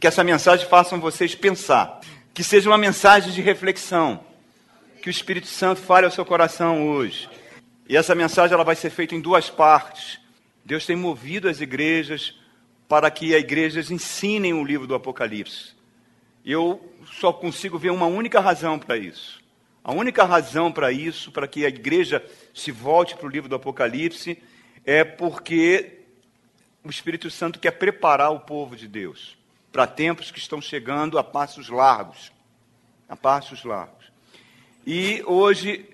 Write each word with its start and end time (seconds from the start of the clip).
que 0.00 0.06
essa 0.06 0.24
mensagem 0.24 0.66
faça 0.66 0.96
vocês 0.96 1.34
pensar, 1.34 2.00
que 2.32 2.42
seja 2.42 2.70
uma 2.70 2.78
mensagem 2.78 3.30
de 3.32 3.42
reflexão, 3.42 4.24
que 5.02 5.08
o 5.08 5.10
Espírito 5.10 5.46
Santo 5.46 5.82
fale 5.82 6.06
ao 6.06 6.12
seu 6.12 6.24
coração 6.24 6.88
hoje. 6.88 7.28
E 7.86 7.98
essa 7.98 8.14
mensagem 8.14 8.54
ela 8.54 8.64
vai 8.64 8.74
ser 8.74 8.88
feita 8.88 9.14
em 9.14 9.20
duas 9.20 9.50
partes. 9.50 10.18
Deus 10.64 10.86
tem 10.86 10.96
movido 10.96 11.50
as 11.50 11.60
igrejas 11.60 12.34
para 12.88 13.10
que 13.10 13.34
as 13.34 13.42
igrejas 13.42 13.90
ensinem 13.90 14.54
o 14.54 14.64
livro 14.64 14.86
do 14.86 14.94
Apocalipse. 14.94 15.74
Eu 16.46 16.94
só 17.20 17.30
consigo 17.30 17.78
ver 17.78 17.90
uma 17.90 18.06
única 18.06 18.40
razão 18.40 18.78
para 18.78 18.96
isso. 18.96 19.38
A 19.84 19.92
única 19.92 20.24
razão 20.24 20.72
para 20.72 20.90
isso, 20.90 21.30
para 21.30 21.46
que 21.46 21.66
a 21.66 21.68
igreja 21.68 22.24
se 22.54 22.70
volte 22.70 23.16
para 23.16 23.26
o 23.26 23.30
livro 23.30 23.50
do 23.50 23.54
Apocalipse, 23.54 24.42
é 24.82 25.04
porque 25.04 26.04
o 26.82 26.88
Espírito 26.88 27.30
Santo 27.30 27.58
quer 27.58 27.72
preparar 27.72 28.32
o 28.32 28.40
povo 28.40 28.74
de 28.74 28.88
Deus 28.88 29.39
para 29.72 29.86
tempos 29.86 30.30
que 30.30 30.38
estão 30.38 30.60
chegando 30.60 31.18
a 31.18 31.24
passos 31.24 31.68
largos. 31.68 32.32
A 33.08 33.16
passos 33.16 33.64
largos. 33.64 34.10
E 34.86 35.22
hoje 35.26 35.88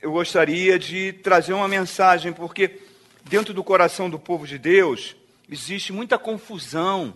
eu 0.00 0.12
gostaria 0.12 0.78
de 0.78 1.12
trazer 1.12 1.52
uma 1.52 1.68
mensagem, 1.68 2.32
porque 2.32 2.80
dentro 3.24 3.52
do 3.52 3.62
coração 3.62 4.08
do 4.08 4.18
povo 4.18 4.46
de 4.46 4.58
Deus 4.58 5.14
existe 5.48 5.92
muita 5.92 6.18
confusão, 6.18 7.14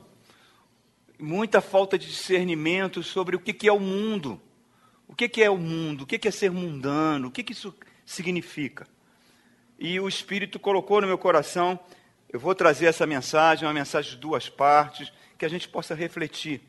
muita 1.19 1.61
falta 1.61 1.99
de 1.99 2.07
discernimento 2.07 3.03
sobre 3.03 3.37
o 3.37 3.41
que 3.41 3.67
é 3.67 3.73
o 3.73 3.81
mundo. 3.81 4.41
O 5.07 5.15
que 5.15 5.43
é 5.43 5.51
o 5.51 5.57
mundo? 5.57 6.03
O 6.03 6.07
que 6.07 6.27
é 6.27 6.31
ser 6.31 6.51
mundano? 6.51 7.29
O 7.29 7.31
que 7.31 7.53
isso 7.53 7.75
significa? 8.05 8.87
E 9.79 9.99
o 10.01 10.09
Espírito 10.09 10.59
colocou 10.59 11.01
no 11.01 11.07
meu 11.07 11.19
coração, 11.19 11.79
eu 12.29 12.41
vou 12.41 12.55
trazer 12.55 12.87
essa 12.87 13.07
mensagem, 13.07 13.67
uma 13.67 13.75
mensagem 13.75 14.13
de 14.13 14.17
duas 14.17 14.49
partes, 14.49 15.13
que 15.45 15.47
a 15.47 15.51
gente 15.51 15.69
possa 15.69 15.95
refletir. 15.95 16.63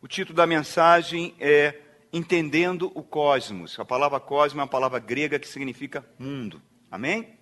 O 0.00 0.06
título 0.06 0.36
da 0.36 0.46
mensagem 0.46 1.34
é 1.40 1.80
Entendendo 2.12 2.92
o 2.94 3.02
Cosmos. 3.02 3.76
A 3.80 3.84
palavra 3.84 4.20
cosmos 4.20 4.60
é 4.60 4.62
uma 4.62 4.68
palavra 4.68 5.00
grega 5.00 5.36
que 5.36 5.48
significa 5.48 6.06
mundo. 6.16 6.62
Amém? 6.88 7.36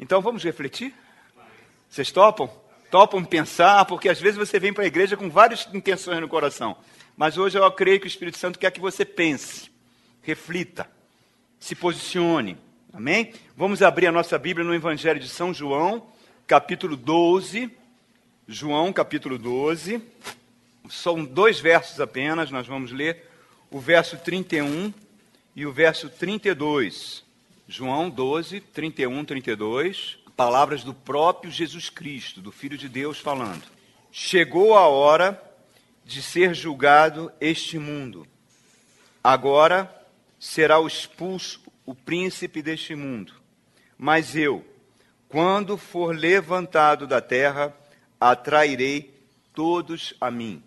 Então 0.00 0.20
vamos 0.20 0.42
refletir? 0.42 0.92
Vocês 1.88 2.10
topam? 2.10 2.50
Topam 2.90 3.24
pensar, 3.24 3.84
porque 3.84 4.08
às 4.08 4.20
vezes 4.20 4.36
você 4.36 4.58
vem 4.58 4.72
para 4.72 4.82
a 4.82 4.88
igreja 4.88 5.16
com 5.16 5.30
várias 5.30 5.68
intenções 5.72 6.20
no 6.20 6.28
coração. 6.28 6.76
Mas 7.16 7.38
hoje 7.38 7.56
eu 7.56 7.70
creio 7.70 8.00
que 8.00 8.06
o 8.06 8.08
Espírito 8.08 8.38
Santo 8.38 8.58
quer 8.58 8.72
que 8.72 8.80
você 8.80 9.04
pense, 9.04 9.70
reflita, 10.22 10.90
se 11.60 11.76
posicione. 11.76 12.58
Amém? 12.92 13.32
Vamos 13.56 13.80
abrir 13.80 14.08
a 14.08 14.12
nossa 14.12 14.36
Bíblia 14.38 14.66
no 14.66 14.74
Evangelho 14.74 15.20
de 15.20 15.28
São 15.28 15.54
João, 15.54 16.08
capítulo 16.48 16.96
12. 16.96 17.85
João, 18.48 18.92
capítulo 18.92 19.38
12. 19.38 20.00
São 20.88 21.24
dois 21.24 21.58
versos 21.58 22.00
apenas, 22.00 22.48
nós 22.48 22.64
vamos 22.64 22.92
ler 22.92 23.28
o 23.72 23.80
verso 23.80 24.16
31 24.18 24.94
e 25.56 25.66
o 25.66 25.72
verso 25.72 26.08
32. 26.08 27.24
João 27.66 28.08
12, 28.08 28.60
31, 28.60 29.24
32. 29.24 30.18
Palavras 30.36 30.84
do 30.84 30.94
próprio 30.94 31.50
Jesus 31.50 31.90
Cristo, 31.90 32.40
do 32.40 32.52
Filho 32.52 32.78
de 32.78 32.88
Deus, 32.88 33.18
falando: 33.18 33.64
Chegou 34.12 34.76
a 34.76 34.86
hora 34.86 35.42
de 36.04 36.22
ser 36.22 36.54
julgado 36.54 37.32
este 37.40 37.80
mundo. 37.80 38.28
Agora 39.24 39.92
será 40.38 40.80
expulso 40.82 41.60
o 41.84 41.96
príncipe 41.96 42.62
deste 42.62 42.94
mundo. 42.94 43.32
Mas 43.98 44.36
eu, 44.36 44.64
quando 45.28 45.76
for 45.76 46.14
levantado 46.14 47.08
da 47.08 47.20
terra, 47.20 47.74
atrairei 48.20 49.14
todos 49.52 50.14
a 50.20 50.30
mim. 50.30 50.62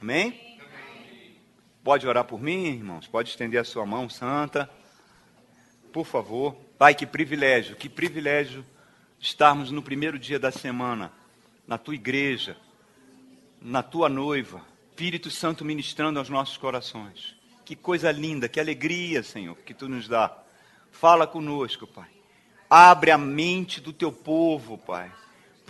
Amém? 0.00 0.58
Pode 1.82 2.06
orar 2.06 2.24
por 2.24 2.40
mim, 2.40 2.66
irmãos? 2.66 3.06
Pode 3.06 3.30
estender 3.30 3.60
a 3.60 3.64
sua 3.64 3.86
mão 3.86 4.08
santa. 4.08 4.70
Por 5.92 6.04
favor. 6.04 6.54
Pai, 6.78 6.94
que 6.94 7.06
privilégio, 7.06 7.76
que 7.76 7.88
privilégio 7.88 8.64
estarmos 9.18 9.70
no 9.70 9.82
primeiro 9.82 10.18
dia 10.18 10.38
da 10.38 10.50
semana, 10.50 11.12
na 11.66 11.76
tua 11.76 11.94
igreja, 11.94 12.56
na 13.60 13.82
tua 13.82 14.08
noiva, 14.08 14.64
Espírito 15.00 15.30
Santo 15.30 15.64
ministrando 15.64 16.18
aos 16.18 16.28
nossos 16.28 16.58
corações. 16.58 17.34
Que 17.64 17.74
coisa 17.74 18.12
linda, 18.12 18.50
que 18.50 18.60
alegria, 18.60 19.22
Senhor, 19.22 19.56
que 19.56 19.72
tu 19.72 19.88
nos 19.88 20.06
dá. 20.06 20.30
Fala 20.90 21.26
conosco, 21.26 21.86
Pai. 21.86 22.08
Abre 22.68 23.10
a 23.10 23.16
mente 23.16 23.80
do 23.80 23.94
teu 23.94 24.12
povo, 24.12 24.76
Pai. 24.76 25.10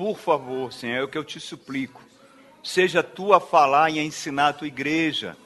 Por 0.00 0.16
favor, 0.16 0.72
Senhor, 0.72 0.96
é 0.96 1.02
o 1.02 1.08
que 1.08 1.18
eu 1.18 1.22
te 1.22 1.38
suplico. 1.38 2.00
Seja 2.64 3.02
tu 3.02 3.34
a 3.34 3.38
falar 3.38 3.90
e 3.90 3.98
a 3.98 4.02
ensinar 4.02 4.48
a 4.48 4.52
tua 4.54 4.66
igreja. 4.66 5.36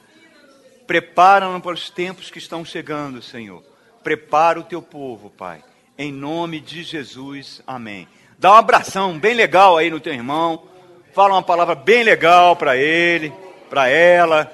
Prepara-nos 0.87 1.61
para 1.61 1.73
os 1.73 1.89
tempos 1.89 2.31
que 2.31 2.37
estão 2.37 2.63
chegando, 2.63 3.21
Senhor. 3.21 3.61
Prepara 4.01 4.57
o 4.57 4.63
teu 4.63 4.81
povo, 4.81 5.29
Pai. 5.29 5.61
Em 5.97 6.09
nome 6.09 6.61
de 6.61 6.83
Jesus, 6.83 7.61
amém. 7.67 8.07
Dá 8.39 8.53
um 8.53 8.55
abração 8.55 9.19
bem 9.19 9.33
legal 9.33 9.75
aí 9.75 9.89
no 9.89 9.99
teu 9.99 10.13
irmão. 10.13 10.63
Fala 11.13 11.33
uma 11.33 11.43
palavra 11.43 11.75
bem 11.75 12.03
legal 12.03 12.55
para 12.55 12.77
ele, 12.77 13.33
para 13.69 13.89
ela. 13.89 14.49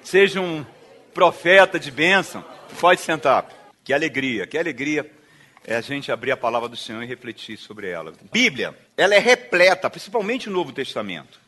Seja 0.00 0.40
um 0.40 0.64
profeta 1.12 1.76
de 1.76 1.90
bênção. 1.90 2.44
Pode 2.80 3.00
sentar. 3.00 3.48
Que 3.82 3.92
alegria, 3.92 4.46
que 4.46 4.56
alegria 4.56 5.10
é 5.66 5.76
a 5.76 5.80
gente 5.80 6.10
abrir 6.10 6.32
a 6.32 6.36
palavra 6.36 6.68
do 6.68 6.76
Senhor 6.76 7.02
e 7.02 7.06
refletir 7.06 7.56
sobre 7.56 7.88
ela. 7.88 8.12
Bíblia, 8.32 8.76
ela 8.96 9.14
é 9.14 9.18
repleta, 9.18 9.90
principalmente 9.90 10.48
o 10.48 10.52
Novo 10.52 10.72
Testamento. 10.72 11.38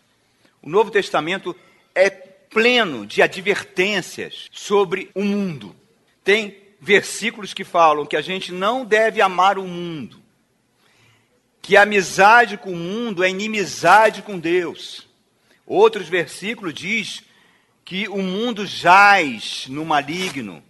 O 0.61 0.69
Novo 0.69 0.91
Testamento 0.91 1.56
é 1.95 2.11
pleno 2.11 3.06
de 3.06 3.23
advertências 3.23 4.49
sobre 4.53 5.11
o 5.15 5.23
mundo. 5.23 5.75
Tem 6.23 6.56
versículos 6.81 7.55
que 7.55 7.65
falam 7.65 8.05
que 8.05 8.17
a 8.17 8.21
gente 8.21 8.53
não 8.53 8.84
deve 8.84 9.21
amar 9.21 9.59
o 9.59 9.65
mundo, 9.65 10.21
que 11.61 11.77
a 11.77 11.83
amizade 11.83 12.56
com 12.56 12.73
o 12.73 12.77
mundo 12.77 13.25
é 13.25 13.31
inimizade 13.31 14.21
com 14.23 14.39
Deus. 14.39 15.06
Outros 15.67 16.09
versículos 16.09 16.75
diz 16.75 17.23
que 17.84 18.09
o 18.09 18.19
mundo 18.19 18.67
jaz 18.67 19.67
no 19.69 19.84
maligno. 19.84 20.62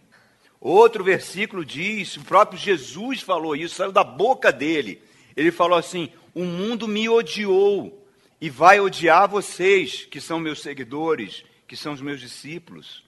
Outro 0.65 1.03
versículo 1.03 1.65
diz, 1.65 2.17
o 2.17 2.23
próprio 2.23 2.57
Jesus 2.57 3.21
falou 3.21 3.57
isso, 3.57 3.75
saiu 3.75 3.91
da 3.91 4.05
boca 4.05 4.53
dele. 4.53 5.03
Ele 5.37 5.51
falou 5.51 5.77
assim: 5.77 6.09
O 6.33 6.45
mundo 6.45 6.87
me 6.87 7.09
odiou 7.09 8.07
e 8.41 8.49
vai 8.49 8.79
odiar 8.79 9.29
vocês, 9.29 10.05
que 10.05 10.21
são 10.21 10.39
meus 10.39 10.63
seguidores, 10.63 11.43
que 11.67 11.77
são 11.77 11.93
os 11.93 12.01
meus 12.01 12.21
discípulos. 12.21 13.03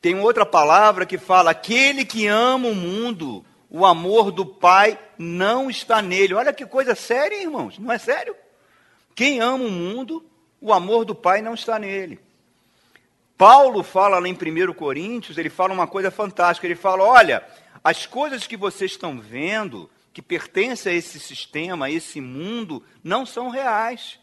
Tem 0.00 0.18
outra 0.18 0.44
palavra 0.44 1.06
que 1.06 1.16
fala: 1.16 1.52
Aquele 1.52 2.04
que 2.04 2.26
ama 2.26 2.66
o 2.66 2.74
mundo, 2.74 3.44
o 3.70 3.86
amor 3.86 4.32
do 4.32 4.44
Pai 4.44 4.98
não 5.16 5.70
está 5.70 6.02
nele. 6.02 6.34
Olha 6.34 6.52
que 6.52 6.66
coisa 6.66 6.96
séria, 6.96 7.40
irmãos, 7.40 7.78
não 7.78 7.92
é 7.92 7.98
sério? 7.98 8.34
Quem 9.14 9.38
ama 9.38 9.62
o 9.64 9.70
mundo, 9.70 10.28
o 10.60 10.72
amor 10.72 11.04
do 11.04 11.14
Pai 11.14 11.40
não 11.40 11.54
está 11.54 11.78
nele. 11.78 12.18
Paulo 13.36 13.82
fala 13.82 14.18
lá 14.18 14.28
em 14.28 14.32
1 14.32 14.72
Coríntios, 14.72 15.36
ele 15.36 15.50
fala 15.50 15.72
uma 15.72 15.86
coisa 15.86 16.10
fantástica. 16.10 16.66
Ele 16.66 16.74
fala: 16.74 17.04
olha, 17.04 17.46
as 17.84 18.06
coisas 18.06 18.46
que 18.46 18.56
vocês 18.56 18.92
estão 18.92 19.20
vendo, 19.20 19.90
que 20.12 20.22
pertencem 20.22 20.92
a 20.92 20.96
esse 20.96 21.20
sistema, 21.20 21.86
a 21.86 21.90
esse 21.90 22.20
mundo, 22.20 22.82
não 23.04 23.26
são 23.26 23.48
reais, 23.48 24.18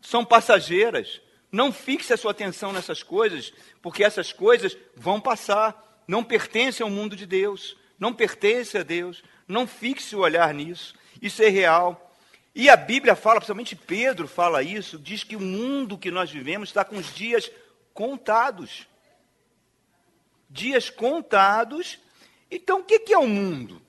são 0.00 0.24
passageiras. 0.24 1.20
Não 1.50 1.72
fixe 1.72 2.12
a 2.12 2.16
sua 2.18 2.32
atenção 2.32 2.74
nessas 2.74 3.02
coisas, 3.02 3.54
porque 3.80 4.04
essas 4.04 4.34
coisas 4.34 4.76
vão 4.94 5.18
passar, 5.18 6.02
não 6.06 6.22
pertencem 6.22 6.84
ao 6.84 6.90
mundo 6.90 7.16
de 7.16 7.24
Deus, 7.24 7.74
não 7.98 8.12
pertencem 8.12 8.82
a 8.82 8.84
Deus. 8.84 9.22
Não 9.48 9.66
fixe 9.66 10.14
o 10.14 10.20
olhar 10.20 10.52
nisso, 10.52 10.94
isso 11.22 11.42
é 11.42 11.48
real. 11.48 12.12
E 12.54 12.68
a 12.68 12.76
Bíblia 12.76 13.16
fala, 13.16 13.36
principalmente 13.36 13.74
Pedro 13.74 14.28
fala 14.28 14.62
isso, 14.62 14.98
diz 14.98 15.24
que 15.24 15.36
o 15.36 15.40
mundo 15.40 15.96
que 15.96 16.10
nós 16.10 16.30
vivemos 16.30 16.68
está 16.68 16.84
com 16.84 16.96
os 16.96 17.14
dias 17.14 17.50
contados. 17.98 18.86
Dias 20.48 20.88
contados. 20.88 21.98
Então, 22.48 22.78
o 22.78 22.84
que 22.84 23.12
é 23.12 23.18
o 23.18 23.26
mundo? 23.26 23.82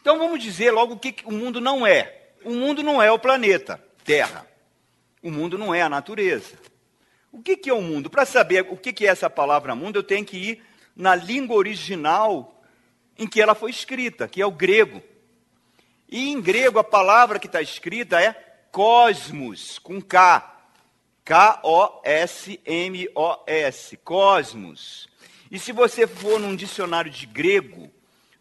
Então, 0.00 0.18
vamos 0.18 0.42
dizer 0.42 0.72
logo 0.72 0.94
o 0.94 0.98
que 0.98 1.14
o 1.24 1.30
mundo 1.30 1.60
não 1.60 1.86
é. 1.86 2.32
O 2.44 2.50
mundo 2.50 2.82
não 2.82 3.00
é 3.00 3.08
o 3.12 3.18
planeta 3.18 3.80
Terra. 4.02 4.44
O 5.22 5.30
mundo 5.30 5.56
não 5.56 5.72
é 5.72 5.80
a 5.80 5.88
natureza. 5.88 6.58
O 7.30 7.40
que 7.40 7.70
é 7.70 7.72
o 7.72 7.80
mundo? 7.80 8.10
Para 8.10 8.26
saber 8.26 8.66
o 8.68 8.76
que 8.76 9.06
é 9.06 9.10
essa 9.10 9.30
palavra 9.30 9.76
mundo, 9.76 10.00
eu 10.00 10.02
tenho 10.02 10.24
que 10.24 10.36
ir 10.36 10.64
na 10.96 11.14
língua 11.14 11.54
original 11.54 12.60
em 13.16 13.28
que 13.28 13.40
ela 13.40 13.54
foi 13.54 13.70
escrita, 13.70 14.26
que 14.26 14.42
é 14.42 14.46
o 14.46 14.50
grego. 14.50 15.00
E 16.08 16.30
em 16.30 16.40
grego, 16.40 16.80
a 16.80 16.84
palavra 16.84 17.38
que 17.38 17.46
está 17.46 17.62
escrita 17.62 18.20
é 18.20 18.32
cosmos, 18.72 19.78
com 19.78 20.02
K. 20.02 20.57
K-O-S-M-O-S, 21.28 22.56
cosmos. 23.98 25.06
E 25.50 25.58
se 25.58 25.72
você 25.72 26.06
for 26.06 26.40
num 26.40 26.56
dicionário 26.56 27.10
de 27.10 27.26
grego, 27.26 27.90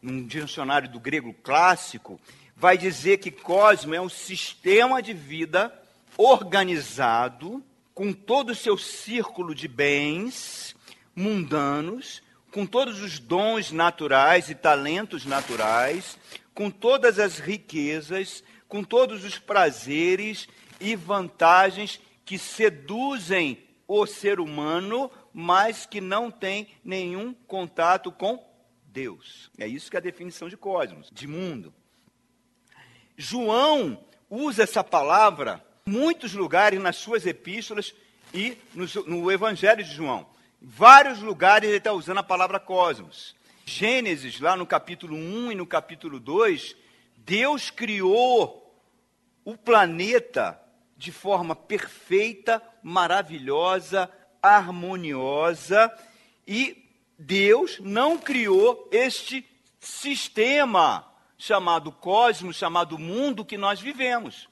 num 0.02 0.26
dicionário 0.26 0.88
do 0.88 0.98
grego 0.98 1.34
clássico, 1.44 2.18
vai 2.56 2.78
dizer 2.78 3.18
que 3.18 3.30
cosmo 3.30 3.94
é 3.94 4.00
um 4.00 4.08
sistema 4.08 5.02
de 5.02 5.12
vida 5.12 5.78
organizado, 6.18 7.62
com 7.94 8.14
todo 8.14 8.52
o 8.52 8.56
seu 8.56 8.78
círculo 8.78 9.54
de 9.54 9.68
bens 9.68 10.74
mundanos, 11.14 12.24
com 12.54 12.66
todos 12.66 13.02
os 13.02 13.20
dons 13.20 13.70
naturais 13.70 14.50
e 14.50 14.56
talentos 14.56 15.26
naturais, 15.26 16.18
com 16.54 16.72
todas 16.72 17.20
as 17.20 17.38
riquezas, 17.38 18.46
com 18.66 18.82
todos 18.82 19.26
os 19.26 19.38
prazeres 19.38 20.48
e 20.80 20.96
vantagens 20.96 22.00
que 22.28 22.38
seduzem 22.38 23.58
o 23.88 24.06
ser 24.06 24.42
humano, 24.42 25.10
mas 25.34 25.86
que 25.86 26.02
não 26.02 26.30
tem 26.30 26.68
nenhum 26.84 27.34
contato 27.34 28.12
com 28.12 28.46
Deus. 28.84 29.50
É 29.58 29.66
isso 29.66 29.90
que 29.90 29.96
é 29.96 30.00
a 30.00 30.04
definição 30.04 30.50
de 30.50 30.58
cosmos, 30.58 31.10
de 31.10 31.26
mundo. 31.26 31.74
João 33.16 34.04
usa 34.30 34.64
essa 34.64 34.84
palavra 34.84 35.66
em 35.88 35.90
muitos 35.90 36.34
lugares 36.34 36.82
nas 36.82 36.98
suas 36.98 37.26
epístolas 37.26 37.96
e 38.34 38.58
no, 38.76 38.86
no 39.06 39.32
Evangelho 39.32 39.82
de 39.82 39.94
João. 39.94 40.28
Em 40.62 40.68
vários 40.68 41.22
lugares 41.22 41.70
ele 41.70 41.78
está 41.78 41.94
usando 41.94 42.18
a 42.18 42.24
palavra 42.24 42.60
cosmos. 42.60 43.38
Gênesis, 43.66 44.42
lá 44.42 44.58
no 44.58 44.68
capítulo 44.68 45.16
1 45.16 45.54
e 45.54 45.56
no 45.56 45.66
capítulo 45.66 46.20
2, 46.20 46.76
Deus 47.16 47.70
criou 47.70 48.78
o 49.46 49.56
planeta 49.56 50.62
de 50.98 51.12
forma 51.12 51.56
perfeita, 51.56 52.62
maravilhosa, 52.82 54.12
harmoniosa, 54.42 55.92
e 56.48 56.84
Deus 57.18 57.80
não 57.80 58.18
criou 58.18 58.90
este 58.92 59.48
sistema 59.80 61.06
chamado 61.38 61.92
cosmos, 61.92 62.56
chamado 62.56 62.98
mundo 62.98 63.46
que 63.46 63.58
nós 63.58 63.80
vivemos. 63.80 64.50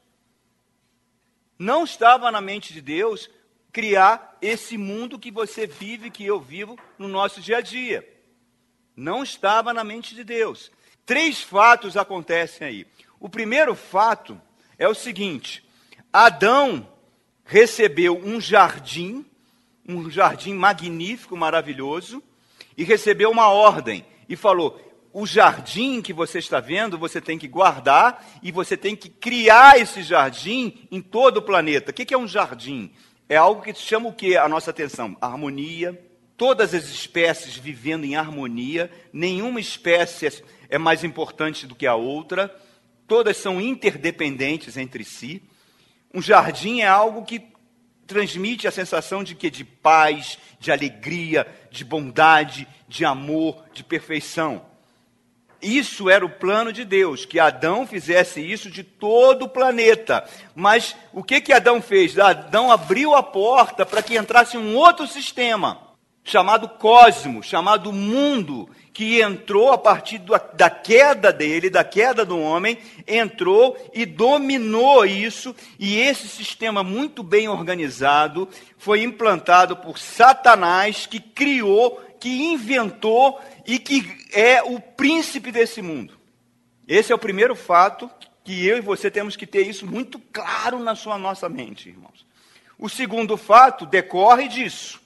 Não 1.58 1.84
estava 1.84 2.32
na 2.32 2.42
mente 2.42 2.74
de 2.74 2.82
Deus 2.82 3.30
criar 3.72 4.38
esse 4.42 4.78
mundo 4.78 5.18
que 5.18 5.32
você 5.32 5.66
vive, 5.66 6.12
que 6.12 6.26
eu 6.26 6.40
vivo 6.40 6.78
no 6.98 7.08
nosso 7.08 7.42
dia 7.42 7.58
a 7.58 7.62
dia. 7.62 8.08
Não 8.96 9.24
estava 9.24 9.74
na 9.74 9.84
mente 9.84 10.14
de 10.14 10.24
Deus. 10.24 10.72
Três 11.06 11.42
fatos 11.42 11.98
acontecem 11.98 12.68
aí. 12.68 12.88
O 13.20 13.28
primeiro 13.28 13.76
fato 13.76 14.40
é 14.78 14.88
o 14.88 14.94
seguinte: 14.94 15.65
Adão 16.16 16.88
recebeu 17.44 18.18
um 18.18 18.40
jardim, 18.40 19.26
um 19.86 20.10
jardim 20.10 20.54
magnífico, 20.54 21.36
maravilhoso, 21.36 22.24
e 22.78 22.86
recebeu 22.86 23.30
uma 23.30 23.50
ordem 23.50 24.06
e 24.30 24.38
falou: 24.38 24.80
o 25.12 25.26
jardim 25.26 26.02
que 26.02 26.14
você 26.14 26.40
está 26.40 26.62
vendo, 26.62 26.98
você 26.98 27.20
tem 27.20 27.38
que 27.38 27.50
guardar 27.50 28.26
e 28.42 28.50
você 28.50 28.78
tem 28.78 28.96
que 28.96 29.10
criar 29.10 29.78
esse 29.78 30.02
jardim 30.04 30.88
em 30.90 31.02
todo 31.02 31.38
o 31.38 31.42
planeta. 31.42 31.92
O 31.92 31.94
que 31.94 32.14
é 32.14 32.18
um 32.18 32.30
jardim? 32.30 32.94
É 33.28 33.36
algo 33.36 33.62
que 33.62 33.74
chama 33.74 34.08
o 34.08 34.14
que 34.14 34.38
a 34.38 34.48
nossa 34.48 34.72
atenção? 34.72 35.18
Harmonia. 35.20 36.02
Todas 36.38 36.74
as 36.74 36.86
espécies 36.86 37.58
vivendo 37.58 38.06
em 38.06 38.16
harmonia, 38.16 38.90
nenhuma 39.12 39.60
espécie 39.60 40.42
é 40.70 40.78
mais 40.78 41.04
importante 41.04 41.68
do 41.68 41.76
que 41.76 41.86
a 41.86 41.96
outra, 41.96 42.54
todas 43.06 43.36
são 43.36 43.60
interdependentes 43.60 44.78
entre 44.78 45.04
si. 45.04 45.44
Um 46.16 46.22
jardim 46.22 46.80
é 46.80 46.88
algo 46.88 47.26
que 47.26 47.46
transmite 48.08 48.70
a 48.70 48.72
sensação 48.72 49.22
de 49.22 49.36
que 49.36 49.50
de 49.50 49.66
paz, 49.66 50.40
de 50.62 50.72
alegria, 50.72 51.46
de 51.70 51.84
bondade, 51.84 52.66
de 52.88 53.04
amor, 53.04 53.66
de 53.74 53.84
perfeição. 53.84 54.62
Isso 55.62 56.10
era 56.10 56.26
o 56.26 56.30
plano 56.30 56.72
de 56.72 56.86
Deus, 56.86 57.26
que 57.26 57.38
Adão 57.38 57.86
fizesse 57.86 58.40
isso 58.40 58.72
de 58.72 58.82
todo 58.82 59.44
o 59.44 59.50
planeta. 59.50 60.24
Mas 60.56 60.96
o 61.12 61.22
que 61.22 61.42
que 61.42 61.52
Adão 61.52 61.82
fez? 61.82 62.18
Adão 62.18 62.72
abriu 62.72 63.14
a 63.14 63.22
porta 63.22 63.86
para 63.86 64.02
que 64.02 64.18
entrasse 64.18 64.58
um 64.58 64.74
outro 64.76 65.06
sistema, 65.08 65.82
chamado 66.26 66.68
cosmo, 66.68 67.44
chamado 67.44 67.94
mundo, 67.94 68.68
que 68.92 69.22
entrou 69.22 69.72
a 69.72 69.78
partir 69.78 70.20
da 70.54 70.70
queda 70.70 71.32
dele, 71.32 71.70
da 71.70 71.84
queda 71.84 72.26
do 72.26 72.40
homem, 72.40 72.80
entrou 73.08 73.78
e 73.94 74.08
dominou 74.08 75.06
isso, 75.06 75.56
e 75.78 76.00
esse 76.00 76.28
sistema 76.28 76.84
muito 76.84 77.22
bem 77.22 77.48
organizado 77.48 78.50
foi 78.78 79.04
implantado 79.04 79.78
por 79.78 80.00
Satanás, 80.00 81.06
que 81.06 81.20
criou, 81.20 82.02
que 82.20 82.30
inventou 82.30 83.40
e 83.68 83.78
que 83.78 84.04
é 84.34 84.64
o 84.64 84.80
príncipe 84.80 85.52
desse 85.52 85.82
mundo. 85.82 86.14
Esse 86.88 87.12
é 87.12 87.16
o 87.16 87.20
primeiro 87.20 87.56
fato 87.56 88.10
que 88.44 88.66
eu 88.66 88.78
e 88.78 88.82
você 88.82 89.12
temos 89.12 89.36
que 89.36 89.46
ter 89.46 89.68
isso 89.68 89.86
muito 89.86 90.18
claro 90.34 90.80
na 90.80 90.96
sua 90.96 91.20
nossa 91.20 91.48
mente, 91.48 91.90
irmãos. 91.90 92.26
O 92.80 92.90
segundo 92.90 93.38
fato 93.38 93.86
decorre 93.86 94.48
disso. 94.48 95.05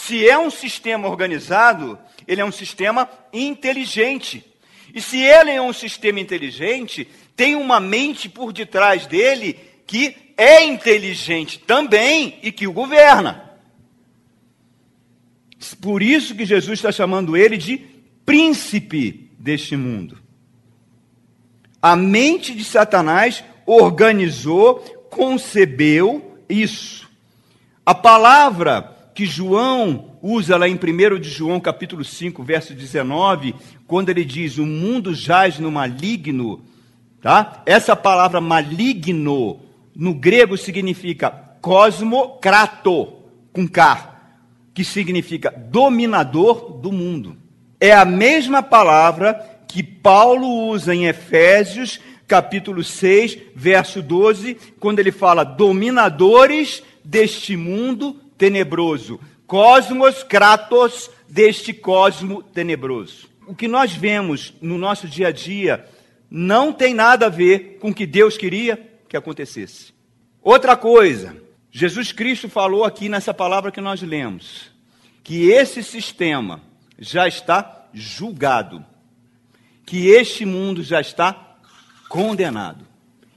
Se 0.00 0.26
é 0.28 0.38
um 0.38 0.48
sistema 0.48 1.08
organizado, 1.08 1.98
ele 2.26 2.40
é 2.40 2.44
um 2.44 2.52
sistema 2.52 3.10
inteligente. 3.32 4.44
E 4.94 5.02
se 5.02 5.18
ele 5.18 5.50
é 5.50 5.60
um 5.60 5.72
sistema 5.72 6.20
inteligente, 6.20 7.06
tem 7.34 7.56
uma 7.56 7.80
mente 7.80 8.28
por 8.28 8.52
detrás 8.52 9.06
dele 9.06 9.58
que 9.88 10.14
é 10.36 10.64
inteligente 10.64 11.58
também 11.58 12.38
e 12.44 12.52
que 12.52 12.68
o 12.68 12.72
governa. 12.72 13.50
Por 15.80 16.00
isso 16.00 16.32
que 16.32 16.46
Jesus 16.46 16.78
está 16.78 16.92
chamando 16.92 17.36
ele 17.36 17.56
de 17.56 17.78
príncipe 18.24 19.28
deste 19.36 19.76
mundo. 19.76 20.16
A 21.82 21.96
mente 21.96 22.54
de 22.54 22.62
Satanás 22.62 23.42
organizou, 23.66 24.76
concebeu 25.10 26.38
isso. 26.48 27.10
A 27.84 27.96
palavra 27.96 28.96
que 29.18 29.26
João 29.26 30.12
usa 30.22 30.56
lá 30.56 30.68
em 30.68 30.76
1 30.76 31.18
de 31.18 31.28
João, 31.28 31.58
capítulo 31.58 32.04
5, 32.04 32.40
verso 32.44 32.72
19, 32.72 33.52
quando 33.84 34.10
ele 34.10 34.24
diz: 34.24 34.58
"O 34.58 34.64
mundo 34.64 35.12
jaz 35.12 35.58
no 35.58 35.72
maligno", 35.72 36.62
tá? 37.20 37.60
Essa 37.66 37.96
palavra 37.96 38.40
maligno 38.40 39.58
no 39.92 40.14
grego 40.14 40.56
significa 40.56 41.32
cosmocrato, 41.60 43.08
com 43.52 43.66
K, 43.66 44.20
que 44.72 44.84
significa 44.84 45.50
dominador 45.50 46.78
do 46.78 46.92
mundo. 46.92 47.36
É 47.80 47.92
a 47.92 48.04
mesma 48.04 48.62
palavra 48.62 49.34
que 49.66 49.82
Paulo 49.82 50.68
usa 50.68 50.94
em 50.94 51.06
Efésios, 51.06 51.98
capítulo 52.24 52.84
6, 52.84 53.36
verso 53.56 54.00
12, 54.00 54.56
quando 54.78 55.00
ele 55.00 55.10
fala 55.10 55.42
dominadores 55.42 56.84
deste 57.04 57.56
mundo 57.56 58.27
tenebroso. 58.38 59.20
Cosmos, 59.46 60.22
kratos 60.22 61.10
deste 61.28 61.74
cosmo 61.74 62.42
tenebroso. 62.42 63.28
O 63.46 63.54
que 63.54 63.66
nós 63.66 63.92
vemos 63.92 64.54
no 64.62 64.78
nosso 64.78 65.08
dia 65.08 65.28
a 65.28 65.32
dia 65.32 65.86
não 66.30 66.72
tem 66.72 66.94
nada 66.94 67.26
a 67.26 67.30
ver 67.30 67.78
com 67.80 67.90
o 67.90 67.94
que 67.94 68.06
Deus 68.06 68.36
queria 68.36 68.76
que 69.08 69.16
acontecesse. 69.16 69.92
Outra 70.42 70.76
coisa, 70.76 71.36
Jesus 71.70 72.12
Cristo 72.12 72.48
falou 72.48 72.84
aqui 72.84 73.08
nessa 73.08 73.34
palavra 73.34 73.72
que 73.72 73.80
nós 73.80 74.02
lemos, 74.02 74.70
que 75.24 75.50
esse 75.50 75.82
sistema 75.82 76.60
já 76.98 77.26
está 77.26 77.86
julgado, 77.92 78.84
que 79.84 80.08
este 80.08 80.44
mundo 80.44 80.82
já 80.82 81.00
está 81.00 81.56
condenado 82.08 82.87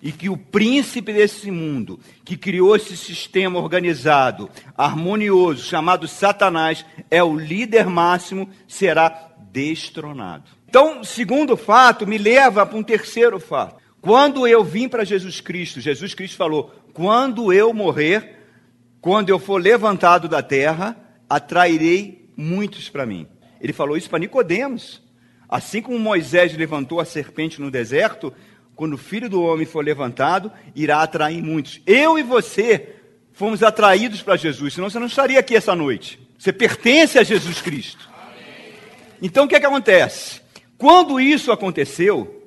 e 0.02 0.12
que 0.12 0.30
o 0.30 0.38
príncipe 0.38 1.14
desse 1.14 1.52
mundo, 1.52 2.00
que 2.26 2.36
criou 2.36 2.76
esse 2.76 2.98
sistema 2.98 3.60
organizado, 3.60 4.50
harmonioso, 4.76 5.64
chamado 5.64 6.08
Satanás, 6.08 6.86
é 7.10 7.24
o 7.24 7.38
líder 7.38 7.86
máximo, 7.86 8.50
será 8.68 9.34
destronado. 9.52 10.44
Então, 10.68 11.04
segundo 11.04 11.56
fato, 11.56 12.08
me 12.08 12.18
leva 12.18 12.66
para 12.66 12.78
um 12.78 12.84
terceiro 12.84 13.40
fato. 13.40 13.82
Quando 14.02 14.48
eu 14.48 14.64
vim 14.64 14.90
para 14.90 15.04
Jesus 15.04 15.40
Cristo, 15.40 15.80
Jesus 15.80 16.14
Cristo 16.16 16.38
falou: 16.38 16.74
quando 16.94 17.54
eu 17.54 17.74
morrer, 17.74 18.38
quando 19.00 19.30
eu 19.30 19.38
for 19.38 19.62
levantado 19.62 20.28
da 20.28 20.42
terra, 20.42 20.98
atrairei 21.30 22.30
muitos 22.36 22.90
para 22.90 23.06
mim. 23.06 23.28
Ele 23.60 23.74
falou 23.74 23.96
isso 23.96 24.10
para 24.10 24.20
Nicodemos. 24.20 25.02
Assim 25.48 25.82
como 25.82 26.00
Moisés 26.00 26.56
levantou 26.56 27.00
a 27.00 27.06
serpente 27.06 27.60
no 27.60 27.70
deserto, 27.70 28.34
quando 28.76 28.94
o 28.94 28.98
filho 28.98 29.30
do 29.30 29.42
homem 29.42 29.66
for 29.66 29.84
levantado, 29.84 30.52
irá 30.76 31.02
atrair 31.02 31.42
muitos. 31.42 31.82
Eu 31.86 32.18
e 32.18 32.24
você 32.24 32.96
fomos 33.34 33.64
atraídos 33.64 34.22
para 34.22 34.36
Jesus, 34.36 34.74
senão 34.74 34.90
você 34.90 35.00
não 35.00 35.08
estaria 35.08 35.40
aqui 35.40 35.56
essa 35.56 35.76
noite. 35.76 36.20
Você 36.38 36.52
pertence 36.52 37.20
a 37.20 37.24
Jesus 37.24 37.62
Cristo. 37.62 38.10
Então 39.22 39.46
o 39.46 39.48
que 39.48 39.56
é 39.56 39.60
que 39.60 39.66
acontece? 39.66 40.42
Quando 40.78 41.20
isso 41.20 41.52
aconteceu, 41.52 42.42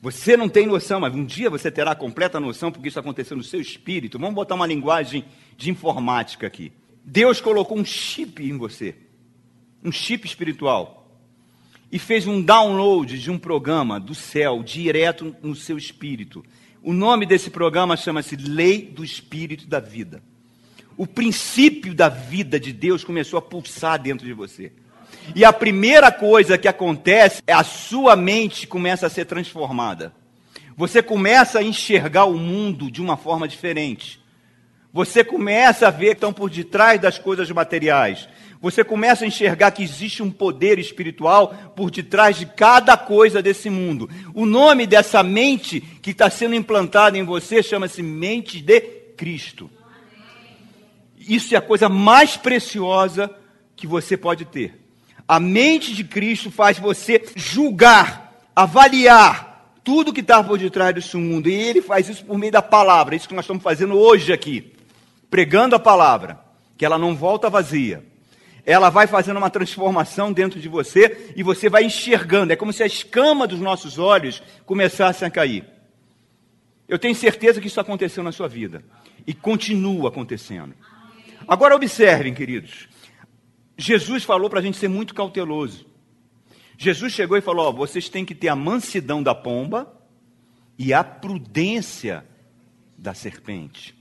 você 0.00 0.36
não 0.36 0.48
tem 0.48 0.66
noção, 0.66 0.98
mas 0.98 1.14
um 1.14 1.24
dia 1.24 1.50
você 1.50 1.70
terá 1.70 1.94
completa 1.94 2.40
noção, 2.40 2.72
porque 2.72 2.88
isso 2.88 2.98
aconteceu 2.98 3.36
no 3.36 3.44
seu 3.44 3.60
espírito. 3.60 4.18
Vamos 4.18 4.34
botar 4.34 4.54
uma 4.54 4.66
linguagem 4.66 5.24
de 5.56 5.70
informática 5.70 6.46
aqui. 6.46 6.72
Deus 7.04 7.40
colocou 7.40 7.76
um 7.76 7.84
chip 7.84 8.42
em 8.42 8.56
você, 8.56 8.96
um 9.84 9.92
chip 9.92 10.26
espiritual 10.26 11.01
e 11.92 11.98
fez 11.98 12.26
um 12.26 12.40
download 12.40 13.18
de 13.18 13.30
um 13.30 13.38
programa 13.38 14.00
do 14.00 14.14
céu 14.14 14.62
direto 14.62 15.36
no 15.42 15.54
seu 15.54 15.76
espírito. 15.76 16.42
O 16.82 16.90
nome 16.90 17.26
desse 17.26 17.50
programa 17.50 17.98
chama-se 17.98 18.34
Lei 18.34 18.80
do 18.80 19.04
Espírito 19.04 19.66
da 19.66 19.78
Vida. 19.78 20.22
O 20.96 21.06
princípio 21.06 21.94
da 21.94 22.08
vida 22.08 22.58
de 22.58 22.72
Deus 22.72 23.04
começou 23.04 23.38
a 23.38 23.42
pulsar 23.42 24.00
dentro 24.00 24.26
de 24.26 24.32
você. 24.32 24.72
E 25.34 25.44
a 25.44 25.52
primeira 25.52 26.10
coisa 26.10 26.56
que 26.56 26.66
acontece 26.66 27.42
é 27.46 27.52
a 27.52 27.62
sua 27.62 28.16
mente 28.16 28.66
começa 28.66 29.06
a 29.06 29.10
ser 29.10 29.26
transformada. 29.26 30.14
Você 30.74 31.02
começa 31.02 31.58
a 31.58 31.62
enxergar 31.62 32.24
o 32.24 32.38
mundo 32.38 32.90
de 32.90 33.02
uma 33.02 33.18
forma 33.18 33.46
diferente. 33.46 34.18
Você 34.92 35.22
começa 35.22 35.88
a 35.88 35.90
ver 35.90 36.08
que 36.08 36.12
estão 36.14 36.32
por 36.32 36.48
detrás 36.48 37.00
das 37.00 37.18
coisas 37.18 37.50
materiais. 37.50 38.28
Você 38.62 38.84
começa 38.84 39.24
a 39.24 39.26
enxergar 39.26 39.72
que 39.72 39.82
existe 39.82 40.22
um 40.22 40.30
poder 40.30 40.78
espiritual 40.78 41.72
por 41.74 41.90
detrás 41.90 42.36
de 42.36 42.46
cada 42.46 42.96
coisa 42.96 43.42
desse 43.42 43.68
mundo. 43.68 44.08
O 44.32 44.46
nome 44.46 44.86
dessa 44.86 45.20
mente 45.20 45.80
que 45.80 46.12
está 46.12 46.30
sendo 46.30 46.54
implantada 46.54 47.18
em 47.18 47.24
você 47.24 47.60
chama-se 47.60 48.04
mente 48.04 48.62
de 48.62 48.80
Cristo. 49.16 49.68
Isso 51.18 51.52
é 51.56 51.58
a 51.58 51.60
coisa 51.60 51.88
mais 51.88 52.36
preciosa 52.36 53.28
que 53.74 53.84
você 53.84 54.16
pode 54.16 54.44
ter. 54.44 54.80
A 55.26 55.40
mente 55.40 55.92
de 55.92 56.04
Cristo 56.04 56.48
faz 56.48 56.78
você 56.78 57.24
julgar, 57.34 58.32
avaliar 58.54 59.72
tudo 59.82 60.12
que 60.12 60.20
está 60.20 60.42
por 60.42 60.56
detrás 60.56 60.94
desse 60.94 61.16
mundo. 61.16 61.48
E 61.48 61.52
ele 61.52 61.82
faz 61.82 62.08
isso 62.08 62.24
por 62.24 62.38
meio 62.38 62.52
da 62.52 62.62
palavra. 62.62 63.16
Isso 63.16 63.26
que 63.26 63.34
nós 63.34 63.44
estamos 63.44 63.62
fazendo 63.62 63.98
hoje 63.98 64.32
aqui. 64.32 64.72
Pregando 65.28 65.74
a 65.74 65.80
palavra. 65.80 66.38
Que 66.78 66.84
ela 66.84 66.96
não 66.96 67.16
volta 67.16 67.50
vazia. 67.50 68.11
Ela 68.64 68.90
vai 68.90 69.06
fazendo 69.06 69.36
uma 69.38 69.50
transformação 69.50 70.32
dentro 70.32 70.60
de 70.60 70.68
você 70.68 71.32
e 71.34 71.42
você 71.42 71.68
vai 71.68 71.84
enxergando. 71.84 72.52
É 72.52 72.56
como 72.56 72.72
se 72.72 72.82
a 72.82 72.86
escama 72.86 73.46
dos 73.46 73.60
nossos 73.60 73.98
olhos 73.98 74.42
começasse 74.64 75.24
a 75.24 75.30
cair. 75.30 75.64
Eu 76.88 76.98
tenho 76.98 77.14
certeza 77.14 77.60
que 77.60 77.66
isso 77.66 77.80
aconteceu 77.80 78.22
na 78.22 78.32
sua 78.32 78.48
vida. 78.48 78.84
E 79.26 79.34
continua 79.34 80.10
acontecendo. 80.10 80.74
Agora 81.46 81.74
observem, 81.74 82.34
queridos. 82.34 82.88
Jesus 83.76 84.24
falou 84.24 84.48
para 84.48 84.60
a 84.60 84.62
gente 84.62 84.76
ser 84.76 84.88
muito 84.88 85.14
cauteloso. 85.14 85.86
Jesus 86.78 87.12
chegou 87.12 87.36
e 87.36 87.40
falou: 87.40 87.66
ó, 87.66 87.72
vocês 87.72 88.08
têm 88.08 88.24
que 88.24 88.34
ter 88.34 88.48
a 88.48 88.56
mansidão 88.56 89.22
da 89.22 89.34
pomba 89.34 89.92
e 90.78 90.92
a 90.92 91.02
prudência 91.02 92.24
da 92.96 93.14
serpente. 93.14 93.94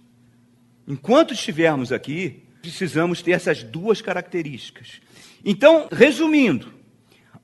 Enquanto 0.88 1.34
estivermos 1.34 1.91
aqui, 1.91 2.44
precisamos 2.62 3.22
ter 3.22 3.32
essas 3.32 3.63
duas 3.63 4.01
características. 4.01 5.01
Então, 5.44 5.88
resumindo, 5.91 6.72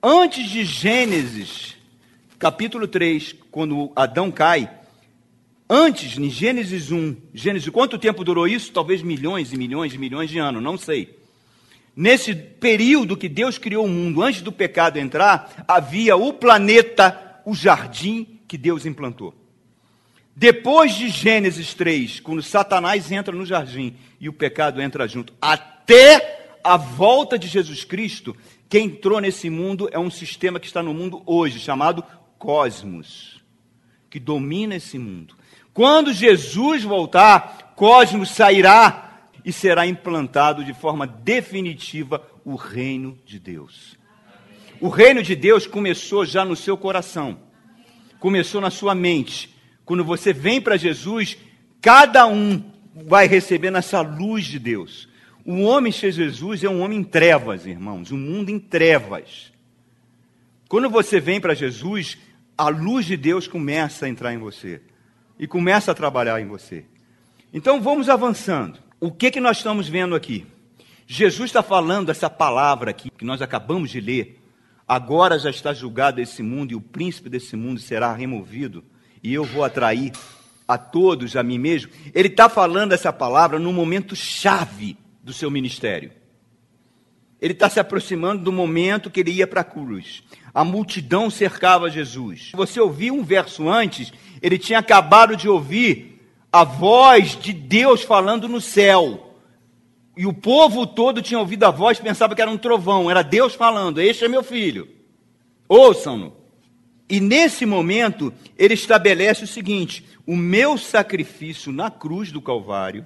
antes 0.02 0.50
de 0.50 0.64
Gênesis, 0.64 1.76
capítulo 2.38 2.88
3, 2.88 3.36
quando 3.50 3.92
Adão 3.96 4.30
cai, 4.30 4.70
antes, 5.70 6.18
em 6.18 6.30
Gênesis 6.30 6.92
1, 6.92 7.16
Gênesis, 7.34 7.70
quanto 7.70 7.98
tempo 7.98 8.24
durou 8.24 8.48
isso? 8.48 8.72
Talvez 8.72 9.02
milhões 9.02 9.52
e 9.52 9.58
milhões 9.58 9.94
e 9.94 9.98
milhões 9.98 10.30
de 10.30 10.38
anos, 10.38 10.62
não 10.62 10.78
sei. 10.78 11.18
Nesse 11.96 12.36
período 12.36 13.18
que 13.18 13.28
Deus 13.28 13.58
criou 13.58 13.86
o 13.86 13.90
mundo, 13.90 14.22
antes 14.22 14.44
do 14.44 14.52
pecado 14.52 14.98
entrar, 14.98 15.66
havia 15.68 16.16
o 16.16 16.32
planeta, 16.32 17.42
o 17.44 17.56
jardim 17.56 18.40
que 18.48 18.56
Deus 18.56 18.86
implantou. 18.86 19.34
Depois 20.40 20.94
de 20.94 21.10
Gênesis 21.10 21.74
3, 21.74 22.20
quando 22.20 22.44
Satanás 22.44 23.12
entra 23.12 23.36
no 23.36 23.44
jardim 23.44 23.96
e 24.20 24.30
o 24.30 24.34
pecado 24.34 24.80
entra 24.80 25.08
junto, 25.08 25.34
até 25.42 26.60
a 26.64 26.78
volta 26.78 27.40
de 27.40 27.48
Jesus 27.48 27.84
Cristo, 27.84 28.38
quem 28.70 28.86
entrou 28.86 29.20
nesse 29.20 29.50
mundo 29.50 29.90
é 29.92 29.98
um 29.98 30.12
sistema 30.12 30.60
que 30.60 30.68
está 30.68 30.84
no 30.84 30.94
mundo 30.94 31.24
hoje, 31.26 31.60
chamado 31.60 32.04
cosmos, 32.38 33.44
que 34.12 34.20
domina 34.20 34.76
esse 34.76 35.00
mundo. 35.00 35.36
Quando 35.74 36.14
Jesus 36.14 36.84
voltar, 36.84 37.74
cosmos 37.76 38.30
sairá 38.30 39.30
e 39.44 39.52
será 39.52 39.88
implantado 39.88 40.64
de 40.64 40.74
forma 40.76 41.08
definitiva 41.08 42.22
o 42.46 42.54
reino 42.54 43.18
de 43.26 43.40
Deus. 43.40 43.98
O 44.80 44.88
reino 44.88 45.24
de 45.24 45.36
Deus 45.36 45.66
começou 45.66 46.24
já 46.24 46.46
no 46.46 46.56
seu 46.56 46.78
coração, 46.78 47.40
começou 48.20 48.62
na 48.62 48.70
sua 48.70 48.94
mente. 48.94 49.57
Quando 49.88 50.04
você 50.04 50.34
vem 50.34 50.60
para 50.60 50.76
Jesus, 50.76 51.38
cada 51.82 52.28
um 52.28 52.62
vai 52.94 53.26
recebendo 53.26 53.78
essa 53.78 54.02
luz 54.02 54.44
de 54.44 54.60
Deus. 54.60 55.08
O 55.46 55.62
homem 55.62 55.94
sem 55.94 56.12
Jesus 56.12 56.62
é 56.62 56.70
um 56.70 56.82
homem 56.82 57.00
em 57.00 57.04
trevas, 57.06 57.66
irmãos, 57.66 58.12
um 58.12 58.18
mundo 58.18 58.50
em 58.50 58.60
trevas. 58.60 59.54
Quando 60.68 60.90
você 60.90 61.22
vem 61.22 61.40
para 61.40 61.54
Jesus, 61.54 62.18
a 62.58 62.68
luz 62.68 63.06
de 63.06 63.16
Deus 63.16 63.48
começa 63.48 64.06
a 64.06 64.10
entrar 64.10 64.34
em 64.34 64.38
você 64.38 64.82
e 65.40 65.48
começa 65.48 65.94
a 65.94 65.96
trabalhar 65.96 66.42
em 66.42 66.48
você. 66.48 66.84
Então 67.54 67.80
vamos 67.80 68.10
avançando. 68.10 68.80
O 69.00 69.10
que, 69.10 69.32
que 69.32 69.40
nós 69.40 69.56
estamos 69.56 69.88
vendo 69.88 70.16
aqui? 70.16 70.46
Jesus 71.08 71.50
está 71.50 71.64
falando 71.64 72.10
essa 72.10 72.30
palavra 72.30 72.92
aqui, 72.92 73.10
que 73.10 73.24
nós 73.24 73.42
acabamos 73.42 73.90
de 73.90 74.02
ler. 74.02 74.38
Agora 74.86 75.40
já 75.40 75.50
está 75.50 75.74
julgado 75.74 76.20
esse 76.20 76.44
mundo 76.44 76.74
e 76.74 76.76
o 76.76 76.82
príncipe 76.82 77.30
desse 77.30 77.56
mundo 77.56 77.80
será 77.80 78.12
removido, 78.12 78.84
e 79.28 79.34
eu 79.34 79.44
vou 79.44 79.66
atrair 79.66 80.14
a 80.66 80.78
todos 80.78 81.36
a 81.36 81.44
mim 81.44 81.60
mesmo. 81.60 81.92
Ele 82.16 82.30
está 82.30 82.48
falando 82.48 82.94
essa 82.94 83.12
palavra 83.12 83.60
no 83.60 83.74
momento 83.74 84.16
chave 84.16 84.96
do 85.22 85.34
seu 85.34 85.52
ministério. 85.52 86.14
Ele 87.42 87.52
está 87.52 87.70
se 87.70 87.78
aproximando 87.78 88.42
do 88.42 88.54
momento 88.54 89.12
que 89.12 89.20
ele 89.20 89.32
ia 89.32 89.46
para 89.46 89.60
a 89.60 89.66
cruz. 89.66 90.24
A 90.54 90.64
multidão 90.64 91.30
cercava 91.30 91.90
Jesus. 91.90 92.54
Você 92.56 92.80
ouviu 92.80 93.16
um 93.16 93.24
verso 93.24 93.68
antes, 93.68 94.14
ele 94.42 94.58
tinha 94.58 94.80
acabado 94.80 95.36
de 95.36 95.50
ouvir 95.50 96.22
a 96.50 96.64
voz 96.64 97.38
de 97.38 97.52
Deus 97.52 98.04
falando 98.04 98.48
no 98.48 98.62
céu. 98.62 99.36
E 100.16 100.26
o 100.26 100.32
povo 100.32 100.88
todo 100.88 101.22
tinha 101.22 101.40
ouvido 101.40 101.66
a 101.66 101.70
voz, 101.70 102.00
pensava 102.00 102.34
que 102.34 102.42
era 102.42 102.50
um 102.50 102.58
trovão, 102.58 103.12
era 103.12 103.24
Deus 103.24 103.56
falando: 103.56 104.00
Este 104.00 104.24
é 104.24 104.30
meu 104.30 104.42
filho, 104.42 104.88
ouçam-no. 105.68 106.37
E 107.10 107.20
nesse 107.20 107.66
momento, 107.66 108.34
ele 108.58 108.74
estabelece 108.74 109.44
o 109.44 109.48
seguinte: 109.48 110.06
o 110.26 110.36
meu 110.36 110.78
sacrifício 110.78 111.72
na 111.72 111.90
cruz 111.90 112.32
do 112.32 112.42
Calvário 112.42 113.06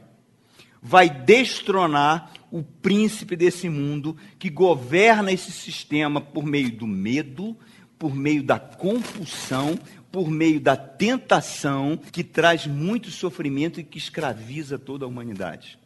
vai 0.81 1.10
destronar 1.10 2.34
o 2.50 2.63
príncipe 2.63 3.36
desse 3.36 3.70
mundo 3.70 4.17
que 4.39 4.50
governa 4.50 5.31
esse 5.31 5.51
sistema 5.51 6.20
por 6.20 6.43
meio 6.43 6.72
do 6.72 6.88
medo, 6.88 7.55
por 8.00 8.15
meio 8.15 8.41
da 8.41 8.58
compulsão, 8.58 9.77
por 10.12 10.29
meio 10.29 10.60
da 10.60 10.75
tentação 10.75 11.98
que 12.12 12.24
traz 12.24 12.65
muito 12.65 13.12
sofrimento 13.12 13.79
e 13.79 13.84
que 13.84 14.00
escraviza 14.00 14.79
toda 14.79 15.05
a 15.05 15.08
humanidade. 15.08 15.77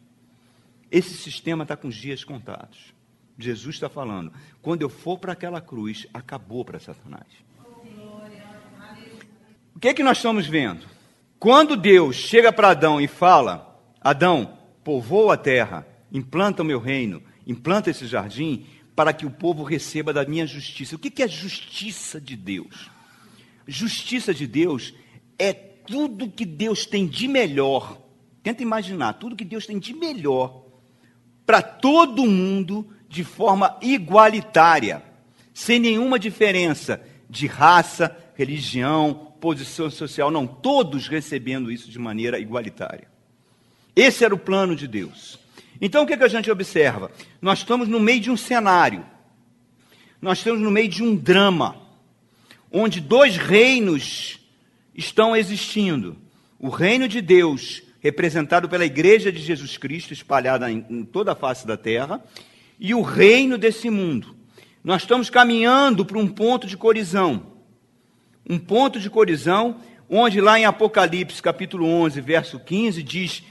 Esse 0.90 1.14
sistema 1.14 1.64
está 1.64 1.76
com 1.76 1.90
os 1.90 1.96
dias 1.96 2.24
contados. 2.24 2.94
Jesus 3.38 3.76
está 3.76 3.90
falando: 3.90 4.32
quando 4.62 4.82
eu 4.82 4.90
for 4.90 5.20
para 5.20 5.34
aquela 5.34 5.60
cruz, 5.60 6.08
acabou 6.14 6.64
para 6.64 6.80
Satanás. 6.80 7.45
Que 9.86 9.90
é 9.90 9.94
que 9.94 10.02
nós 10.02 10.18
estamos 10.18 10.48
vendo? 10.48 10.84
Quando 11.38 11.78
Deus 11.78 12.16
chega 12.16 12.52
para 12.52 12.70
Adão 12.70 13.00
e 13.00 13.08
fala: 13.08 13.80
Adão, 14.02 14.58
povoa 14.84 15.36
a 15.36 15.38
terra, 15.38 15.88
implanta 16.12 16.64
o 16.64 16.66
meu 16.66 16.80
reino, 16.80 17.22
implanta 17.46 17.92
esse 17.92 18.08
jardim, 18.08 18.66
para 18.96 19.14
que 19.14 19.28
o 19.28 19.30
povo 19.30 19.62
receba 19.62 20.12
da 20.12 20.26
minha 20.26 20.48
justiça. 20.48 20.96
O 20.96 20.98
que 20.98 21.22
é 21.22 21.26
a 21.26 21.28
justiça 21.28 22.20
de 22.20 22.36
Deus? 22.36 22.90
Justiça 23.68 24.34
de 24.34 24.48
Deus 24.48 24.92
é 25.38 25.54
tudo 25.54 26.32
que 26.32 26.46
Deus 26.46 26.88
tem 26.88 27.06
de 27.06 27.28
melhor. 27.28 28.02
Tenta 28.42 28.64
imaginar, 28.64 29.14
tudo 29.14 29.36
que 29.36 29.46
Deus 29.46 29.68
tem 29.68 29.78
de 29.78 29.94
melhor 29.94 30.64
para 31.46 31.62
todo 31.62 32.26
mundo 32.26 32.90
de 33.08 33.24
forma 33.24 33.78
igualitária, 33.84 35.04
sem 35.54 35.78
nenhuma 35.80 36.18
diferença 36.18 37.00
de 37.30 37.46
raça, 37.46 38.18
religião, 38.34 39.35
posição 39.46 39.92
social, 39.92 40.32
não, 40.32 40.48
todos 40.48 41.08
recebendo 41.08 41.72
isso 41.72 41.92
de 41.92 42.00
maneira 42.00 42.40
igualitária. 42.40 43.08
Esse 43.96 44.26
era 44.26 44.34
o 44.34 44.40
plano 44.40 44.76
de 44.76 44.88
Deus. 44.88 45.38
Então 45.80 46.02
o 46.02 46.08
que, 46.08 46.14
é 46.14 46.18
que 46.18 46.24
a 46.24 46.28
gente 46.28 46.50
observa? 46.50 47.12
Nós 47.40 47.60
estamos 47.60 47.88
no 47.88 48.00
meio 48.00 48.20
de 48.20 48.32
um 48.32 48.36
cenário, 48.36 49.06
nós 50.20 50.40
estamos 50.40 50.60
no 50.60 50.72
meio 50.72 50.90
de 50.90 51.04
um 51.04 51.16
drama 51.16 51.80
onde 52.72 53.00
dois 53.00 53.38
reinos 53.38 54.40
estão 54.96 55.36
existindo: 55.36 56.18
o 56.58 56.70
reino 56.70 57.08
de 57.08 57.22
Deus, 57.22 57.84
representado 58.00 58.68
pela 58.68 58.84
igreja 58.84 59.32
de 59.32 59.44
Jesus 59.44 59.78
Cristo, 59.78 60.12
espalhada 60.12 60.72
em, 60.72 60.84
em 60.90 61.06
toda 61.06 61.34
a 61.34 61.36
face 61.36 61.68
da 61.68 61.78
terra, 61.78 62.20
e 62.80 62.96
o 62.96 63.04
reino 63.04 63.60
desse 63.60 63.92
mundo. 63.92 64.36
Nós 64.84 65.04
estamos 65.04 65.30
caminhando 65.30 66.04
para 66.04 66.18
um 66.18 66.28
ponto 66.28 66.66
de 66.66 66.76
colisão. 66.76 67.54
Um 68.48 68.60
ponto 68.60 69.00
de 69.00 69.10
colisão 69.10 69.78
onde 70.10 70.40
lá 70.40 70.60
em 70.60 70.66
Apocalipse, 70.66 71.42
capítulo 71.42 71.88
11, 71.88 72.22
verso 72.22 72.60
15, 72.60 73.02
diz 73.02 73.44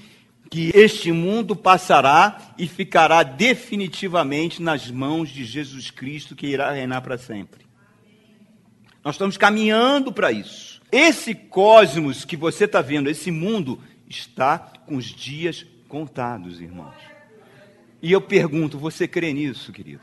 que 0.51 0.71
este 0.75 1.11
mundo 1.11 1.57
passará 1.57 2.55
e 2.57 2.69
ficará 2.69 3.23
definitivamente 3.23 4.63
nas 4.63 4.91
mãos 4.91 5.31
de 5.31 5.45
Jesus 5.45 5.91
Cristo, 5.91 6.37
que 6.37 6.47
irá 6.47 6.71
reinar 6.71 7.03
para 7.03 7.19
sempre. 7.19 7.65
Nós 9.05 9.17
estamos 9.17 9.37
caminhando 9.37 10.13
para 10.13 10.31
isso. 10.31 10.81
Esse 10.93 11.35
cosmos 11.35 12.25
que 12.25 12.37
você 12.37 12.65
está 12.65 12.81
vendo, 12.81 13.11
esse 13.11 13.31
mundo, 13.31 13.81
está 14.09 14.59
com 14.59 14.97
os 14.97 15.07
dias 15.07 15.67
contados, 15.89 16.61
irmãos. 16.61 16.95
E 18.01 18.13
eu 18.13 18.21
pergunto: 18.21 18.79
você 18.79 19.09
crê 19.09 19.33
nisso, 19.33 19.73
querido? 19.73 20.03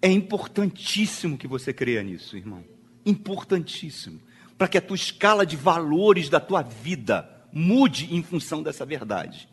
É 0.00 0.10
importantíssimo 0.10 1.36
que 1.36 1.46
você 1.46 1.72
creia 1.72 2.02
nisso, 2.02 2.36
irmão. 2.36 2.64
Importantíssimo. 3.04 4.20
Para 4.56 4.68
que 4.68 4.78
a 4.78 4.82
tua 4.82 4.96
escala 4.96 5.46
de 5.46 5.56
valores 5.56 6.28
da 6.28 6.38
tua 6.38 6.62
vida 6.62 7.28
mude 7.52 8.14
em 8.14 8.22
função 8.22 8.62
dessa 8.62 8.84
verdade. 8.84 9.48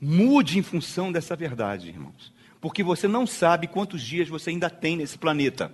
Mude 0.00 0.58
em 0.58 0.62
função 0.62 1.10
dessa 1.10 1.34
verdade, 1.34 1.88
irmãos. 1.88 2.32
Porque 2.60 2.82
você 2.82 3.08
não 3.08 3.26
sabe 3.26 3.66
quantos 3.66 4.02
dias 4.02 4.28
você 4.28 4.50
ainda 4.50 4.68
tem 4.68 4.96
nesse 4.96 5.16
planeta. 5.16 5.72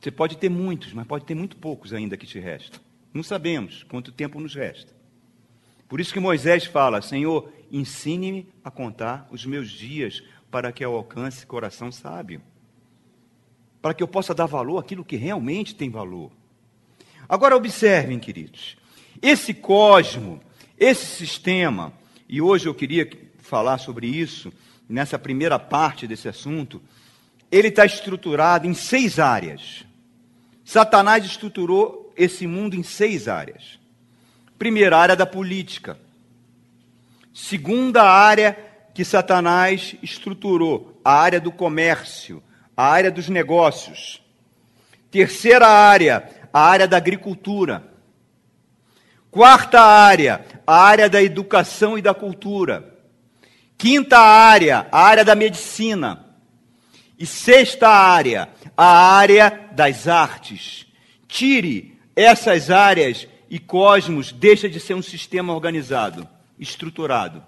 Você 0.00 0.10
pode 0.10 0.36
ter 0.36 0.48
muitos, 0.48 0.92
mas 0.92 1.06
pode 1.06 1.24
ter 1.24 1.34
muito 1.34 1.56
poucos 1.56 1.92
ainda 1.92 2.16
que 2.16 2.26
te 2.26 2.38
restam. 2.38 2.80
Não 3.12 3.22
sabemos 3.22 3.84
quanto 3.84 4.12
tempo 4.12 4.40
nos 4.40 4.54
resta. 4.54 4.92
Por 5.88 6.00
isso 6.00 6.12
que 6.12 6.20
Moisés 6.20 6.64
fala: 6.64 7.00
Senhor, 7.00 7.52
ensine-me 7.70 8.48
a 8.62 8.70
contar 8.70 9.28
os 9.30 9.46
meus 9.46 9.70
dias 9.70 10.22
para 10.50 10.72
que 10.72 10.84
eu 10.84 10.94
alcance 10.94 11.46
coração 11.46 11.92
sábio. 11.92 12.42
Para 13.84 13.92
que 13.92 14.02
eu 14.02 14.08
possa 14.08 14.34
dar 14.34 14.46
valor 14.46 14.78
àquilo 14.78 15.04
que 15.04 15.14
realmente 15.14 15.74
tem 15.74 15.90
valor. 15.90 16.32
Agora 17.28 17.54
observem, 17.54 18.18
queridos, 18.18 18.78
esse 19.20 19.52
cosmo, 19.52 20.40
esse 20.78 21.04
sistema, 21.04 21.92
e 22.26 22.40
hoje 22.40 22.64
eu 22.64 22.74
queria 22.74 23.06
falar 23.40 23.76
sobre 23.76 24.06
isso, 24.06 24.50
nessa 24.88 25.18
primeira 25.18 25.58
parte 25.58 26.06
desse 26.06 26.26
assunto, 26.26 26.80
ele 27.52 27.68
está 27.68 27.84
estruturado 27.84 28.66
em 28.66 28.72
seis 28.72 29.18
áreas. 29.18 29.84
Satanás 30.64 31.22
estruturou 31.22 32.10
esse 32.16 32.46
mundo 32.46 32.74
em 32.76 32.82
seis 32.82 33.28
áreas. 33.28 33.78
Primeira 34.58 34.96
área 34.96 35.14
da 35.14 35.26
política. 35.26 35.98
Segunda 37.34 38.02
área 38.02 38.56
que 38.94 39.04
Satanás 39.04 39.94
estruturou, 40.02 40.98
a 41.04 41.12
área 41.12 41.38
do 41.38 41.52
comércio, 41.52 42.42
a 42.76 42.86
área 42.86 43.10
dos 43.10 43.28
negócios. 43.28 44.22
Terceira 45.10 45.66
área, 45.66 46.28
a 46.52 46.60
área 46.60 46.88
da 46.88 46.96
agricultura. 46.96 47.92
Quarta 49.30 49.80
área, 49.80 50.44
a 50.66 50.76
área 50.76 51.08
da 51.08 51.22
educação 51.22 51.98
e 51.98 52.02
da 52.02 52.14
cultura. 52.14 52.98
Quinta 53.76 54.18
área, 54.18 54.86
a 54.90 55.00
área 55.00 55.24
da 55.24 55.34
medicina. 55.34 56.24
E 57.18 57.26
sexta 57.26 57.88
área, 57.88 58.48
a 58.76 59.16
área 59.16 59.68
das 59.72 60.08
artes. 60.08 60.86
Tire 61.28 61.98
essas 62.16 62.70
áreas 62.70 63.26
e 63.50 63.58
cosmos 63.58 64.32
deixa 64.32 64.68
de 64.68 64.80
ser 64.80 64.94
um 64.94 65.02
sistema 65.02 65.52
organizado, 65.52 66.28
estruturado. 66.58 67.44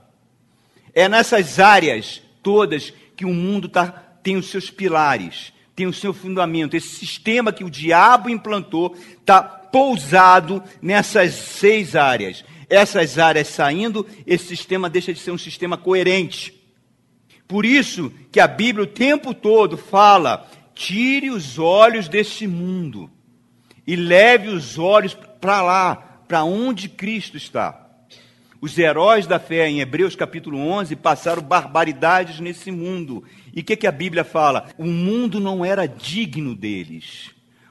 É 0.94 1.08
nessas 1.08 1.58
áreas 1.58 2.22
todas 2.42 2.92
que 3.16 3.24
o 3.24 3.32
mundo 3.32 3.68
tá, 3.68 4.05
tem 4.26 4.36
os 4.36 4.50
seus 4.50 4.68
pilares, 4.70 5.52
tem 5.76 5.86
o 5.86 5.92
seu 5.92 6.12
fundamento. 6.12 6.76
Esse 6.76 6.88
sistema 6.88 7.52
que 7.52 7.62
o 7.62 7.70
diabo 7.70 8.28
implantou 8.28 8.96
está 9.20 9.40
pousado 9.40 10.60
nessas 10.82 11.32
seis 11.32 11.94
áreas. 11.94 12.44
Essas 12.68 13.20
áreas 13.20 13.46
saindo, 13.46 14.04
esse 14.26 14.48
sistema 14.48 14.90
deixa 14.90 15.12
de 15.14 15.20
ser 15.20 15.30
um 15.30 15.38
sistema 15.38 15.76
coerente. 15.76 16.60
Por 17.46 17.64
isso 17.64 18.12
que 18.32 18.40
a 18.40 18.48
Bíblia 18.48 18.82
o 18.82 18.88
tempo 18.88 19.32
todo 19.32 19.76
fala: 19.76 20.50
tire 20.74 21.30
os 21.30 21.56
olhos 21.56 22.08
deste 22.08 22.48
mundo 22.48 23.08
e 23.86 23.94
leve 23.94 24.48
os 24.48 24.76
olhos 24.76 25.14
para 25.40 25.62
lá, 25.62 25.94
para 26.26 26.42
onde 26.42 26.88
Cristo 26.88 27.36
está. 27.36 27.86
Os 28.60 28.76
heróis 28.76 29.26
da 29.26 29.38
fé, 29.38 29.68
em 29.68 29.80
Hebreus 29.80 30.16
capítulo 30.16 30.58
11, 30.58 30.96
passaram 30.96 31.42
barbaridades 31.42 32.40
nesse 32.40 32.72
mundo. 32.72 33.22
E 33.56 33.60
o 33.60 33.64
que, 33.64 33.74
que 33.74 33.86
a 33.86 33.92
Bíblia 33.92 34.22
fala? 34.22 34.68
O 34.76 34.84
mundo 34.84 35.40
não 35.40 35.64
era 35.64 35.86
digno 35.86 36.54
deles, 36.54 37.30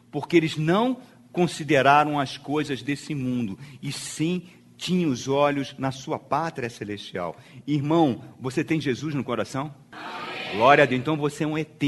porque 0.09 0.35
eles 0.35 0.57
não 0.57 0.97
consideraram 1.31 2.19
as 2.19 2.39
coisas 2.39 2.81
desse 2.81 3.13
mundo, 3.13 3.59
e 3.83 3.91
sim 3.91 4.47
tinham 4.75 5.11
os 5.11 5.27
olhos 5.27 5.75
na 5.77 5.91
sua 5.91 6.17
pátria 6.17 6.71
celestial. 6.71 7.37
Irmão, 7.67 8.23
você 8.39 8.63
tem 8.63 8.81
Jesus 8.81 9.13
no 9.13 9.23
coração? 9.23 9.73
Amém. 9.91 10.55
Glória 10.55 10.83
a 10.83 10.87
Deus. 10.87 10.99
Então 10.99 11.15
você 11.15 11.43
é 11.43 11.47
um 11.47 11.57
ET. 11.57 11.83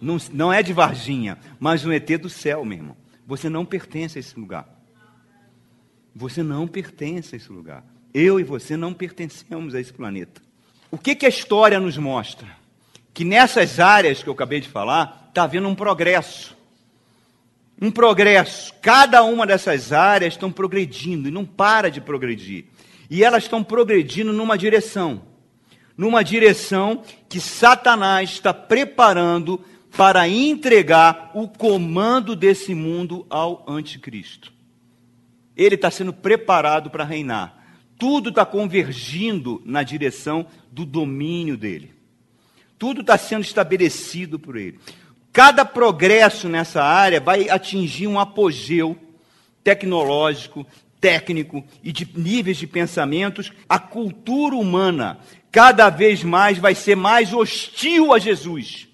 Não, 0.00 0.16
não 0.32 0.52
é 0.52 0.64
de 0.64 0.72
Varginha, 0.72 1.38
mas 1.60 1.84
um 1.84 1.92
ET 1.92 2.08
do 2.18 2.28
céu, 2.28 2.64
meu 2.64 2.78
irmão. 2.78 2.96
Você 3.24 3.48
não 3.48 3.64
pertence 3.64 4.18
a 4.18 4.20
esse 4.20 4.38
lugar. 4.38 4.68
Você 6.14 6.42
não 6.42 6.66
pertence 6.66 7.34
a 7.34 7.38
esse 7.38 7.52
lugar. 7.52 7.84
Eu 8.12 8.40
e 8.40 8.42
você 8.42 8.76
não 8.76 8.92
pertencemos 8.92 9.74
a 9.74 9.80
esse 9.80 9.92
planeta. 9.92 10.45
O 10.96 10.98
que, 10.98 11.14
que 11.14 11.26
a 11.26 11.28
história 11.28 11.78
nos 11.78 11.98
mostra? 11.98 12.48
Que 13.12 13.22
nessas 13.22 13.78
áreas 13.78 14.22
que 14.22 14.30
eu 14.30 14.32
acabei 14.32 14.62
de 14.62 14.68
falar, 14.70 15.26
está 15.28 15.42
havendo 15.42 15.68
um 15.68 15.74
progresso. 15.74 16.56
Um 17.78 17.90
progresso. 17.90 18.72
Cada 18.80 19.22
uma 19.22 19.46
dessas 19.46 19.92
áreas 19.92 20.32
estão 20.32 20.50
progredindo 20.50 21.28
e 21.28 21.30
não 21.30 21.44
para 21.44 21.90
de 21.90 22.00
progredir. 22.00 22.64
E 23.10 23.22
elas 23.22 23.42
estão 23.42 23.62
progredindo 23.62 24.32
numa 24.32 24.56
direção. 24.56 25.20
Numa 25.98 26.24
direção 26.24 27.02
que 27.28 27.40
Satanás 27.40 28.30
está 28.30 28.54
preparando 28.54 29.62
para 29.94 30.26
entregar 30.26 31.30
o 31.34 31.46
comando 31.46 32.34
desse 32.34 32.74
mundo 32.74 33.26
ao 33.28 33.66
anticristo. 33.68 34.50
Ele 35.54 35.74
está 35.74 35.90
sendo 35.90 36.14
preparado 36.14 36.88
para 36.88 37.04
reinar. 37.04 37.55
Tudo 37.98 38.28
está 38.28 38.44
convergindo 38.44 39.62
na 39.64 39.82
direção 39.82 40.46
do 40.70 40.84
domínio 40.84 41.56
dele. 41.56 41.94
Tudo 42.78 43.00
está 43.00 43.16
sendo 43.16 43.42
estabelecido 43.42 44.38
por 44.38 44.56
ele. 44.56 44.78
Cada 45.32 45.64
progresso 45.64 46.48
nessa 46.48 46.82
área 46.82 47.20
vai 47.20 47.48
atingir 47.48 48.06
um 48.06 48.18
apogeu 48.18 48.96
tecnológico, 49.62 50.66
técnico 51.00 51.64
e 51.82 51.92
de 51.92 52.08
níveis 52.14 52.56
de 52.56 52.66
pensamentos. 52.66 53.52
A 53.68 53.78
cultura 53.78 54.56
humana 54.56 55.18
cada 55.50 55.88
vez 55.88 56.22
mais 56.22 56.58
vai 56.58 56.74
ser 56.74 56.96
mais 56.96 57.32
hostil 57.32 58.12
a 58.12 58.18
Jesus. 58.18 58.88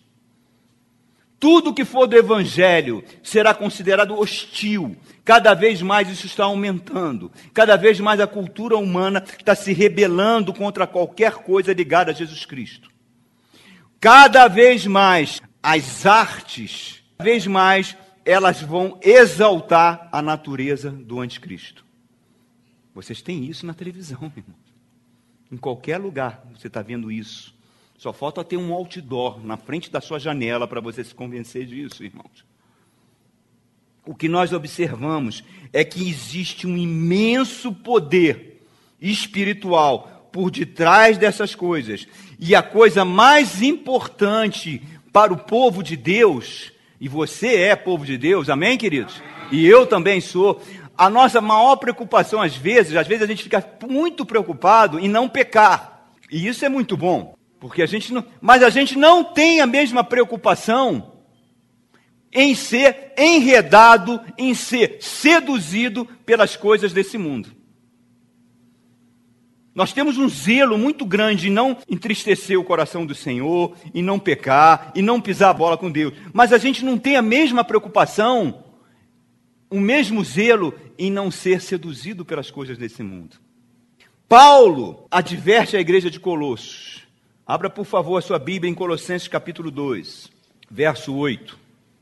Tudo 1.42 1.74
que 1.74 1.85
for 1.85 2.07
do 2.07 2.16
Evangelho 2.16 3.02
será 3.20 3.52
considerado 3.52 4.16
hostil. 4.16 4.96
Cada 5.24 5.55
vez 5.55 5.83
mais 5.83 6.09
isso 6.09 6.24
está 6.24 6.44
aumentando. 6.44 7.33
Cada 7.52 7.74
vez 7.74 7.98
mais 7.98 8.20
a 8.20 8.28
cultura 8.28 8.76
humana 8.76 9.24
está 9.37 9.52
se 9.57 9.72
rebelando 9.72 10.55
contra 10.55 10.87
qualquer 10.87 11.33
coisa 11.38 11.72
ligada 11.72 12.12
a 12.12 12.14
Jesus 12.14 12.44
Cristo. 12.44 12.88
Cada 13.98 14.46
vez 14.46 14.87
mais 14.87 15.42
as 15.61 16.07
artes, 16.07 17.02
cada 17.18 17.28
vez 17.28 17.44
mais 17.44 17.96
elas 18.24 18.62
vão 18.62 18.96
exaltar 19.02 20.09
a 20.12 20.22
natureza 20.22 20.92
do 20.92 21.18
anticristo. 21.18 21.85
Vocês 22.94 23.20
têm 23.20 23.46
isso 23.46 23.66
na 23.66 23.74
televisão, 23.74 24.33
irmão. 24.37 24.57
Em 25.50 25.57
qualquer 25.57 25.98
lugar 25.98 26.44
você 26.57 26.68
está 26.68 26.83
vendo 26.83 27.11
isso. 27.11 27.52
Só 28.03 28.12
falta 28.12 28.43
ter 28.43 28.57
um 28.57 28.73
outdoor 28.73 29.38
na 29.47 29.57
frente 29.57 29.88
da 29.88 30.01
sua 30.01 30.19
janela 30.19 30.67
para 30.67 30.81
você 30.81 31.05
se 31.05 31.15
convencer 31.15 31.65
disso, 31.67 32.03
irmãos. 32.03 32.45
O 34.05 34.12
que 34.12 34.29
nós 34.29 34.53
observamos 34.53 35.45
é 35.73 35.85
que 35.85 36.11
existe 36.11 36.67
um 36.67 36.77
imenso 36.77 37.71
poder 37.73 38.61
espiritual 39.01 40.29
por 40.33 40.51
detrás 40.51 41.17
dessas 41.17 41.55
coisas. 41.55 42.09
E 42.41 42.57
a 42.57 42.61
coisa 42.61 43.05
mais 43.05 43.62
importante 43.62 44.83
para 45.12 45.33
o 45.33 45.38
povo 45.38 45.81
de 45.81 45.97
Deus, 45.97 46.73
e 47.01 47.07
você 47.07 47.55
é 47.55 47.77
povo 47.77 48.05
de 48.05 48.19
Deus, 48.19 48.51
amém, 48.51 48.77
queridos? 48.77 49.23
E 49.53 49.65
eu 49.65 49.87
também 49.87 50.21
sou. 50.21 50.61
A 50.99 51.09
nossa 51.09 51.41
maior 51.41 51.77
preocupação, 51.77 52.43
às 52.43 52.57
vezes, 52.57 52.97
às 52.97 53.07
vezes 53.07 53.23
a 53.23 53.29
gente 53.29 53.45
fica 53.45 53.65
muito 53.88 54.27
preocupado 54.27 54.99
em 54.99 55.07
não 55.07 55.29
pecar. 55.29 56.09
E 56.29 56.49
isso 56.49 56.65
é 56.65 56.69
muito 56.69 56.97
bom. 56.97 57.41
Porque 57.62 57.81
a 57.81 57.87
gente 57.87 58.12
não, 58.12 58.25
mas 58.40 58.61
a 58.61 58.70
gente 58.70 58.98
não 58.98 59.22
tem 59.22 59.61
a 59.61 59.68
mesma 59.68 60.03
preocupação 60.03 61.12
em 62.33 62.57
ser 62.57 63.12
enredado, 63.16 64.20
em 64.37 64.53
ser 64.53 64.96
seduzido 65.01 66.05
pelas 66.27 66.57
coisas 66.57 66.92
desse 66.92 67.16
mundo. 67.16 67.53
Nós 69.72 69.92
temos 69.92 70.18
um 70.18 70.29
zelo 70.29 70.77
muito 70.77 71.07
grande 71.07 71.46
em 71.46 71.53
não 71.53 71.77
entristecer 71.88 72.59
o 72.59 72.64
coração 72.64 73.07
do 73.07 73.14
Senhor, 73.14 73.77
em 73.94 74.03
não 74.03 74.18
pecar, 74.18 74.90
e 74.96 75.01
não 75.01 75.20
pisar 75.20 75.51
a 75.51 75.55
bola 75.55 75.79
com 75.79 75.88
Deus. 75.88 76.14
Mas 76.33 76.53
a 76.53 76.59
gente 76.59 76.85
não 76.85 76.98
tem 76.98 77.14
a 77.14 77.22
mesma 77.22 77.62
preocupação, 77.62 78.64
o 79.70 79.79
mesmo 79.79 80.25
zelo 80.25 80.75
em 80.98 81.12
não 81.12 81.31
ser 81.31 81.61
seduzido 81.61 82.25
pelas 82.25 82.51
coisas 82.51 82.77
desse 82.77 83.05
mundo. 83.05 83.37
Paulo 84.29 85.07
adverte 85.09 85.77
a 85.77 85.81
igreja 85.81 86.11
de 86.11 86.18
Colossos 86.18 87.02
Abra, 87.44 87.68
por 87.68 87.85
favor, 87.85 88.16
a 88.16 88.22
sua 88.22 88.38
Bíblia 88.38 88.70
em 88.70 88.74
Colossenses 88.74 89.26
capítulo 89.26 89.68
2, 89.68 90.31
verso 90.70 91.12
8. 91.12 91.59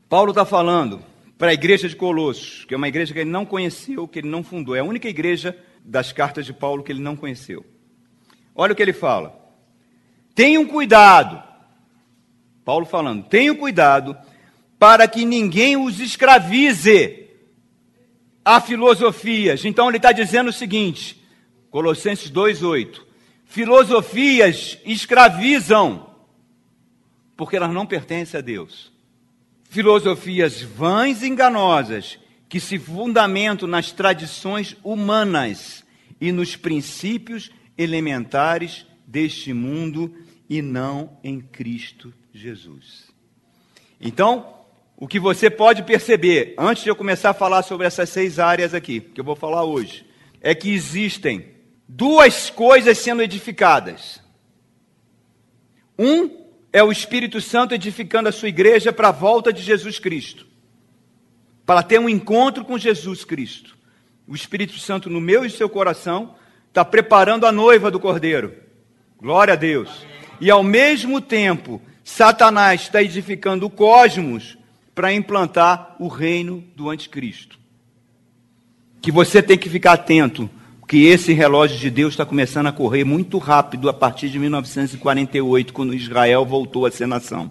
Paulo 0.07 0.29
está 0.29 0.45
falando 0.45 1.03
para 1.35 1.49
a 1.49 1.53
igreja 1.53 1.89
de 1.89 1.95
Colossos, 1.95 2.63
que 2.65 2.75
é 2.75 2.77
uma 2.77 2.87
igreja 2.87 3.11
que 3.11 3.19
ele 3.19 3.29
não 3.31 3.43
conheceu, 3.43 4.07
que 4.07 4.19
ele 4.19 4.29
não 4.29 4.43
fundou. 4.43 4.75
É 4.75 4.81
a 4.81 4.83
única 4.83 5.09
igreja 5.09 5.57
das 5.83 6.13
cartas 6.13 6.45
de 6.45 6.53
Paulo 6.53 6.83
que 6.83 6.91
ele 6.91 7.01
não 7.01 7.15
conheceu. 7.15 7.65
Olha 8.53 8.73
o 8.73 8.75
que 8.75 8.83
ele 8.83 8.93
fala. 8.93 9.35
Tenham 10.35 10.63
cuidado. 10.63 11.41
Paulo 12.63 12.85
falando, 12.85 13.23
tenham 13.23 13.55
cuidado 13.55 14.15
para 14.77 15.07
que 15.07 15.25
ninguém 15.25 15.75
os 15.75 15.99
escravize 15.99 17.29
a 18.45 18.61
filosofias. 18.61 19.65
Então 19.65 19.87
ele 19.87 19.97
está 19.97 20.11
dizendo 20.11 20.51
o 20.51 20.53
seguinte, 20.53 21.19
Colossenses 21.71 22.29
2,8: 22.29 23.01
filosofias 23.51 24.79
escravizam, 24.85 26.09
porque 27.35 27.57
elas 27.57 27.73
não 27.73 27.85
pertencem 27.85 28.37
a 28.37 28.41
Deus. 28.41 28.93
Filosofias 29.69 30.61
vãs 30.61 31.21
e 31.21 31.27
enganosas, 31.27 32.17
que 32.47 32.61
se 32.61 32.79
fundamentam 32.79 33.67
nas 33.67 33.91
tradições 33.91 34.77
humanas 34.81 35.83
e 36.19 36.31
nos 36.31 36.55
princípios 36.55 37.51
elementares 37.77 38.85
deste 39.05 39.51
mundo 39.51 40.15
e 40.49 40.61
não 40.61 41.17
em 41.21 41.41
Cristo 41.41 42.13
Jesus. 42.33 43.11
Então, 43.99 44.61
o 44.95 45.09
que 45.09 45.19
você 45.19 45.49
pode 45.49 45.83
perceber, 45.83 46.55
antes 46.57 46.83
de 46.83 46.89
eu 46.89 46.95
começar 46.95 47.31
a 47.31 47.33
falar 47.33 47.63
sobre 47.63 47.85
essas 47.85 48.09
seis 48.09 48.39
áreas 48.39 48.73
aqui, 48.73 49.01
que 49.01 49.19
eu 49.19 49.25
vou 49.25 49.35
falar 49.35 49.65
hoje, 49.65 50.05
é 50.39 50.55
que 50.55 50.71
existem 50.71 51.50
duas 51.93 52.49
coisas 52.49 52.97
sendo 52.97 53.21
edificadas. 53.21 54.21
Um 55.99 56.41
é 56.71 56.81
o 56.81 56.91
Espírito 56.91 57.41
Santo 57.41 57.75
edificando 57.75 58.29
a 58.29 58.31
sua 58.31 58.47
igreja 58.47 58.93
para 58.93 59.09
a 59.09 59.11
volta 59.11 59.51
de 59.51 59.61
Jesus 59.61 59.99
Cristo, 59.99 60.47
para 61.65 61.83
ter 61.83 61.99
um 61.99 62.07
encontro 62.07 62.63
com 62.63 62.77
Jesus 62.77 63.25
Cristo. 63.25 63.77
O 64.25 64.33
Espírito 64.33 64.79
Santo 64.79 65.09
no 65.09 65.19
meu 65.19 65.43
e 65.43 65.49
seu 65.49 65.67
coração 65.67 66.35
está 66.69 66.85
preparando 66.85 67.45
a 67.45 67.51
noiva 67.51 67.91
do 67.91 67.99
Cordeiro. 67.99 68.55
Glória 69.19 69.53
a 69.53 69.57
Deus. 69.57 70.05
E 70.39 70.49
ao 70.49 70.63
mesmo 70.63 71.19
tempo, 71.19 71.81
Satanás 72.05 72.83
está 72.83 73.03
edificando 73.03 73.65
o 73.65 73.69
cosmos 73.69 74.57
para 74.95 75.11
implantar 75.11 75.97
o 75.99 76.07
reino 76.07 76.63
do 76.73 76.89
anticristo. 76.89 77.59
Que 79.01 79.11
você 79.11 79.43
tem 79.43 79.57
que 79.57 79.69
ficar 79.69 79.93
atento, 79.93 80.49
porque 80.91 81.05
esse 81.05 81.31
relógio 81.31 81.77
de 81.77 81.89
Deus 81.89 82.11
está 82.11 82.25
começando 82.25 82.67
a 82.67 82.71
correr 82.73 83.05
muito 83.05 83.37
rápido 83.37 83.87
a 83.87 83.93
partir 83.93 84.27
de 84.27 84.37
1948, 84.37 85.71
quando 85.71 85.93
Israel 85.93 86.45
voltou 86.45 86.85
a 86.85 86.91
ser 86.91 87.07
nação. 87.07 87.49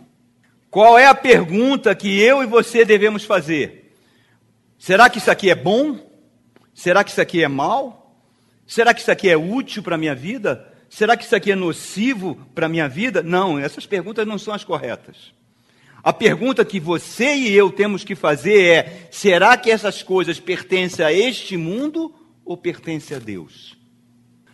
Qual 0.70 0.98
é 0.98 1.07
a 1.07 1.14
pergunta 1.14 1.94
que 1.94 2.20
eu 2.20 2.42
e 2.42 2.46
você 2.46 2.85
devemos 2.85 3.24
fazer? 3.24 3.96
Será 4.79 5.09
que 5.09 5.16
isso 5.16 5.31
aqui 5.31 5.48
é 5.48 5.55
bom? 5.55 5.98
Será 6.74 7.03
que 7.03 7.12
isso 7.12 7.20
aqui 7.22 7.42
é 7.42 7.48
mal? 7.48 8.14
Será 8.66 8.92
que 8.92 9.00
isso 9.00 9.11
aqui 9.11 9.31
é 9.31 9.38
útil 9.38 9.83
para 9.83 9.94
a 9.94 9.98
minha 9.98 10.14
vida? 10.14 10.70
Será 10.90 11.16
que 11.16 11.24
isso 11.24 11.35
aqui 11.35 11.50
é 11.50 11.57
nocivo 11.57 12.35
para 12.55 12.66
a 12.66 12.68
minha 12.68 12.90
vida? 12.90 13.22
Não, 13.22 13.59
essas 13.59 13.87
perguntas 13.87 14.26
não 14.26 14.37
são 14.37 14.53
as 14.53 14.64
corretas. 14.64 15.33
A 16.05 16.12
pergunta 16.12 16.62
que 16.62 16.79
você 16.79 17.35
e 17.37 17.55
eu 17.55 17.70
temos 17.70 18.05
que 18.05 18.14
fazer 18.14 18.62
é: 18.64 19.09
será 19.11 19.57
que 19.57 19.70
essas 19.70 20.03
coisas 20.03 20.38
pertencem 20.38 21.03
a 21.03 21.11
este 21.11 21.57
mundo 21.57 22.19
ou 22.51 22.57
pertencem 22.57 23.17
a 23.17 23.21
Deus? 23.21 23.79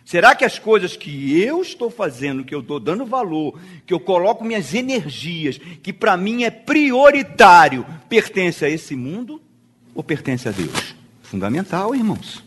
Será 0.05 0.35
que 0.35 0.45
as 0.45 0.59
coisas 0.59 0.99
que 0.99 1.41
eu 1.41 1.63
estou 1.63 1.91
fazendo, 1.91 2.45
que 2.45 2.55
eu 2.55 2.61
estou 2.61 2.79
dando 2.79 3.07
valor, 3.07 3.59
que 3.87 3.95
eu 3.95 3.99
coloco 3.99 4.45
minhas 4.45 4.75
energias, 4.75 5.57
que 5.83 5.95
para 5.95 6.15
mim 6.15 6.45
é 6.45 6.51
prioritário, 6.51 7.87
pertence 8.07 8.67
a 8.67 8.69
esse 8.69 8.95
mundo 8.95 9.41
ou 9.95 10.05
pertence 10.05 10.47
a 10.47 10.53
Deus? 10.53 10.95
Fundamental, 11.23 11.95
irmãos. 11.95 12.45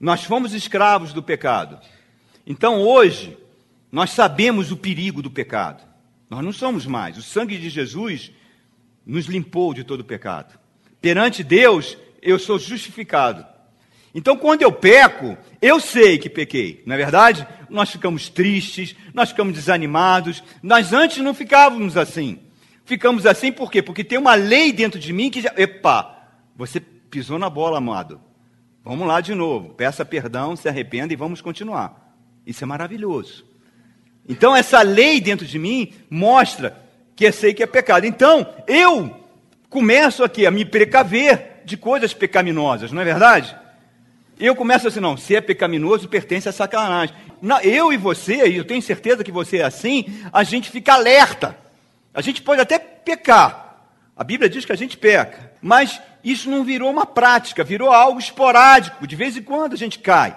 Nós 0.00 0.24
fomos 0.24 0.52
escravos 0.52 1.12
do 1.12 1.22
pecado. 1.22 1.78
Então 2.44 2.80
hoje, 2.80 3.38
nós 3.90 4.10
sabemos 4.10 4.72
o 4.72 4.76
perigo 4.76 5.22
do 5.22 5.30
pecado. 5.30 5.84
Nós 6.28 6.44
não 6.44 6.52
somos 6.52 6.86
mais. 6.86 7.16
O 7.16 7.22
sangue 7.22 7.56
de 7.56 7.70
Jesus 7.70 8.32
nos 9.06 9.26
limpou 9.26 9.72
de 9.74 9.84
todo 9.84 10.00
o 10.00 10.04
pecado. 10.04 10.58
Perante 11.00 11.44
Deus, 11.44 11.96
eu 12.20 12.36
sou 12.36 12.58
justificado. 12.58 13.51
Então, 14.14 14.36
quando 14.36 14.62
eu 14.62 14.70
peco, 14.70 15.36
eu 15.60 15.80
sei 15.80 16.18
que 16.18 16.28
pequei, 16.28 16.82
não 16.84 16.94
é 16.94 16.98
verdade? 16.98 17.46
Nós 17.70 17.90
ficamos 17.90 18.28
tristes, 18.28 18.94
nós 19.14 19.30
ficamos 19.30 19.54
desanimados. 19.54 20.42
Nós 20.62 20.92
antes 20.92 21.18
não 21.18 21.32
ficávamos 21.32 21.96
assim. 21.96 22.38
Ficamos 22.84 23.24
assim 23.24 23.50
por 23.50 23.70
quê? 23.70 23.80
Porque 23.80 24.04
tem 24.04 24.18
uma 24.18 24.34
lei 24.34 24.72
dentro 24.72 25.00
de 25.00 25.12
mim 25.12 25.30
que 25.30 25.40
já. 25.40 25.52
Epa, 25.56 26.28
você 26.54 26.78
pisou 26.78 27.38
na 27.38 27.48
bola, 27.48 27.78
amado. 27.78 28.20
Vamos 28.84 29.06
lá 29.06 29.20
de 29.20 29.34
novo. 29.34 29.70
Peça 29.70 30.04
perdão, 30.04 30.56
se 30.56 30.68
arrependa 30.68 31.12
e 31.12 31.16
vamos 31.16 31.40
continuar. 31.40 32.14
Isso 32.46 32.64
é 32.64 32.66
maravilhoso. 32.66 33.46
Então, 34.28 34.54
essa 34.54 34.82
lei 34.82 35.20
dentro 35.20 35.46
de 35.46 35.58
mim 35.58 35.92
mostra 36.10 36.76
que 37.16 37.24
eu 37.24 37.32
sei 37.32 37.54
que 37.54 37.62
é 37.62 37.66
pecado. 37.66 38.04
Então, 38.04 38.46
eu 38.66 39.16
começo 39.70 40.22
aqui 40.22 40.46
a 40.46 40.50
me 40.50 40.64
precaver 40.64 41.62
de 41.64 41.76
coisas 41.76 42.12
pecaminosas, 42.12 42.92
não 42.92 43.00
é 43.00 43.04
verdade? 43.04 43.56
Eu 44.42 44.56
começo 44.56 44.88
assim, 44.88 44.98
não, 44.98 45.16
se 45.16 45.36
é 45.36 45.40
pecaminoso, 45.40 46.08
pertence 46.08 46.48
a 46.48 46.52
sacanagem. 46.52 47.14
Eu 47.62 47.92
e 47.92 47.96
você, 47.96 48.48
e 48.48 48.56
eu 48.56 48.64
tenho 48.64 48.82
certeza 48.82 49.22
que 49.22 49.30
você 49.30 49.58
é 49.58 49.62
assim, 49.62 50.04
a 50.32 50.42
gente 50.42 50.68
fica 50.68 50.94
alerta. 50.94 51.56
A 52.12 52.20
gente 52.20 52.42
pode 52.42 52.60
até 52.60 52.76
pecar. 52.76 53.86
A 54.16 54.24
Bíblia 54.24 54.50
diz 54.50 54.64
que 54.64 54.72
a 54.72 54.76
gente 54.76 54.96
peca. 54.96 55.52
Mas 55.62 56.00
isso 56.24 56.50
não 56.50 56.64
virou 56.64 56.90
uma 56.90 57.06
prática, 57.06 57.62
virou 57.62 57.92
algo 57.92 58.18
esporádico. 58.18 59.06
De 59.06 59.14
vez 59.14 59.36
em 59.36 59.42
quando 59.42 59.74
a 59.74 59.76
gente 59.76 60.00
cai. 60.00 60.36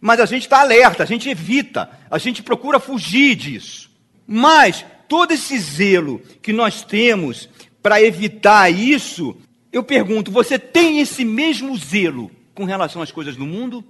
Mas 0.00 0.18
a 0.18 0.26
gente 0.26 0.42
está 0.42 0.62
alerta, 0.62 1.04
a 1.04 1.06
gente 1.06 1.28
evita, 1.30 1.88
a 2.10 2.18
gente 2.18 2.42
procura 2.42 2.80
fugir 2.80 3.36
disso. 3.36 3.92
Mas 4.26 4.84
todo 5.06 5.30
esse 5.30 5.56
zelo 5.56 6.20
que 6.42 6.52
nós 6.52 6.82
temos 6.82 7.48
para 7.80 8.02
evitar 8.02 8.68
isso, 8.70 9.36
eu 9.72 9.84
pergunto: 9.84 10.32
você 10.32 10.58
tem 10.58 10.98
esse 10.98 11.24
mesmo 11.24 11.76
zelo 11.76 12.28
com 12.60 12.66
relação 12.66 13.00
às 13.00 13.10
coisas 13.10 13.36
do 13.36 13.46
mundo? 13.46 13.82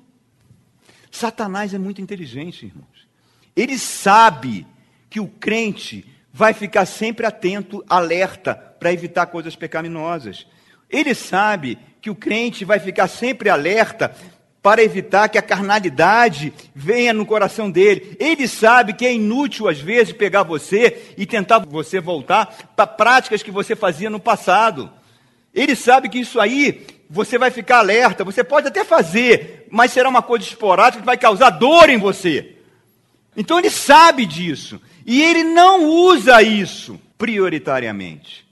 Satanás 1.10 1.74
é 1.74 1.78
muito 1.78 2.00
inteligente, 2.00 2.66
irmãos. 2.66 3.08
Ele 3.56 3.76
sabe 3.76 4.64
que 5.10 5.18
o 5.18 5.26
crente 5.26 6.06
vai 6.32 6.54
ficar 6.54 6.86
sempre 6.86 7.26
atento, 7.26 7.84
alerta, 7.88 8.54
para 8.54 8.92
evitar 8.92 9.26
coisas 9.26 9.56
pecaminosas. 9.56 10.46
Ele 10.88 11.16
sabe 11.16 11.80
que 12.00 12.10
o 12.10 12.14
crente 12.14 12.64
vai 12.64 12.78
ficar 12.78 13.08
sempre 13.08 13.50
alerta 13.50 14.14
para 14.62 14.84
evitar 14.84 15.28
que 15.28 15.36
a 15.36 15.42
carnalidade 15.42 16.52
venha 16.72 17.12
no 17.12 17.26
coração 17.26 17.68
dele. 17.68 18.16
Ele 18.20 18.46
sabe 18.46 18.92
que 18.92 19.04
é 19.04 19.12
inútil, 19.12 19.68
às 19.68 19.80
vezes, 19.80 20.12
pegar 20.12 20.44
você 20.44 21.12
e 21.18 21.26
tentar 21.26 21.58
você 21.58 21.98
voltar 21.98 22.70
para 22.76 22.86
práticas 22.86 23.42
que 23.42 23.50
você 23.50 23.74
fazia 23.74 24.08
no 24.08 24.20
passado. 24.20 24.92
Ele 25.52 25.74
sabe 25.74 26.08
que 26.08 26.20
isso 26.20 26.38
aí 26.38 26.99
você 27.10 27.36
vai 27.36 27.50
ficar 27.50 27.80
alerta, 27.80 28.24
você 28.24 28.42
pode 28.42 28.68
até 28.68 28.84
fazer, 28.84 29.66
mas 29.70 29.92
será 29.92 30.08
uma 30.08 30.22
coisa 30.22 30.44
esporádica 30.44 31.00
que 31.00 31.06
vai 31.06 31.18
causar 31.18 31.50
dor 31.50 31.90
em 31.90 31.98
você. 31.98 32.56
Então 33.36 33.58
ele 33.58 33.70
sabe 33.70 34.24
disso. 34.24 34.80
E 35.04 35.20
ele 35.20 35.42
não 35.42 35.84
usa 35.84 36.40
isso 36.40 37.00
prioritariamente 37.18 38.48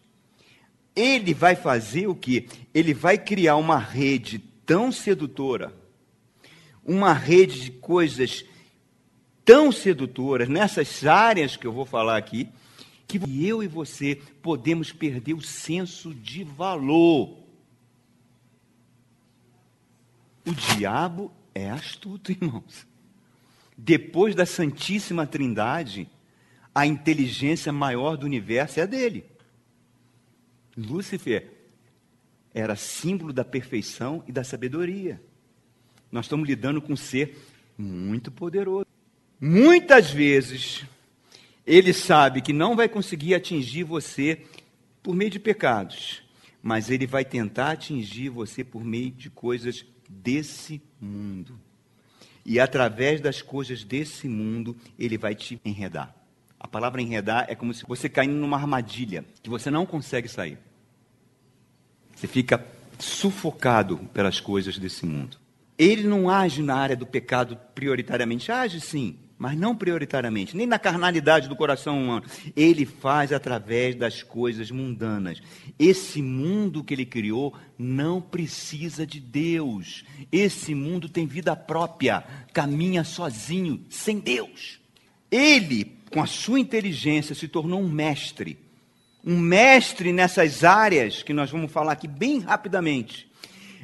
ele 0.99 1.33
vai 1.33 1.55
fazer 1.55 2.09
o 2.09 2.15
que? 2.15 2.49
Ele 2.75 2.93
vai 2.93 3.17
criar 3.17 3.57
uma 3.57 3.79
rede 3.79 4.41
tão 4.67 4.91
sedutora, 4.91 5.73
uma 6.85 7.13
rede 7.13 7.61
de 7.61 7.71
coisas 7.71 8.45
tão 9.45 9.71
sedutoras 9.71 10.49
nessas 10.49 11.07
áreas 11.07 11.57
que 11.57 11.67
eu 11.67 11.73
vou 11.73 11.87
falar 11.87 12.17
aqui, 12.17 12.49
que 13.07 13.21
eu 13.47 13.63
e 13.63 13.69
você 13.69 14.21
podemos 14.43 14.93
perder 14.93 15.35
o 15.35 15.41
senso 15.41 16.13
de 16.13 16.43
valor. 16.43 17.38
O 20.49 20.55
diabo 20.55 21.31
é 21.55 21.69
astuto, 21.69 22.33
irmãos. 22.33 22.87
Depois 23.77 24.35
da 24.35 24.47
Santíssima 24.47 25.27
Trindade, 25.27 26.09
a 26.75 26.87
inteligência 26.87 27.71
maior 27.71 28.17
do 28.17 28.25
universo 28.25 28.81
é 28.81 28.85
a 28.85 28.87
dele. 28.87 29.27
Lúcifer 30.75 31.53
era 32.55 32.75
símbolo 32.77 33.31
da 33.31 33.45
perfeição 33.45 34.25
e 34.27 34.33
da 34.33 34.43
sabedoria. 34.43 35.21
Nós 36.11 36.25
estamos 36.25 36.49
lidando 36.49 36.81
com 36.81 36.95
um 36.95 36.97
ser 36.97 37.37
muito 37.77 38.31
poderoso. 38.31 38.87
Muitas 39.39 40.11
vezes, 40.11 40.83
ele 41.67 41.93
sabe 41.93 42.41
que 42.41 42.55
não 42.55 42.75
vai 42.75 42.89
conseguir 42.89 43.35
atingir 43.35 43.85
você 43.85 44.47
por 45.03 45.15
meio 45.15 45.31
de 45.31 45.39
pecados, 45.39 46.23
mas 46.63 46.91
ele 46.91 47.07
vai 47.07 47.25
tentar 47.25 47.73
atingir 47.73 48.31
você 48.31 48.65
por 48.65 48.83
meio 48.83 49.11
de 49.11 49.29
coisas 49.29 49.85
desse 50.09 50.81
mundo. 51.01 51.59
E 52.45 52.59
através 52.59 53.21
das 53.21 53.43
coisas 53.43 53.85
desse 53.85 54.29
mundo, 54.29 54.77
ele 54.99 55.19
vai 55.19 55.35
te 55.35 55.61
enredar. 55.65 56.15
A 56.59 56.67
palavra 56.67 57.03
enredar 57.03 57.47
é 57.49 57.55
como 57.55 57.73
se 57.75 57.85
você 57.87 58.09
caindo 58.09 58.35
numa 58.35 58.57
armadilha 58.57 59.25
que 59.43 59.51
você 59.51 59.71
não 59.71 59.87
consegue 59.87 60.29
sair. 60.29 60.59
Você 62.17 62.27
fica 62.27 62.67
sufocado 62.99 63.99
pelas 64.13 64.41
coisas 64.41 64.77
desse 64.79 65.07
mundo. 65.07 65.37
Ele 65.79 66.03
não 66.03 66.29
age 66.29 66.63
na 66.63 66.75
área 66.75 66.97
do 66.97 67.07
pecado 67.07 67.57
prioritariamente, 67.75 68.51
age 68.51 68.81
sim, 68.81 69.17
mas 69.39 69.57
não 69.57 69.75
prioritariamente, 69.77 70.57
nem 70.57 70.67
na 70.67 70.79
carnalidade 70.79 71.49
do 71.49 71.55
coração 71.55 72.03
humano. 72.03 72.27
Ele 72.57 72.85
faz 72.85 73.33
através 73.33 73.95
das 73.95 74.23
coisas 74.23 74.71
mundanas. 74.71 75.41
Esse 75.79 76.21
mundo 76.21 76.83
que 76.83 76.93
ele 76.93 77.07
criou 77.07 77.55
não 77.79 78.21
precisa 78.21 79.07
de 79.07 79.21
Deus. 79.21 80.05
Esse 80.33 80.75
mundo 80.75 81.09
tem 81.09 81.27
vida 81.27 81.55
própria, 81.55 82.25
caminha 82.53 83.05
sozinho, 83.05 83.85
sem 83.89 84.19
Deus. 84.19 84.81
Ele, 85.31 85.97
com 86.11 86.21
a 86.21 86.27
sua 86.27 86.59
inteligência, 86.59 87.35
se 87.35 87.47
tornou 87.47 87.81
um 87.81 87.89
mestre. 87.89 88.59
Um 89.25 89.39
mestre 89.39 90.13
nessas 90.13 90.65
áreas 90.65 91.23
que 91.23 91.33
nós 91.33 91.51
vamos 91.51 91.71
falar 91.71 91.93
aqui 91.93 92.09
bem 92.09 92.41
rapidamente. 92.41 93.29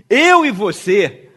Eu 0.08 0.44
e 0.44 0.50
você 0.50 1.30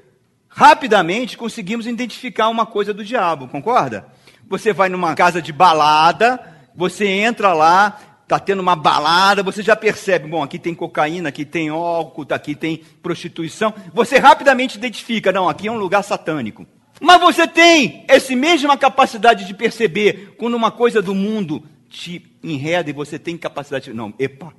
rapidamente 0.57 1.37
conseguimos 1.37 1.85
identificar 1.85 2.49
uma 2.49 2.65
coisa 2.65 2.91
do 2.91 3.05
diabo, 3.05 3.47
concorda? 3.47 4.07
Você 4.49 4.73
vai 4.73 4.89
numa 4.89 5.13
casa 5.13 5.39
de 5.39 5.53
balada, 5.53 6.39
você 6.75 7.05
entra 7.05 7.53
lá, 7.53 7.99
está 8.23 8.39
tendo 8.39 8.59
uma 8.59 8.75
balada, 8.75 9.43
você 9.43 9.61
já 9.61 9.75
percebe, 9.75 10.27
bom, 10.27 10.41
aqui 10.41 10.57
tem 10.57 10.73
cocaína, 10.73 11.29
aqui 11.29 11.45
tem 11.45 11.69
álcool, 11.69 12.25
aqui 12.31 12.55
tem 12.55 12.77
prostituição. 13.03 13.71
Você 13.93 14.17
rapidamente 14.17 14.79
identifica, 14.79 15.31
não, 15.31 15.47
aqui 15.47 15.67
é 15.67 15.71
um 15.71 15.77
lugar 15.77 16.01
satânico. 16.01 16.65
Mas 16.99 17.21
você 17.21 17.47
tem 17.47 18.03
essa 18.07 18.35
mesma 18.35 18.75
capacidade 18.75 19.45
de 19.45 19.53
perceber 19.53 20.33
quando 20.39 20.55
uma 20.55 20.71
coisa 20.71 21.03
do 21.03 21.13
mundo 21.13 21.63
te 21.87 22.25
enreda 22.41 22.89
e 22.89 22.93
você 22.93 23.19
tem 23.19 23.37
capacidade 23.37 23.85
de. 23.85 23.93
Não, 23.93 24.11
epa, 24.17 24.51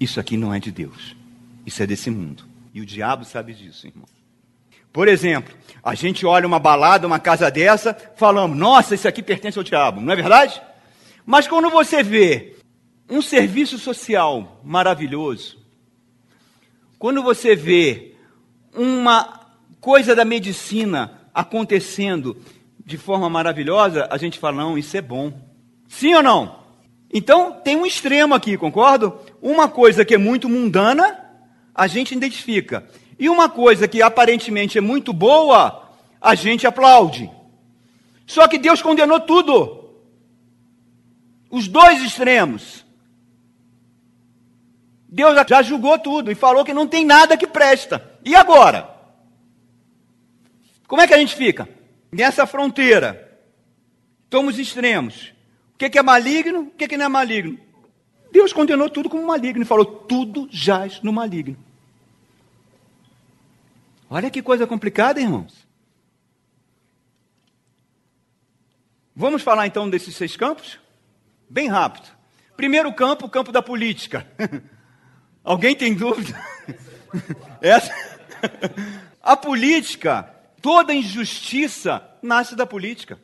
isso 0.00 0.18
aqui 0.18 0.38
não 0.38 0.54
é 0.54 0.58
de 0.58 0.72
Deus. 0.72 1.14
Isso 1.66 1.82
é 1.82 1.86
desse 1.86 2.08
mundo. 2.08 2.44
E 2.72 2.80
o 2.80 2.86
diabo 2.86 3.26
sabe 3.26 3.52
disso, 3.52 3.86
irmão. 3.86 4.06
Por 4.92 5.08
exemplo, 5.08 5.54
a 5.82 5.94
gente 5.94 6.26
olha 6.26 6.46
uma 6.46 6.58
balada, 6.58 7.06
uma 7.06 7.18
casa 7.18 7.50
dessa, 7.50 7.96
falamos, 8.16 8.56
nossa, 8.56 8.94
isso 8.94 9.08
aqui 9.08 9.22
pertence 9.22 9.58
ao 9.58 9.64
diabo, 9.64 10.00
não 10.00 10.12
é 10.12 10.16
verdade? 10.16 10.60
Mas 11.24 11.46
quando 11.46 11.70
você 11.70 12.02
vê 12.02 12.56
um 13.08 13.22
serviço 13.22 13.78
social 13.78 14.60
maravilhoso, 14.64 15.58
quando 16.98 17.22
você 17.22 17.54
vê 17.54 18.14
uma 18.74 19.40
coisa 19.80 20.14
da 20.14 20.24
medicina 20.24 21.20
acontecendo 21.32 22.36
de 22.84 22.96
forma 22.96 23.28
maravilhosa, 23.28 24.08
a 24.10 24.16
gente 24.16 24.38
fala, 24.38 24.56
não, 24.56 24.78
isso 24.78 24.96
é 24.96 25.00
bom. 25.00 25.32
Sim 25.86 26.14
ou 26.14 26.22
não? 26.22 26.58
Então, 27.12 27.52
tem 27.52 27.76
um 27.76 27.86
extremo 27.86 28.34
aqui, 28.34 28.56
concordo? 28.56 29.18
Uma 29.40 29.68
coisa 29.68 30.04
que 30.04 30.14
é 30.14 30.18
muito 30.18 30.48
mundana, 30.48 31.18
a 31.74 31.86
gente 31.86 32.14
identifica. 32.14 32.86
E 33.18 33.28
uma 33.28 33.48
coisa 33.48 33.88
que 33.88 34.00
aparentemente 34.00 34.78
é 34.78 34.80
muito 34.80 35.12
boa, 35.12 35.90
a 36.20 36.34
gente 36.34 36.66
aplaude. 36.66 37.30
Só 38.26 38.46
que 38.46 38.58
Deus 38.58 38.80
condenou 38.80 39.20
tudo. 39.20 39.90
Os 41.50 41.66
dois 41.66 42.02
extremos. 42.02 42.84
Deus 45.08 45.34
já 45.48 45.62
julgou 45.62 45.98
tudo 45.98 46.30
e 46.30 46.34
falou 46.34 46.64
que 46.64 46.74
não 46.74 46.86
tem 46.86 47.04
nada 47.04 47.36
que 47.36 47.46
presta. 47.46 48.18
E 48.24 48.36
agora? 48.36 48.88
Como 50.86 51.02
é 51.02 51.06
que 51.06 51.14
a 51.14 51.18
gente 51.18 51.34
fica? 51.34 51.68
Nessa 52.12 52.46
fronteira. 52.46 53.40
Somos 54.30 54.58
extremos. 54.58 55.32
O 55.74 55.78
que 55.78 55.98
é 55.98 56.02
maligno? 56.02 56.60
O 56.60 56.70
que 56.70 56.96
não 56.96 57.06
é 57.06 57.08
maligno? 57.08 57.58
Deus 58.30 58.52
condenou 58.52 58.90
tudo 58.90 59.08
como 59.08 59.26
maligno 59.26 59.62
e 59.62 59.66
falou: 59.66 59.86
tudo 59.86 60.46
jaz 60.50 61.00
no 61.02 61.12
maligno. 61.12 61.56
Olha 64.10 64.30
que 64.30 64.42
coisa 64.42 64.66
complicada, 64.66 65.20
irmãos. 65.20 65.66
Vamos 69.14 69.42
falar 69.42 69.66
então 69.66 69.90
desses 69.90 70.14
seis 70.16 70.36
campos? 70.36 70.78
Bem 71.50 71.68
rápido. 71.68 72.08
Primeiro 72.56 72.92
campo, 72.92 73.26
o 73.26 73.30
campo 73.30 73.52
da 73.52 73.60
política. 73.60 74.26
Alguém 75.44 75.74
tem 75.74 75.94
dúvida? 75.94 76.38
Essa... 77.60 77.92
A 79.20 79.36
política, 79.36 80.22
toda 80.62 80.94
injustiça 80.94 82.02
nasce 82.22 82.56
da 82.56 82.64
política. 82.64 83.20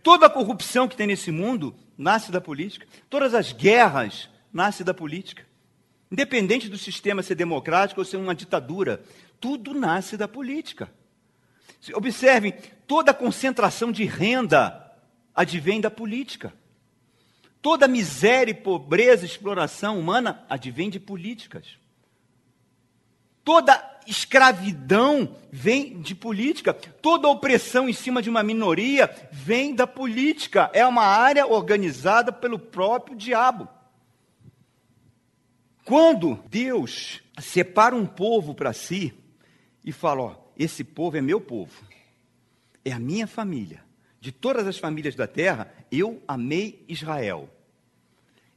Toda 0.00 0.26
a 0.26 0.30
corrupção 0.30 0.86
que 0.86 0.96
tem 0.96 1.08
nesse 1.08 1.32
mundo 1.32 1.74
nasce 1.98 2.30
da 2.30 2.40
política. 2.40 2.86
Todas 3.10 3.34
as 3.34 3.52
guerras 3.52 4.28
nascem 4.52 4.86
da 4.86 4.94
política. 4.94 5.44
Independente 6.12 6.68
do 6.68 6.76
sistema 6.76 7.22
ser 7.22 7.36
democrático 7.36 7.98
ou 7.98 8.04
ser 8.04 8.18
uma 8.18 8.34
ditadura, 8.34 9.02
tudo 9.40 9.72
nasce 9.72 10.14
da 10.14 10.28
política. 10.28 10.92
Observem, 11.94 12.52
toda 12.86 13.14
concentração 13.14 13.90
de 13.90 14.04
renda 14.04 14.92
advém 15.34 15.80
da 15.80 15.90
política. 15.90 16.52
Toda 17.62 17.88
miséria, 17.88 18.54
pobreza, 18.54 19.24
exploração 19.24 19.98
humana 19.98 20.44
advém 20.50 20.90
de 20.90 21.00
políticas. 21.00 21.78
Toda 23.42 23.82
escravidão 24.06 25.34
vem 25.50 25.98
de 25.98 26.14
política. 26.14 26.74
Toda 26.74 27.26
opressão 27.26 27.88
em 27.88 27.94
cima 27.94 28.20
de 28.20 28.28
uma 28.28 28.42
minoria 28.42 29.10
vem 29.32 29.74
da 29.74 29.86
política. 29.86 30.70
É 30.74 30.86
uma 30.86 31.04
área 31.04 31.46
organizada 31.46 32.30
pelo 32.30 32.58
próprio 32.58 33.16
diabo. 33.16 33.66
Quando 35.84 36.38
Deus 36.48 37.22
separa 37.40 37.94
um 37.94 38.06
povo 38.06 38.54
para 38.54 38.72
si, 38.72 39.12
e 39.84 39.92
fala: 39.92 40.22
ó, 40.22 40.36
esse 40.56 40.84
povo 40.84 41.16
é 41.16 41.20
meu 41.20 41.40
povo, 41.40 41.82
é 42.84 42.92
a 42.92 42.98
minha 42.98 43.26
família. 43.26 43.82
De 44.20 44.30
todas 44.30 44.66
as 44.68 44.78
famílias 44.78 45.16
da 45.16 45.26
terra, 45.26 45.72
eu 45.90 46.22
amei 46.28 46.84
Israel. 46.88 47.48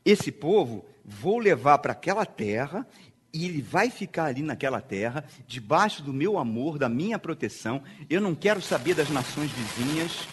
Esse 0.04 0.32
povo 0.32 0.86
vou 1.04 1.40
levar 1.40 1.80
para 1.80 1.94
aquela 1.94 2.26
terra 2.26 2.88
e 3.34 3.46
ele 3.46 3.62
vai 3.62 3.90
ficar 3.90 4.26
ali 4.26 4.42
naquela 4.42 4.80
terra, 4.80 5.26
debaixo 5.48 6.04
do 6.04 6.14
meu 6.14 6.38
amor, 6.38 6.78
da 6.78 6.88
minha 6.88 7.18
proteção. 7.18 7.84
Eu 8.10 8.22
não 8.22 8.36
quero 8.36 8.62
saber 8.62 8.94
das 8.94 9.10
nações 9.10 9.52
vizinhas, 9.52 10.28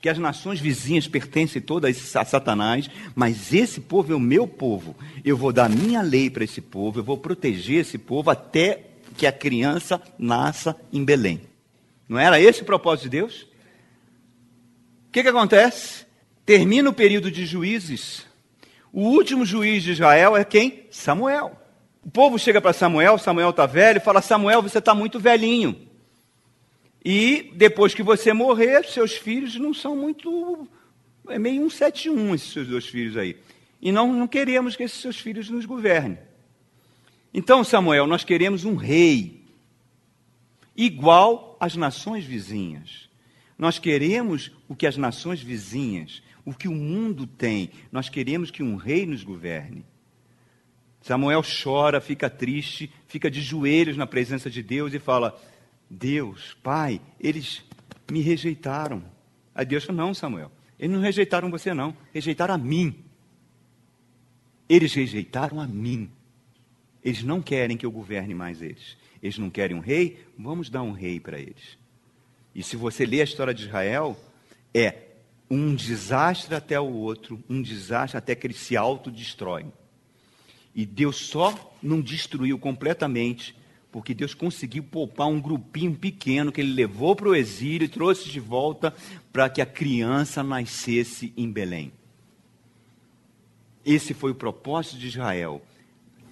que 0.00 0.08
as 0.08 0.18
nações 0.18 0.60
vizinhas 0.60 1.06
pertencem 1.06 1.60
todas 1.60 2.16
a 2.16 2.24
Satanás, 2.24 2.88
mas 3.14 3.52
esse 3.52 3.80
povo 3.80 4.12
é 4.12 4.16
o 4.16 4.20
meu 4.20 4.46
povo. 4.48 4.96
Eu 5.24 5.36
vou 5.36 5.52
dar 5.52 5.68
minha 5.68 6.00
lei 6.00 6.30
para 6.30 6.44
esse 6.44 6.60
povo, 6.60 7.00
eu 7.00 7.04
vou 7.04 7.18
proteger 7.18 7.80
esse 7.80 7.98
povo 7.98 8.30
até 8.30 8.86
que 9.16 9.26
a 9.26 9.32
criança 9.32 10.00
nasça 10.18 10.74
em 10.92 11.04
Belém. 11.04 11.42
Não 12.08 12.18
era 12.18 12.40
esse 12.40 12.62
o 12.62 12.64
propósito 12.64 13.04
de 13.04 13.10
Deus? 13.10 13.42
O 15.08 15.12
que, 15.12 15.22
que 15.22 15.28
acontece? 15.28 16.06
Termina 16.46 16.88
o 16.88 16.94
período 16.94 17.30
de 17.30 17.44
juízes. 17.44 18.24
O 18.92 19.02
último 19.02 19.44
juiz 19.44 19.82
de 19.82 19.92
Israel 19.92 20.36
é 20.36 20.44
quem? 20.44 20.86
Samuel. 20.90 21.56
O 22.02 22.10
povo 22.10 22.38
chega 22.38 22.60
para 22.60 22.72
Samuel, 22.72 23.18
Samuel 23.18 23.50
está 23.50 23.66
velho, 23.66 24.00
fala: 24.00 24.22
Samuel, 24.22 24.62
você 24.62 24.78
está 24.78 24.94
muito 24.94 25.20
velhinho. 25.20 25.89
E 27.04 27.52
depois 27.54 27.94
que 27.94 28.02
você 28.02 28.32
morrer, 28.32 28.84
seus 28.84 29.12
filhos 29.12 29.56
não 29.56 29.72
são 29.72 29.96
muito. 29.96 30.68
É 31.28 31.38
meio 31.38 31.62
um 31.62 31.70
sete 31.70 32.10
um 32.10 32.34
esses 32.34 32.52
seus 32.52 32.68
dois 32.68 32.86
filhos 32.86 33.16
aí. 33.16 33.36
E 33.80 33.90
não, 33.90 34.12
não 34.12 34.28
queremos 34.28 34.76
que 34.76 34.82
esses 34.82 35.00
seus 35.00 35.18
filhos 35.18 35.48
nos 35.48 35.64
governem. 35.64 36.18
Então, 37.32 37.64
Samuel, 37.64 38.06
nós 38.06 38.24
queremos 38.24 38.64
um 38.64 38.74
rei 38.74 39.44
igual 40.76 41.56
às 41.60 41.76
nações 41.76 42.24
vizinhas. 42.24 43.08
Nós 43.58 43.78
queremos 43.78 44.50
o 44.68 44.74
que 44.74 44.86
as 44.86 44.96
nações 44.96 45.40
vizinhas, 45.40 46.22
o 46.44 46.52
que 46.52 46.68
o 46.68 46.74
mundo 46.74 47.26
tem. 47.26 47.70
Nós 47.92 48.08
queremos 48.08 48.50
que 48.50 48.62
um 48.62 48.76
rei 48.76 49.06
nos 49.06 49.22
governe. 49.22 49.84
Samuel 51.02 51.42
chora, 51.42 52.00
fica 52.00 52.28
triste, 52.28 52.90
fica 53.06 53.30
de 53.30 53.40
joelhos 53.40 53.96
na 53.96 54.06
presença 54.06 54.50
de 54.50 54.62
Deus 54.62 54.92
e 54.92 54.98
fala: 54.98 55.38
Deus, 55.90 56.56
Pai, 56.62 57.00
eles 57.18 57.64
me 58.10 58.20
rejeitaram. 58.20 59.02
Aí 59.52 59.66
Deus 59.66 59.84
falou: 59.84 60.06
Não, 60.06 60.14
Samuel, 60.14 60.52
eles 60.78 60.94
não 60.94 61.02
rejeitaram 61.02 61.50
você, 61.50 61.74
não, 61.74 61.96
rejeitaram 62.14 62.54
a 62.54 62.58
mim. 62.58 62.94
Eles 64.68 64.94
rejeitaram 64.94 65.60
a 65.60 65.66
mim. 65.66 66.08
Eles 67.04 67.24
não 67.24 67.42
querem 67.42 67.76
que 67.76 67.84
eu 67.84 67.90
governe 67.90 68.34
mais 68.34 68.62
eles. 68.62 68.96
Eles 69.20 69.36
não 69.36 69.50
querem 69.50 69.76
um 69.76 69.80
rei, 69.80 70.24
vamos 70.38 70.70
dar 70.70 70.82
um 70.82 70.92
rei 70.92 71.18
para 71.18 71.38
eles. 71.38 71.76
E 72.54 72.62
se 72.62 72.76
você 72.76 73.04
ler 73.04 73.22
a 73.22 73.24
história 73.24 73.52
de 73.52 73.64
Israel, 73.64 74.18
é 74.72 74.94
um 75.50 75.74
desastre 75.74 76.54
até 76.54 76.78
o 76.78 76.92
outro, 76.92 77.42
um 77.48 77.60
desastre 77.60 78.16
até 78.16 78.34
que 78.34 78.46
eles 78.46 78.58
se 78.58 78.76
autodestroem. 78.76 79.72
E 80.74 80.86
Deus 80.86 81.16
só 81.16 81.76
não 81.82 82.00
destruiu 82.00 82.58
completamente, 82.58 83.54
porque 83.92 84.14
Deus 84.14 84.34
conseguiu 84.34 84.82
poupar 84.82 85.26
um 85.26 85.40
grupinho 85.40 85.94
pequeno 85.94 86.52
que 86.52 86.60
ele 86.60 86.72
levou 86.72 87.16
para 87.16 87.28
o 87.28 87.34
exílio 87.34 87.84
e 87.84 87.88
trouxe 87.88 88.28
de 88.28 88.38
volta 88.38 88.94
para 89.32 89.48
que 89.48 89.60
a 89.60 89.66
criança 89.66 90.42
nascesse 90.42 91.32
em 91.36 91.50
Belém. 91.50 91.92
Esse 93.84 94.14
foi 94.14 94.30
o 94.30 94.34
propósito 94.34 94.98
de 94.98 95.08
Israel. 95.08 95.62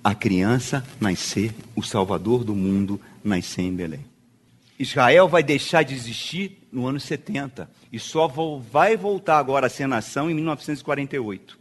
A 0.04 0.14
criança 0.14 0.86
nascer, 1.00 1.52
o 1.74 1.82
Salvador 1.82 2.44
do 2.44 2.54
mundo 2.54 3.00
nascer 3.24 3.62
em 3.62 3.74
Belém. 3.74 4.04
Israel 4.78 5.26
vai 5.28 5.42
deixar 5.42 5.82
de 5.82 5.92
existir 5.92 6.58
no 6.70 6.86
ano 6.86 7.00
70 7.00 7.68
e 7.92 7.98
só 7.98 8.28
vai 8.70 8.96
voltar 8.96 9.38
agora 9.38 9.66
a 9.66 9.70
ser 9.70 9.88
nação 9.88 10.30
em 10.30 10.34
1948. 10.34 11.57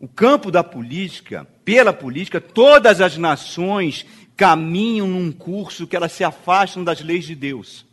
O 0.00 0.08
campo 0.08 0.50
da 0.50 0.64
política, 0.64 1.46
pela 1.62 1.92
política, 1.92 2.40
todas 2.40 3.02
as 3.02 3.18
nações 3.18 4.06
caminham 4.34 5.06
num 5.06 5.30
curso 5.30 5.86
que 5.86 5.94
elas 5.94 6.12
se 6.12 6.24
afastam 6.24 6.82
das 6.82 7.02
leis 7.02 7.26
de 7.26 7.34
Deus. 7.34 7.84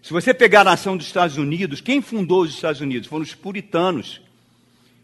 Se 0.00 0.12
você 0.12 0.32
pegar 0.32 0.60
a 0.60 0.64
nação 0.64 0.96
dos 0.96 1.06
Estados 1.06 1.36
Unidos, 1.36 1.80
quem 1.80 2.00
fundou 2.00 2.42
os 2.42 2.54
Estados 2.54 2.80
Unidos? 2.80 3.08
Foram 3.08 3.24
os 3.24 3.34
puritanos 3.34 4.20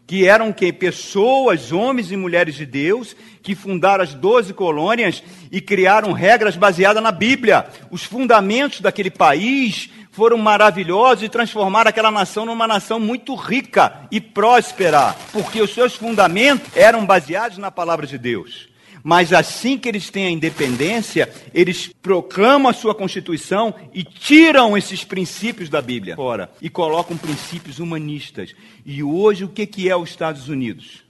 que 0.07 0.25
eram 0.25 0.53
que 0.53 0.71
pessoas, 0.71 1.73
homens 1.73 2.13
e 2.13 2.15
mulheres 2.15 2.55
de 2.55 2.65
Deus, 2.65 3.13
que 3.43 3.53
fundaram 3.53 4.01
as 4.01 4.13
doze 4.13 4.53
colônias 4.53 5.21
e 5.51 5.59
criaram 5.59 6.13
regras 6.13 6.55
baseadas 6.55 7.03
na 7.03 7.11
Bíblia. 7.11 7.67
Os 7.91 8.05
fundamentos 8.05 8.79
daquele 8.79 9.11
país 9.11 9.89
foram 10.17 10.39
maravilhosos 10.39 11.23
e 11.23 11.29
transformaram 11.29 11.89
aquela 11.89 12.09
nação 12.09 12.43
numa 12.43 12.67
nação 12.67 12.99
muito 12.99 13.35
rica 13.35 14.07
e 14.09 14.19
próspera, 14.19 15.15
porque 15.31 15.61
os 15.61 15.71
seus 15.71 15.95
fundamentos 15.95 16.67
eram 16.75 17.05
baseados 17.05 17.59
na 17.59 17.69
palavra 17.69 18.07
de 18.07 18.17
Deus. 18.17 18.67
Mas 19.03 19.31
assim 19.31 19.77
que 19.77 19.87
eles 19.87 20.09
têm 20.09 20.25
a 20.25 20.31
independência, 20.31 21.31
eles 21.53 21.91
proclamam 22.01 22.67
a 22.67 22.73
sua 22.73 22.95
Constituição 22.95 23.75
e 23.93 24.03
tiram 24.03 24.75
esses 24.75 25.03
princípios 25.03 25.69
da 25.69 25.83
Bíblia 25.83 26.15
fora 26.15 26.49
e 26.59 26.67
colocam 26.67 27.15
princípios 27.15 27.77
humanistas. 27.77 28.55
E 28.83 29.03
hoje 29.03 29.43
o 29.43 29.49
que 29.49 29.87
é 29.87 29.95
os 29.95 30.09
Estados 30.09 30.49
Unidos? 30.49 31.03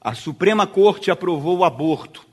A 0.00 0.14
Suprema 0.14 0.64
Corte 0.64 1.10
aprovou 1.10 1.58
o 1.58 1.64
aborto. 1.64 2.24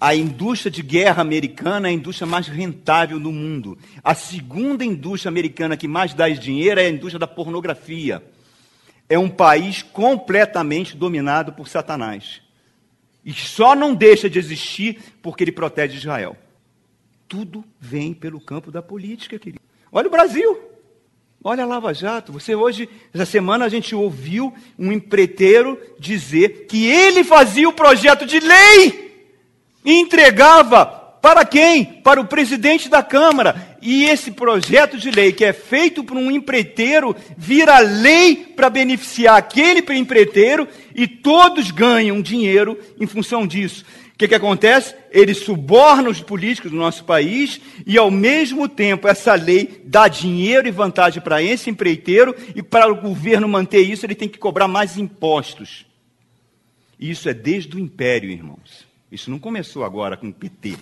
A 0.00 0.14
indústria 0.14 0.70
de 0.70 0.82
guerra 0.82 1.20
americana 1.20 1.86
é 1.86 1.90
a 1.90 1.94
indústria 1.94 2.26
mais 2.26 2.48
rentável 2.48 3.20
do 3.20 3.30
mundo. 3.30 3.76
A 4.02 4.14
segunda 4.14 4.82
indústria 4.82 5.28
americana 5.28 5.76
que 5.76 5.86
mais 5.86 6.14
dá 6.14 6.26
dinheiro 6.30 6.80
é 6.80 6.86
a 6.86 6.90
indústria 6.90 7.18
da 7.18 7.26
pornografia. 7.26 8.24
É 9.10 9.18
um 9.18 9.28
país 9.28 9.82
completamente 9.82 10.96
dominado 10.96 11.52
por 11.52 11.68
Satanás. 11.68 12.40
E 13.22 13.34
só 13.34 13.74
não 13.74 13.94
deixa 13.94 14.30
de 14.30 14.38
existir 14.38 14.98
porque 15.20 15.44
ele 15.44 15.52
protege 15.52 15.98
Israel. 15.98 16.34
Tudo 17.28 17.62
vem 17.78 18.14
pelo 18.14 18.40
campo 18.40 18.70
da 18.70 18.80
política, 18.80 19.38
querido. 19.38 19.60
Olha 19.92 20.08
o 20.08 20.10
Brasil. 20.10 20.58
Olha 21.44 21.64
a 21.64 21.66
Lava 21.66 21.92
Jato. 21.92 22.32
Você 22.32 22.54
hoje, 22.54 22.88
essa 23.12 23.26
semana, 23.26 23.66
a 23.66 23.68
gente 23.68 23.94
ouviu 23.94 24.54
um 24.78 24.90
empreiteiro 24.92 25.78
dizer 25.98 26.66
que 26.66 26.86
ele 26.86 27.22
fazia 27.22 27.68
o 27.68 27.72
projeto 27.74 28.24
de 28.24 28.40
lei 28.40 29.09
e 29.84 29.92
entregava 29.92 31.00
para 31.20 31.44
quem? 31.44 31.84
Para 31.84 32.20
o 32.20 32.26
presidente 32.26 32.88
da 32.88 33.02
Câmara. 33.02 33.76
E 33.82 34.04
esse 34.04 34.30
projeto 34.30 34.96
de 34.96 35.10
lei, 35.10 35.32
que 35.32 35.44
é 35.44 35.52
feito 35.52 36.02
por 36.02 36.16
um 36.16 36.30
empreiteiro, 36.30 37.14
vira 37.36 37.78
lei 37.78 38.36
para 38.36 38.70
beneficiar 38.70 39.36
aquele 39.36 39.84
empreiteiro 39.98 40.66
e 40.94 41.06
todos 41.06 41.70
ganham 41.70 42.22
dinheiro 42.22 42.78
em 42.98 43.06
função 43.06 43.46
disso. 43.46 43.84
O 44.14 44.18
que, 44.18 44.28
que 44.28 44.34
acontece? 44.34 44.94
Eles 45.10 45.38
subornam 45.38 46.10
os 46.10 46.20
políticos 46.20 46.70
do 46.70 46.76
nosso 46.76 47.04
país 47.04 47.58
e, 47.86 47.96
ao 47.96 48.10
mesmo 48.10 48.68
tempo, 48.68 49.08
essa 49.08 49.34
lei 49.34 49.80
dá 49.84 50.08
dinheiro 50.08 50.68
e 50.68 50.70
vantagem 50.70 51.22
para 51.22 51.42
esse 51.42 51.70
empreiteiro 51.70 52.34
e 52.54 52.62
para 52.62 52.90
o 52.90 53.00
governo 53.00 53.48
manter 53.48 53.80
isso, 53.80 54.04
ele 54.04 54.14
tem 54.14 54.28
que 54.28 54.38
cobrar 54.38 54.68
mais 54.68 54.98
impostos. 54.98 55.86
Isso 56.98 57.30
é 57.30 57.34
desde 57.34 57.74
o 57.76 57.80
Império, 57.80 58.30
irmãos. 58.30 58.89
Isso 59.10 59.30
não 59.30 59.38
começou 59.38 59.84
agora 59.84 60.16
com 60.16 60.28
o 60.28 60.32
PT. 60.32 60.76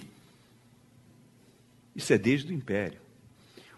Isso 1.97 2.13
é 2.13 2.19
desde 2.19 2.53
o 2.53 2.55
Império. 2.55 3.01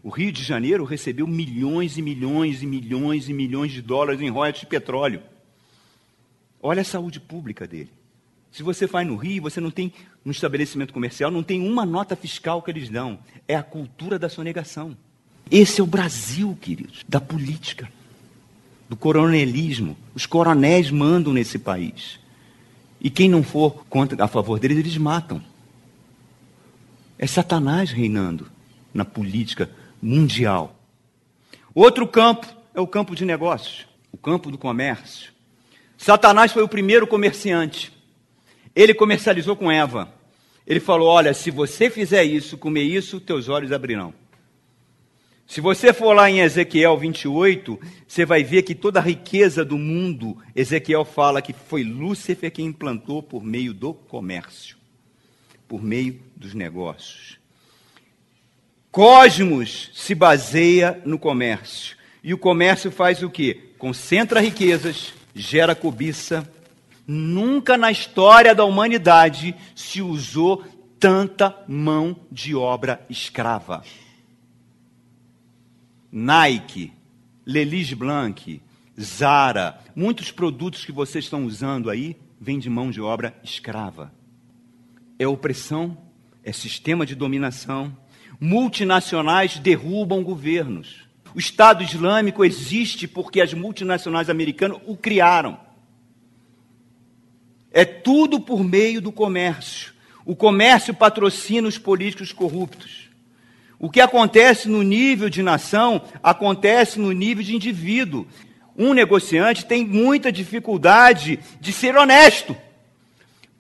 O 0.03 0.09
Rio 0.09 0.33
de 0.33 0.43
Janeiro 0.43 0.85
recebeu 0.85 1.27
milhões 1.27 1.99
e 1.99 2.03
milhões 2.03 2.63
e 2.63 2.67
milhões 2.67 3.29
e 3.29 3.33
milhões 3.33 3.73
de 3.73 3.83
dólares 3.83 4.21
em 4.21 4.31
royalties 4.31 4.61
de 4.61 4.67
petróleo. 4.67 5.23
Olha 6.63 6.83
a 6.83 6.85
saúde 6.85 7.21
pública 7.21 7.67
dele. 7.67 7.91
Se 8.53 8.63
você 8.63 8.87
vai 8.87 9.05
no 9.05 9.17
Rio, 9.17 9.43
você 9.43 9.61
não 9.61 9.71
tem, 9.71 9.93
no 10.25 10.33
estabelecimento 10.33 10.93
comercial, 10.93 11.31
não 11.31 11.43
tem 11.43 11.67
uma 11.67 11.87
nota 11.87 12.17
fiscal 12.17 12.61
que 12.61 12.71
eles 12.71 12.89
dão. 12.89 13.19
É 13.49 13.55
a 13.55 13.63
cultura 13.63 14.19
da 14.19 14.29
sonegação. 14.29 14.97
Esse 15.51 15.81
é 15.81 15.85
o 15.85 15.87
Brasil, 15.87 16.57
queridos, 16.61 17.05
da 17.09 17.21
política, 17.21 17.91
do 18.89 18.97
coronelismo. 18.97 19.97
Os 20.15 20.27
coronéis 20.27 20.91
mandam 20.91 21.33
nesse 21.33 21.59
país. 21.59 22.20
E 23.01 23.09
quem 23.09 23.29
não 23.29 23.43
for 23.43 23.85
contra, 23.89 24.23
a 24.23 24.29
favor 24.29 24.59
deles, 24.59 24.79
eles 24.79 24.97
matam. 24.99 25.43
É 27.19 27.27
Satanás 27.27 27.91
reinando 27.91 28.51
na 28.93 29.05
política 29.05 29.71
mundial. 30.03 30.77
Outro 31.75 32.07
campo 32.07 32.47
é 32.75 32.81
o 32.81 32.87
campo 32.87 33.15
de 33.15 33.25
negócios, 33.25 33.87
o 34.13 34.19
campo 34.19 34.51
do 34.51 34.59
comércio. 34.59 35.33
Satanás 35.97 36.53
foi 36.53 36.63
o 36.63 36.69
primeiro 36.69 37.07
comerciante. 37.07 37.93
Ele 38.75 38.95
comercializou 38.95 39.57
com 39.57 39.71
Eva. 39.71 40.13
Ele 40.67 40.81
falou: 40.81 41.09
Olha, 41.09 41.35
se 41.35 41.51
você 41.51 41.91
fizer 41.91 42.25
isso, 42.25 42.57
comer 42.57 42.83
isso, 42.83 43.21
teus 43.21 43.49
olhos 43.49 43.73
abrirão. 43.73 44.15
Se 45.51 45.61
você 45.61 45.93
for 45.93 46.15
lá 46.15 46.31
em 46.31 46.39
Ezequiel 46.39 46.97
28, 46.97 47.79
você 48.07 48.25
vai 48.25 48.43
ver 48.43 48.63
que 48.63 48.75
toda 48.75 49.01
a 49.01 49.03
riqueza 49.03 49.65
do 49.65 49.77
mundo, 49.77 50.39
Ezequiel 50.55 51.05
fala 51.05 51.43
que 51.43 51.53
foi 51.53 51.83
Lúcifer 51.83 52.51
quem 52.51 52.67
implantou 52.67 53.23
por 53.23 53.45
meio 53.45 53.75
do 53.75 53.93
comércio 53.93 54.81
por 55.71 55.81
meio 55.81 56.21
dos 56.35 56.53
negócios. 56.53 57.39
Cosmos 58.91 59.89
se 59.95 60.17
baseia 60.17 61.01
no 61.07 61.17
comércio. 61.17 61.97
E 62.25 62.35
o 62.35 62.39
comércio 62.39 62.91
faz 62.91 63.23
o 63.23 63.31
quê? 63.31 63.71
Concentra 63.79 64.41
riquezas, 64.41 65.15
gera 65.33 65.77
cobiça. 65.77 66.45
Nunca 67.07 67.79
na 67.79 67.93
história 67.93 68.53
da 68.53 68.65
humanidade 68.65 69.55
se 69.77 70.03
usou 70.03 70.65
tanta 70.99 71.57
mão 71.69 72.17
de 72.33 72.57
obra 72.57 73.07
escrava. 73.09 73.85
Nike, 76.11 76.93
Lelis 77.47 77.93
Blanc, 77.93 78.61
Zara, 79.01 79.79
muitos 79.95 80.31
produtos 80.31 80.85
que 80.85 80.93
vocês 80.93 81.25
estão 81.25 81.45
usando 81.45 81.91
aí 81.91 82.17
vêm 82.41 82.59
de 82.59 82.71
mão 82.71 82.91
de 82.91 83.01
obra 83.01 83.35
escrava 83.43 84.13
é 85.21 85.29
opressão, 85.29 85.99
é 86.43 86.51
sistema 86.51 87.05
de 87.05 87.15
dominação. 87.15 87.95
Multinacionais 88.41 89.59
derrubam 89.59 90.25
governos. 90.25 91.03
O 91.35 91.39
Estado 91.39 91.85
Islâmico 91.85 92.43
existe 92.43 93.07
porque 93.07 93.43
as 93.43 93.53
multinacionais 93.53 94.31
americanas 94.31 94.79
o 94.87 94.97
criaram. 94.97 95.61
É 97.71 97.85
tudo 97.85 98.41
por 98.41 98.65
meio 98.65 99.03
do 99.03 99.13
comércio. 99.13 99.93
O 100.25 100.35
comércio 100.35 100.95
patrocina 100.95 101.69
os 101.69 101.77
políticos 101.77 102.33
corruptos. 102.33 103.10
O 103.81 103.91
que 103.91 104.01
acontece 104.01 104.69
no 104.69 104.85
nível 104.85 105.29
de 105.29 105.43
nação 105.43 106.03
acontece 106.23 107.01
no 107.01 107.11
nível 107.11 107.43
de 107.43 107.57
indivíduo. 107.57 108.27
Um 108.77 108.93
negociante 108.93 109.67
tem 109.67 109.85
muita 109.85 110.31
dificuldade 110.31 111.41
de 111.61 111.73
ser 111.73 111.97
honesto 111.97 112.57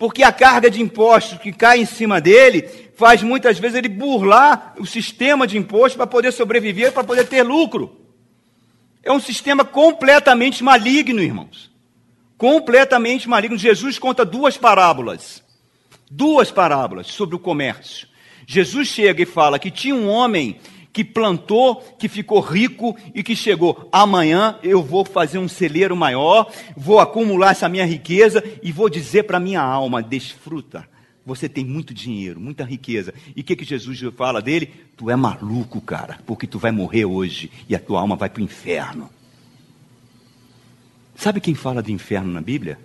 porque 0.00 0.22
a 0.22 0.32
carga 0.32 0.70
de 0.70 0.80
impostos 0.80 1.38
que 1.38 1.52
cai 1.52 1.78
em 1.80 1.84
cima 1.84 2.22
dele 2.22 2.62
faz 2.96 3.22
muitas 3.22 3.58
vezes 3.58 3.76
ele 3.76 3.88
burlar 3.90 4.74
o 4.78 4.86
sistema 4.86 5.46
de 5.46 5.58
impostos 5.58 5.96
para 5.96 6.06
poder 6.06 6.32
sobreviver, 6.32 6.90
para 6.90 7.04
poder 7.04 7.28
ter 7.28 7.42
lucro. 7.42 8.00
É 9.02 9.12
um 9.12 9.20
sistema 9.20 9.62
completamente 9.62 10.64
maligno, 10.64 11.22
irmãos. 11.22 11.70
Completamente 12.38 13.28
maligno. 13.28 13.58
Jesus 13.58 13.98
conta 13.98 14.24
duas 14.24 14.56
parábolas. 14.56 15.44
Duas 16.10 16.50
parábolas 16.50 17.08
sobre 17.08 17.36
o 17.36 17.38
comércio. 17.38 18.08
Jesus 18.52 18.88
chega 18.88 19.22
e 19.22 19.26
fala 19.26 19.60
que 19.60 19.70
tinha 19.70 19.94
um 19.94 20.08
homem 20.08 20.56
que 20.92 21.04
plantou, 21.04 21.76
que 21.96 22.08
ficou 22.08 22.40
rico 22.40 22.96
e 23.14 23.22
que 23.22 23.36
chegou. 23.36 23.88
Amanhã 23.92 24.58
eu 24.60 24.82
vou 24.82 25.04
fazer 25.04 25.38
um 25.38 25.46
celeiro 25.46 25.94
maior, 25.94 26.52
vou 26.76 26.98
acumular 26.98 27.52
essa 27.52 27.68
minha 27.68 27.86
riqueza 27.86 28.42
e 28.60 28.72
vou 28.72 28.90
dizer 28.90 29.22
para 29.22 29.38
minha 29.38 29.62
alma: 29.62 30.02
desfruta. 30.02 30.84
Você 31.24 31.48
tem 31.48 31.64
muito 31.64 31.94
dinheiro, 31.94 32.40
muita 32.40 32.64
riqueza. 32.64 33.14
E 33.36 33.40
o 33.40 33.44
que, 33.44 33.54
que 33.54 33.64
Jesus 33.64 34.00
fala 34.16 34.42
dele? 34.42 34.66
Tu 34.96 35.08
é 35.08 35.14
maluco, 35.14 35.80
cara, 35.80 36.18
porque 36.26 36.44
tu 36.44 36.58
vai 36.58 36.72
morrer 36.72 37.04
hoje 37.04 37.52
e 37.68 37.76
a 37.76 37.78
tua 37.78 38.00
alma 38.00 38.16
vai 38.16 38.28
para 38.28 38.40
o 38.40 38.44
inferno. 38.44 39.08
Sabe 41.14 41.40
quem 41.40 41.54
fala 41.54 41.80
de 41.80 41.92
inferno 41.92 42.32
na 42.32 42.40
Bíblia? 42.40 42.80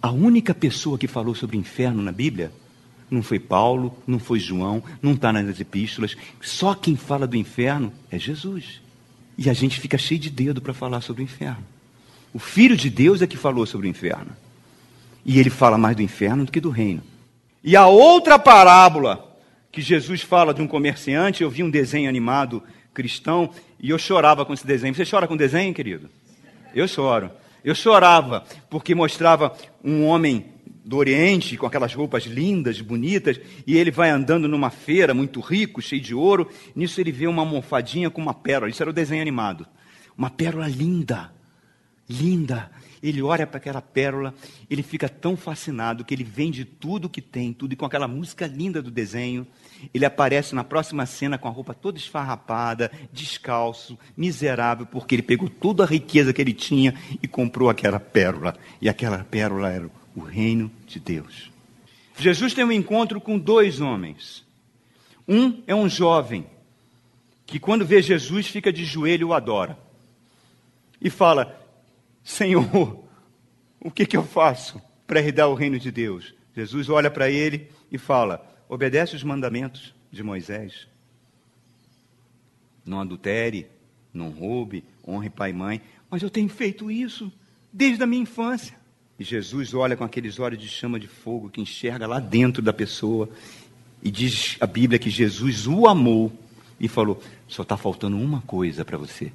A 0.00 0.12
única 0.12 0.54
pessoa 0.54 0.96
que 0.96 1.08
falou 1.08 1.34
sobre 1.34 1.56
inferno 1.56 2.00
na 2.00 2.12
Bíblia 2.12 2.61
não 3.12 3.22
foi 3.22 3.38
Paulo, 3.38 3.96
não 4.06 4.18
foi 4.18 4.40
João, 4.40 4.82
não 5.02 5.12
está 5.12 5.32
nas 5.32 5.60
epístolas. 5.60 6.16
Só 6.40 6.74
quem 6.74 6.96
fala 6.96 7.26
do 7.26 7.36
inferno 7.36 7.92
é 8.10 8.18
Jesus. 8.18 8.80
E 9.36 9.50
a 9.50 9.52
gente 9.52 9.78
fica 9.78 9.98
cheio 9.98 10.18
de 10.18 10.30
dedo 10.30 10.62
para 10.62 10.72
falar 10.72 11.02
sobre 11.02 11.22
o 11.22 11.24
inferno. 11.24 11.64
O 12.32 12.38
Filho 12.38 12.76
de 12.76 12.88
Deus 12.88 13.20
é 13.20 13.26
que 13.26 13.36
falou 13.36 13.66
sobre 13.66 13.86
o 13.86 13.90
inferno. 13.90 14.34
E 15.24 15.38
ele 15.38 15.50
fala 15.50 15.76
mais 15.76 15.94
do 15.94 16.02
inferno 16.02 16.46
do 16.46 16.50
que 16.50 16.60
do 16.60 16.70
reino. 16.70 17.02
E 17.62 17.76
a 17.76 17.86
outra 17.86 18.38
parábola 18.38 19.36
que 19.70 19.82
Jesus 19.82 20.22
fala 20.22 20.54
de 20.54 20.62
um 20.62 20.66
comerciante, 20.66 21.42
eu 21.42 21.50
vi 21.50 21.62
um 21.62 21.70
desenho 21.70 22.08
animado 22.08 22.62
cristão 22.94 23.50
e 23.78 23.90
eu 23.90 23.98
chorava 23.98 24.44
com 24.44 24.54
esse 24.54 24.66
desenho. 24.66 24.94
Você 24.94 25.04
chora 25.04 25.28
com 25.28 25.36
desenho, 25.36 25.74
querido? 25.74 26.08
Eu 26.74 26.88
choro. 26.88 27.30
Eu 27.62 27.74
chorava 27.74 28.44
porque 28.70 28.94
mostrava 28.94 29.54
um 29.84 30.04
homem 30.06 30.46
do 30.84 30.96
Oriente 30.96 31.56
com 31.56 31.66
aquelas 31.66 31.94
roupas 31.94 32.24
lindas, 32.24 32.80
bonitas, 32.80 33.40
e 33.66 33.76
ele 33.76 33.90
vai 33.90 34.10
andando 34.10 34.48
numa 34.48 34.70
feira 34.70 35.14
muito 35.14 35.40
rico, 35.40 35.80
cheio 35.80 36.02
de 36.02 36.14
ouro. 36.14 36.48
Nisso 36.74 37.00
ele 37.00 37.12
vê 37.12 37.26
uma 37.26 37.42
almofadinha 37.42 38.10
com 38.10 38.20
uma 38.20 38.34
pérola. 38.34 38.70
Isso 38.70 38.82
era 38.82 38.90
o 38.90 38.94
desenho 38.94 39.22
animado. 39.22 39.66
Uma 40.16 40.30
pérola 40.30 40.68
linda, 40.68 41.32
linda. 42.08 42.70
Ele 43.02 43.20
olha 43.20 43.46
para 43.48 43.56
aquela 43.56 43.82
pérola, 43.82 44.32
ele 44.70 44.82
fica 44.82 45.08
tão 45.08 45.36
fascinado 45.36 46.04
que 46.04 46.14
ele 46.14 46.22
vende 46.22 46.64
tudo 46.64 47.08
que 47.08 47.20
tem, 47.20 47.52
tudo, 47.52 47.72
e 47.72 47.76
com 47.76 47.84
aquela 47.84 48.06
música 48.06 48.46
linda 48.46 48.80
do 48.80 48.92
desenho, 48.92 49.44
ele 49.92 50.04
aparece 50.04 50.54
na 50.54 50.62
próxima 50.62 51.04
cena 51.04 51.36
com 51.36 51.48
a 51.48 51.50
roupa 51.50 51.74
toda 51.74 51.98
esfarrapada, 51.98 52.92
descalço, 53.12 53.98
miserável, 54.16 54.86
porque 54.86 55.16
ele 55.16 55.22
pegou 55.22 55.48
toda 55.48 55.82
a 55.82 55.86
riqueza 55.86 56.32
que 56.32 56.40
ele 56.40 56.52
tinha 56.52 56.94
e 57.20 57.26
comprou 57.26 57.68
aquela 57.68 57.98
pérola. 57.98 58.54
E 58.80 58.88
aquela 58.88 59.24
pérola 59.24 59.68
era 59.68 59.90
o 60.14 60.20
reino 60.20 60.70
de 60.86 61.00
Deus. 61.00 61.50
Jesus 62.18 62.54
tem 62.54 62.64
um 62.64 62.72
encontro 62.72 63.20
com 63.20 63.38
dois 63.38 63.80
homens. 63.80 64.44
Um 65.26 65.62
é 65.66 65.74
um 65.74 65.88
jovem 65.88 66.46
que, 67.46 67.58
quando 67.58 67.86
vê 67.86 68.02
Jesus, 68.02 68.46
fica 68.46 68.72
de 68.72 68.84
joelho 68.84 69.22
e 69.22 69.24
o 69.24 69.34
adora. 69.34 69.78
E 71.00 71.10
fala: 71.10 71.58
Senhor, 72.22 73.02
o 73.80 73.90
que, 73.90 74.06
que 74.06 74.16
eu 74.16 74.24
faço 74.24 74.80
para 75.06 75.20
herdar 75.20 75.48
o 75.48 75.54
reino 75.54 75.78
de 75.78 75.90
Deus? 75.90 76.34
Jesus 76.54 76.88
olha 76.88 77.10
para 77.10 77.30
ele 77.30 77.70
e 77.90 77.98
fala: 77.98 78.46
obedece 78.68 79.16
os 79.16 79.22
mandamentos 79.22 79.94
de 80.10 80.22
Moisés. 80.22 80.86
Não 82.84 83.00
adultere, 83.00 83.68
não 84.12 84.30
roube, 84.30 84.84
honre 85.06 85.30
pai 85.30 85.50
e 85.50 85.54
mãe. 85.54 85.80
Mas 86.10 86.22
eu 86.22 86.30
tenho 86.30 86.48
feito 86.48 86.90
isso 86.90 87.32
desde 87.72 88.02
a 88.02 88.06
minha 88.06 88.22
infância. 88.22 88.76
E 89.18 89.24
Jesus 89.24 89.74
olha 89.74 89.96
com 89.96 90.04
aqueles 90.04 90.38
olhos 90.38 90.58
de 90.58 90.68
chama 90.68 90.98
de 90.98 91.06
fogo 91.06 91.48
que 91.48 91.60
enxerga 91.60 92.06
lá 92.06 92.18
dentro 92.18 92.62
da 92.62 92.72
pessoa. 92.72 93.28
E 94.02 94.10
diz 94.10 94.56
a 94.60 94.66
Bíblia 94.66 94.98
que 94.98 95.10
Jesus 95.10 95.66
o 95.66 95.86
amou 95.86 96.32
e 96.80 96.88
falou: 96.88 97.22
só 97.46 97.62
está 97.62 97.76
faltando 97.76 98.18
uma 98.18 98.40
coisa 98.42 98.84
para 98.84 98.98
você. 98.98 99.32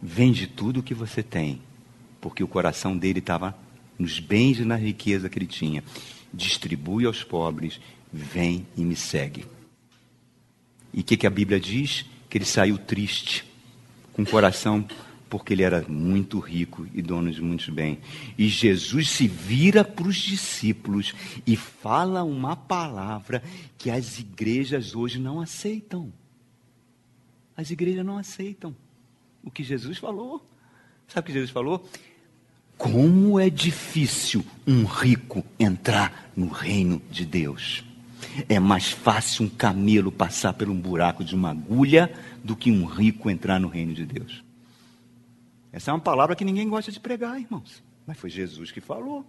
Vende 0.00 0.46
tudo 0.46 0.80
o 0.80 0.82
que 0.82 0.94
você 0.94 1.22
tem, 1.22 1.62
porque 2.20 2.42
o 2.42 2.48
coração 2.48 2.96
dele 2.96 3.20
estava 3.20 3.56
nos 3.98 4.18
bens 4.18 4.58
e 4.58 4.64
na 4.64 4.76
riqueza 4.76 5.28
que 5.28 5.38
ele 5.38 5.46
tinha. 5.46 5.82
Distribui 6.34 7.06
aos 7.06 7.22
pobres, 7.22 7.80
vem 8.12 8.66
e 8.76 8.84
me 8.84 8.96
segue. 8.96 9.46
E 10.92 11.00
o 11.00 11.04
que, 11.04 11.16
que 11.16 11.26
a 11.26 11.30
Bíblia 11.30 11.58
diz? 11.58 12.04
Que 12.28 12.38
ele 12.38 12.44
saiu 12.44 12.76
triste, 12.76 13.44
com 14.12 14.22
o 14.22 14.26
coração, 14.26 14.86
porque 15.32 15.54
ele 15.54 15.62
era 15.62 15.82
muito 15.88 16.38
rico 16.38 16.86
e 16.92 17.00
dono 17.00 17.32
de 17.32 17.40
muitos 17.40 17.70
bens. 17.70 17.96
E 18.36 18.48
Jesus 18.48 19.08
se 19.08 19.26
vira 19.26 19.82
para 19.82 20.06
os 20.06 20.16
discípulos 20.16 21.14
e 21.46 21.56
fala 21.56 22.22
uma 22.22 22.54
palavra 22.54 23.42
que 23.78 23.90
as 23.90 24.18
igrejas 24.18 24.94
hoje 24.94 25.18
não 25.18 25.40
aceitam. 25.40 26.12
As 27.56 27.70
igrejas 27.70 28.04
não 28.04 28.18
aceitam 28.18 28.76
o 29.42 29.50
que 29.50 29.64
Jesus 29.64 29.96
falou. 29.96 30.46
Sabe 31.08 31.24
o 31.24 31.26
que 31.28 31.32
Jesus 31.32 31.50
falou? 31.50 31.88
Como 32.76 33.40
é 33.40 33.48
difícil 33.48 34.44
um 34.66 34.84
rico 34.84 35.42
entrar 35.58 36.30
no 36.36 36.48
reino 36.48 37.00
de 37.10 37.24
Deus. 37.24 37.82
É 38.50 38.60
mais 38.60 38.90
fácil 38.90 39.46
um 39.46 39.48
camelo 39.48 40.12
passar 40.12 40.52
por 40.52 40.68
um 40.68 40.78
buraco 40.78 41.24
de 41.24 41.34
uma 41.34 41.52
agulha 41.52 42.12
do 42.44 42.54
que 42.54 42.70
um 42.70 42.84
rico 42.84 43.30
entrar 43.30 43.58
no 43.58 43.68
reino 43.68 43.94
de 43.94 44.04
Deus. 44.04 44.42
Essa 45.72 45.90
é 45.90 45.94
uma 45.94 46.00
palavra 46.00 46.36
que 46.36 46.44
ninguém 46.44 46.68
gosta 46.68 46.92
de 46.92 47.00
pregar, 47.00 47.40
irmãos. 47.40 47.82
Mas 48.06 48.18
foi 48.18 48.28
Jesus 48.28 48.70
que 48.70 48.80
falou. 48.80 49.24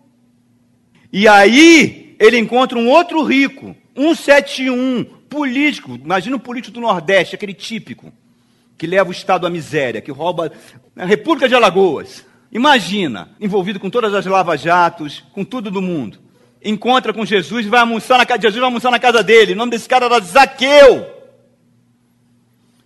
E 1.11 1.27
aí, 1.27 2.15
ele 2.19 2.37
encontra 2.37 2.77
um 2.77 2.89
outro 2.89 3.23
rico, 3.23 3.75
171, 3.95 5.05
político. 5.29 5.95
Imagina 5.95 6.35
um 6.35 6.39
político 6.39 6.73
do 6.73 6.81
Nordeste, 6.81 7.35
aquele 7.35 7.53
típico 7.53 8.11
que 8.77 8.87
leva 8.87 9.09
o 9.09 9.13
Estado 9.13 9.47
à 9.47 9.49
miséria, 9.49 10.01
que 10.01 10.11
rouba 10.11 10.51
a 10.95 11.05
República 11.05 11.47
de 11.47 11.55
Alagoas. 11.55 12.25
Imagina, 12.51 13.31
envolvido 13.39 13.79
com 13.79 13.89
todas 13.89 14.13
as 14.13 14.25
lava-jatos, 14.25 15.23
com 15.31 15.45
tudo 15.45 15.71
do 15.71 15.81
mundo. 15.81 16.19
Encontra 16.63 17.13
com 17.13 17.25
Jesus 17.25 17.65
vai 17.65 17.79
almoçar 17.79 18.17
na 18.17 18.25
casa 18.25 18.41
Jesus 18.41 18.59
vai 18.59 18.65
almoçar 18.65 18.91
na 18.91 18.99
casa 18.99 19.23
dele. 19.23 19.53
O 19.53 19.55
nome 19.55 19.71
desse 19.71 19.87
cara 19.87 20.05
era 20.05 20.19
Zaqueu. 20.19 21.05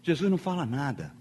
Jesus 0.04 0.30
não 0.30 0.38
fala 0.38 0.66
nada. 0.66 1.17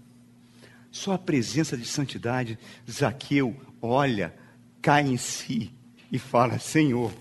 Só 0.97 1.13
a 1.13 1.17
presença 1.19 1.77
de 1.77 1.85
santidade, 1.85 2.57
Zaqueu 2.89 3.55
olha, 3.79 4.33
cai 4.81 5.05
em 5.05 5.15
si 5.15 5.71
e 6.11 6.17
fala: 6.17 6.57
Senhor, 6.57 7.13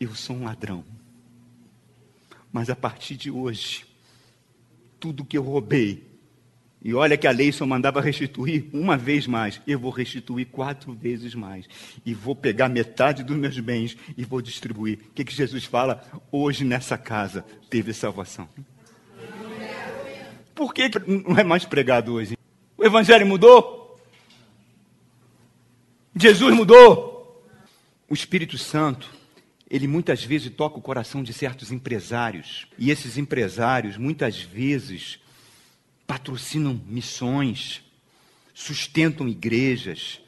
eu 0.00 0.12
sou 0.12 0.34
um 0.34 0.42
ladrão. 0.42 0.84
Mas 2.50 2.68
a 2.68 2.74
partir 2.74 3.14
de 3.14 3.30
hoje, 3.30 3.86
tudo 4.98 5.24
que 5.24 5.38
eu 5.38 5.42
roubei, 5.42 6.04
e 6.82 6.92
olha 6.94 7.16
que 7.16 7.28
a 7.28 7.30
lei 7.30 7.52
só 7.52 7.64
mandava 7.64 8.00
restituir 8.00 8.68
uma 8.72 8.96
vez 8.96 9.24
mais. 9.28 9.60
Eu 9.68 9.78
vou 9.78 9.92
restituir 9.92 10.46
quatro 10.46 10.92
vezes 10.92 11.32
mais. 11.32 11.68
E 12.04 12.12
vou 12.12 12.34
pegar 12.34 12.68
metade 12.68 13.22
dos 13.22 13.36
meus 13.36 13.56
bens 13.60 13.96
e 14.18 14.24
vou 14.24 14.42
distribuir. 14.42 14.98
O 14.98 15.12
que, 15.12 15.24
que 15.24 15.32
Jesus 15.32 15.64
fala? 15.64 16.04
Hoje 16.32 16.64
nessa 16.64 16.98
casa 16.98 17.44
teve 17.70 17.94
salvação. 17.94 18.48
Por 20.56 20.74
que 20.74 20.90
não 21.06 21.38
é 21.38 21.44
mais 21.44 21.64
pregado 21.64 22.14
hoje? 22.14 22.41
O 22.82 22.84
Evangelho 22.84 23.24
mudou? 23.24 23.96
Jesus 26.16 26.52
mudou? 26.52 27.46
O 28.10 28.12
Espírito 28.12 28.58
Santo, 28.58 29.08
ele 29.70 29.86
muitas 29.86 30.24
vezes 30.24 30.50
toca 30.50 30.78
o 30.78 30.82
coração 30.82 31.22
de 31.22 31.32
certos 31.32 31.70
empresários. 31.70 32.66
E 32.76 32.90
esses 32.90 33.16
empresários, 33.16 33.96
muitas 33.96 34.42
vezes, 34.42 35.20
patrocinam 36.08 36.82
missões, 36.88 37.84
sustentam 38.52 39.28
igrejas, 39.28 40.20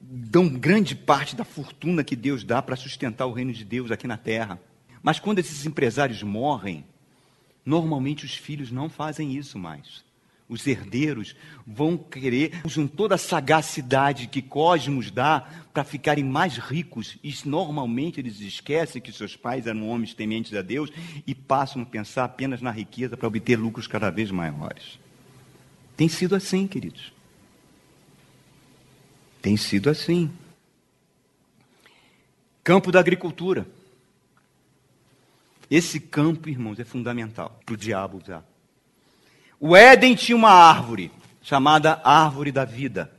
dão 0.00 0.48
grande 0.48 0.94
parte 0.94 1.34
da 1.34 1.44
fortuna 1.44 2.04
que 2.04 2.14
Deus 2.14 2.44
dá 2.44 2.62
para 2.62 2.76
sustentar 2.76 3.26
o 3.26 3.32
reino 3.32 3.52
de 3.52 3.64
Deus 3.64 3.90
aqui 3.90 4.06
na 4.06 4.16
terra. 4.16 4.60
Mas 5.02 5.18
quando 5.18 5.40
esses 5.40 5.66
empresários 5.66 6.22
morrem, 6.22 6.84
normalmente 7.66 8.24
os 8.24 8.36
filhos 8.36 8.70
não 8.70 8.88
fazem 8.88 9.34
isso 9.36 9.58
mais. 9.58 10.04
Os 10.46 10.66
herdeiros 10.66 11.34
vão 11.66 11.96
querer, 11.96 12.60
usam 12.64 12.86
toda 12.86 13.14
a 13.14 13.18
sagacidade 13.18 14.26
que 14.26 14.42
Cosmos 14.42 15.10
dá 15.10 15.40
para 15.72 15.82
ficarem 15.84 16.22
mais 16.22 16.58
ricos. 16.58 17.16
E 17.24 17.34
normalmente 17.46 18.20
eles 18.20 18.40
esquecem 18.40 19.00
que 19.00 19.10
seus 19.10 19.36
pais 19.36 19.66
eram 19.66 19.88
homens 19.88 20.12
tementes 20.12 20.52
a 20.54 20.60
Deus 20.60 20.90
e 21.26 21.34
passam 21.34 21.82
a 21.82 21.86
pensar 21.86 22.24
apenas 22.24 22.60
na 22.60 22.70
riqueza 22.70 23.16
para 23.16 23.26
obter 23.26 23.56
lucros 23.56 23.86
cada 23.86 24.10
vez 24.10 24.30
maiores. 24.30 24.98
Tem 25.96 26.08
sido 26.08 26.36
assim, 26.36 26.66
queridos. 26.66 27.12
Tem 29.40 29.56
sido 29.56 29.88
assim. 29.88 30.30
Campo 32.62 32.92
da 32.92 33.00
agricultura. 33.00 33.66
Esse 35.70 35.98
campo, 35.98 36.50
irmãos, 36.50 36.78
é 36.78 36.84
fundamental 36.84 37.60
para 37.64 37.74
o 37.74 37.76
diabo 37.76 38.18
usar. 38.22 38.44
O 39.66 39.74
Éden 39.74 40.14
tinha 40.14 40.36
uma 40.36 40.50
árvore 40.50 41.10
chamada 41.40 41.98
árvore 42.04 42.52
da 42.52 42.66
vida. 42.66 43.10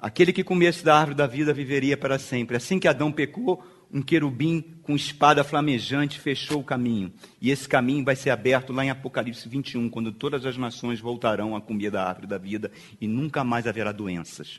Aquele 0.00 0.32
que 0.32 0.42
comesse 0.42 0.82
da 0.82 0.96
árvore 0.96 1.14
da 1.14 1.26
vida 1.26 1.52
viveria 1.52 1.94
para 1.94 2.18
sempre. 2.18 2.56
Assim 2.56 2.78
que 2.78 2.88
Adão 2.88 3.12
pecou, 3.12 3.62
um 3.92 4.00
querubim 4.00 4.64
com 4.82 4.96
espada 4.96 5.44
flamejante 5.44 6.18
fechou 6.18 6.60
o 6.60 6.64
caminho. 6.64 7.12
E 7.38 7.50
esse 7.50 7.68
caminho 7.68 8.02
vai 8.02 8.16
ser 8.16 8.30
aberto 8.30 8.72
lá 8.72 8.82
em 8.82 8.88
Apocalipse 8.88 9.46
21, 9.46 9.90
quando 9.90 10.10
todas 10.10 10.46
as 10.46 10.56
nações 10.56 11.00
voltarão 11.00 11.54
a 11.54 11.60
comer 11.60 11.90
da 11.90 12.02
árvore 12.02 12.28
da 12.28 12.38
vida 12.38 12.72
e 12.98 13.06
nunca 13.06 13.44
mais 13.44 13.66
haverá 13.66 13.92
doenças. 13.92 14.58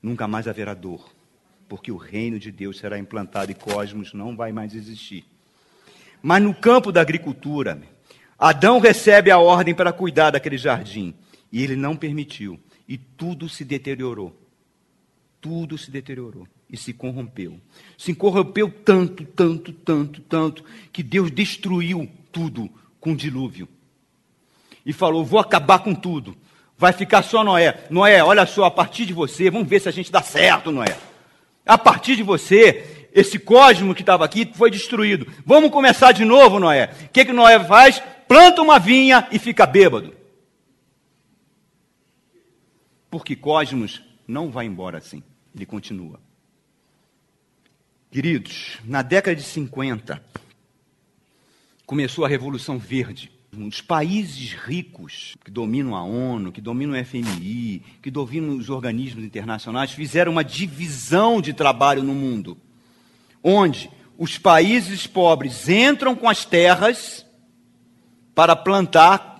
Nunca 0.00 0.28
mais 0.28 0.46
haverá 0.46 0.74
dor, 0.74 1.12
porque 1.68 1.90
o 1.90 1.96
reino 1.96 2.38
de 2.38 2.52
Deus 2.52 2.78
será 2.78 2.96
implantado 2.96 3.50
e 3.50 3.54
cosmos 3.56 4.12
não 4.12 4.36
vai 4.36 4.52
mais 4.52 4.76
existir. 4.76 5.24
Mas 6.22 6.40
no 6.40 6.54
campo 6.54 6.92
da 6.92 7.00
agricultura, 7.00 7.82
Adão 8.38 8.78
recebe 8.78 9.30
a 9.30 9.38
ordem 9.38 9.74
para 9.74 9.92
cuidar 9.92 10.30
daquele 10.30 10.56
jardim 10.56 11.14
e 11.50 11.62
ele 11.62 11.74
não 11.74 11.96
permitiu. 11.96 12.60
E 12.88 12.96
tudo 12.96 13.48
se 13.48 13.64
deteriorou. 13.64 14.34
Tudo 15.40 15.76
se 15.76 15.90
deteriorou 15.90 16.46
e 16.70 16.76
se 16.76 16.92
corrompeu. 16.92 17.60
Se 17.96 18.14
corrompeu 18.14 18.70
tanto, 18.70 19.24
tanto, 19.24 19.72
tanto, 19.72 20.20
tanto, 20.22 20.64
que 20.92 21.02
Deus 21.02 21.30
destruiu 21.30 22.08
tudo 22.30 22.70
com 23.00 23.14
dilúvio. 23.14 23.68
E 24.84 24.92
falou: 24.92 25.24
Vou 25.24 25.40
acabar 25.40 25.80
com 25.80 25.94
tudo. 25.94 26.36
Vai 26.76 26.92
ficar 26.92 27.22
só 27.22 27.42
Noé. 27.42 27.86
Noé, 27.90 28.22
olha 28.22 28.46
só, 28.46 28.64
a 28.64 28.70
partir 28.70 29.04
de 29.04 29.12
você, 29.12 29.50
vamos 29.50 29.68
ver 29.68 29.80
se 29.80 29.88
a 29.88 29.92
gente 29.92 30.12
dá 30.12 30.22
certo, 30.22 30.70
Noé. 30.70 30.96
A 31.66 31.76
partir 31.76 32.14
de 32.16 32.22
você, 32.22 33.08
esse 33.12 33.38
cosmo 33.38 33.94
que 33.94 34.02
estava 34.02 34.24
aqui 34.24 34.48
foi 34.54 34.70
destruído. 34.70 35.26
Vamos 35.44 35.70
começar 35.70 36.12
de 36.12 36.24
novo, 36.24 36.60
Noé. 36.60 36.90
O 37.04 37.08
que, 37.08 37.24
que 37.24 37.32
Noé 37.32 37.58
faz? 37.64 38.00
Planta 38.28 38.60
uma 38.60 38.78
vinha 38.78 39.26
e 39.32 39.38
fica 39.38 39.64
bêbado. 39.66 40.14
Porque 43.10 43.34
Cosmos 43.34 44.02
não 44.26 44.50
vai 44.50 44.66
embora 44.66 44.98
assim. 44.98 45.22
Ele 45.54 45.64
continua. 45.64 46.20
Queridos, 48.10 48.78
na 48.84 49.00
década 49.00 49.34
de 49.34 49.42
50, 49.42 50.22
começou 51.86 52.24
a 52.26 52.28
Revolução 52.28 52.78
Verde. 52.78 53.32
Os 53.50 53.80
países 53.80 54.52
ricos 54.52 55.34
que 55.42 55.50
dominam 55.50 55.96
a 55.96 56.04
ONU, 56.04 56.52
que 56.52 56.60
dominam 56.60 57.00
o 57.00 57.04
FMI, 57.04 57.82
que 58.02 58.10
dominam 58.10 58.56
os 58.56 58.68
organismos 58.68 59.24
internacionais, 59.24 59.92
fizeram 59.92 60.32
uma 60.32 60.44
divisão 60.44 61.40
de 61.40 61.54
trabalho 61.54 62.02
no 62.02 62.14
mundo, 62.14 62.58
onde 63.42 63.90
os 64.18 64.36
países 64.36 65.06
pobres 65.06 65.66
entram 65.68 66.14
com 66.14 66.28
as 66.28 66.44
terras 66.44 67.24
para 68.38 68.54
plantar 68.54 69.36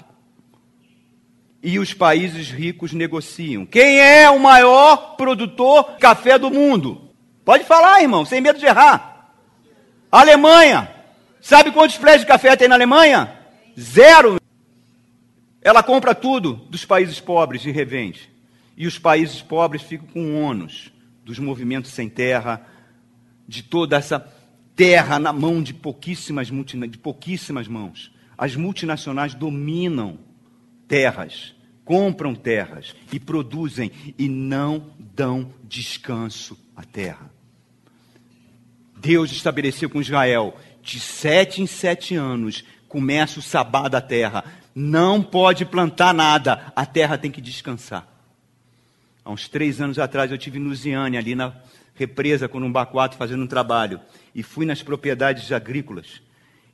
e 1.63 1.79
os 1.79 1.95
países 1.95 2.51
ricos 2.51 2.93
negociam. 2.93 3.65
Quem 3.65 4.01
é 4.01 4.29
o 4.29 4.41
maior 4.41 5.15
produtor 5.15 5.93
de 5.93 5.99
café 5.99 6.37
do 6.37 6.51
mundo? 6.51 7.09
Pode 7.45 7.63
falar, 7.63 8.03
irmão, 8.03 8.25
sem 8.25 8.41
medo 8.41 8.59
de 8.59 8.67
errar. 8.67 9.37
Alemanha. 10.11 10.93
Sabe 11.41 11.71
quantos 11.71 11.97
pés 11.97 12.23
de 12.23 12.27
café 12.27 12.57
tem 12.57 12.67
na 12.67 12.75
Alemanha? 12.75 13.39
Zero. 13.79 14.41
Ela 15.63 15.85
compra 15.85 16.13
tudo 16.13 16.55
dos 16.55 16.85
países 16.85 17.21
pobres 17.21 17.65
e 17.65 17.71
revende. 17.71 18.29
E 18.77 18.85
os 18.85 18.99
países 18.99 19.41
pobres 19.41 19.81
ficam 19.81 20.09
com 20.09 20.43
ônus 20.43 20.93
dos 21.25 21.39
movimentos 21.39 21.93
sem 21.93 22.09
terra, 22.09 22.67
de 23.47 23.63
toda 23.63 23.97
essa 23.97 24.19
terra 24.75 25.21
na 25.21 25.33
mão 25.33 25.63
de 25.63 25.73
pouquíssimas, 25.73 26.49
de 26.49 26.99
pouquíssimas 26.99 27.69
mãos. 27.69 28.18
As 28.39 28.55
multinacionais 28.55 29.35
dominam 29.35 30.21
terras, 30.87 31.55
compram 31.85 32.35
terras 32.35 32.95
e 33.13 33.19
produzem 33.19 33.91
e 34.17 34.29
não 34.29 34.87
dão 34.99 35.53
descanso 35.65 36.57
à 36.77 36.85
terra. 36.85 37.29
Deus 38.97 39.33
estabeleceu 39.33 39.91
com 39.91 40.01
Israel, 40.01 40.57
de 40.83 41.01
sete 41.01 41.61
em 41.61 41.67
sete 41.67 42.15
anos, 42.15 42.65
começa 42.89 43.41
o 43.41 43.43
sabá 43.43 43.89
da 43.89 44.01
terra. 44.01 44.45
Não 44.75 45.23
pode 45.23 45.65
plantar 45.65 46.15
nada, 46.15 46.73
a 46.75 46.87
terra 46.87 47.19
tem 47.19 47.31
que 47.31 47.41
descansar. 47.41 48.07
Há 49.25 49.31
uns 49.31 49.49
três 49.49 49.81
anos 49.81 49.99
atrás 49.99 50.31
eu 50.31 50.39
tive 50.39 50.59
no 50.59 50.75
Ziane, 50.75 51.19
ali 51.19 51.35
na 51.35 51.53
represa 51.95 52.49
com 52.49 52.59
um 52.59 52.73
bacuato, 52.73 53.17
fazendo 53.17 53.43
um 53.43 53.47
trabalho. 53.47 54.01
E 54.35 54.43
fui 54.43 54.65
nas 54.65 54.83
propriedades 54.83 55.51
agrícolas. 55.53 56.23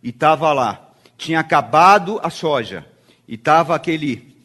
E 0.03 0.11
estava 0.11 0.53
lá. 0.53 0.94
Tinha 1.17 1.41
acabado 1.41 2.21
a 2.23 2.31
soja. 2.31 2.87
E 3.27 3.35
estava 3.35 3.75
aquele 3.75 4.37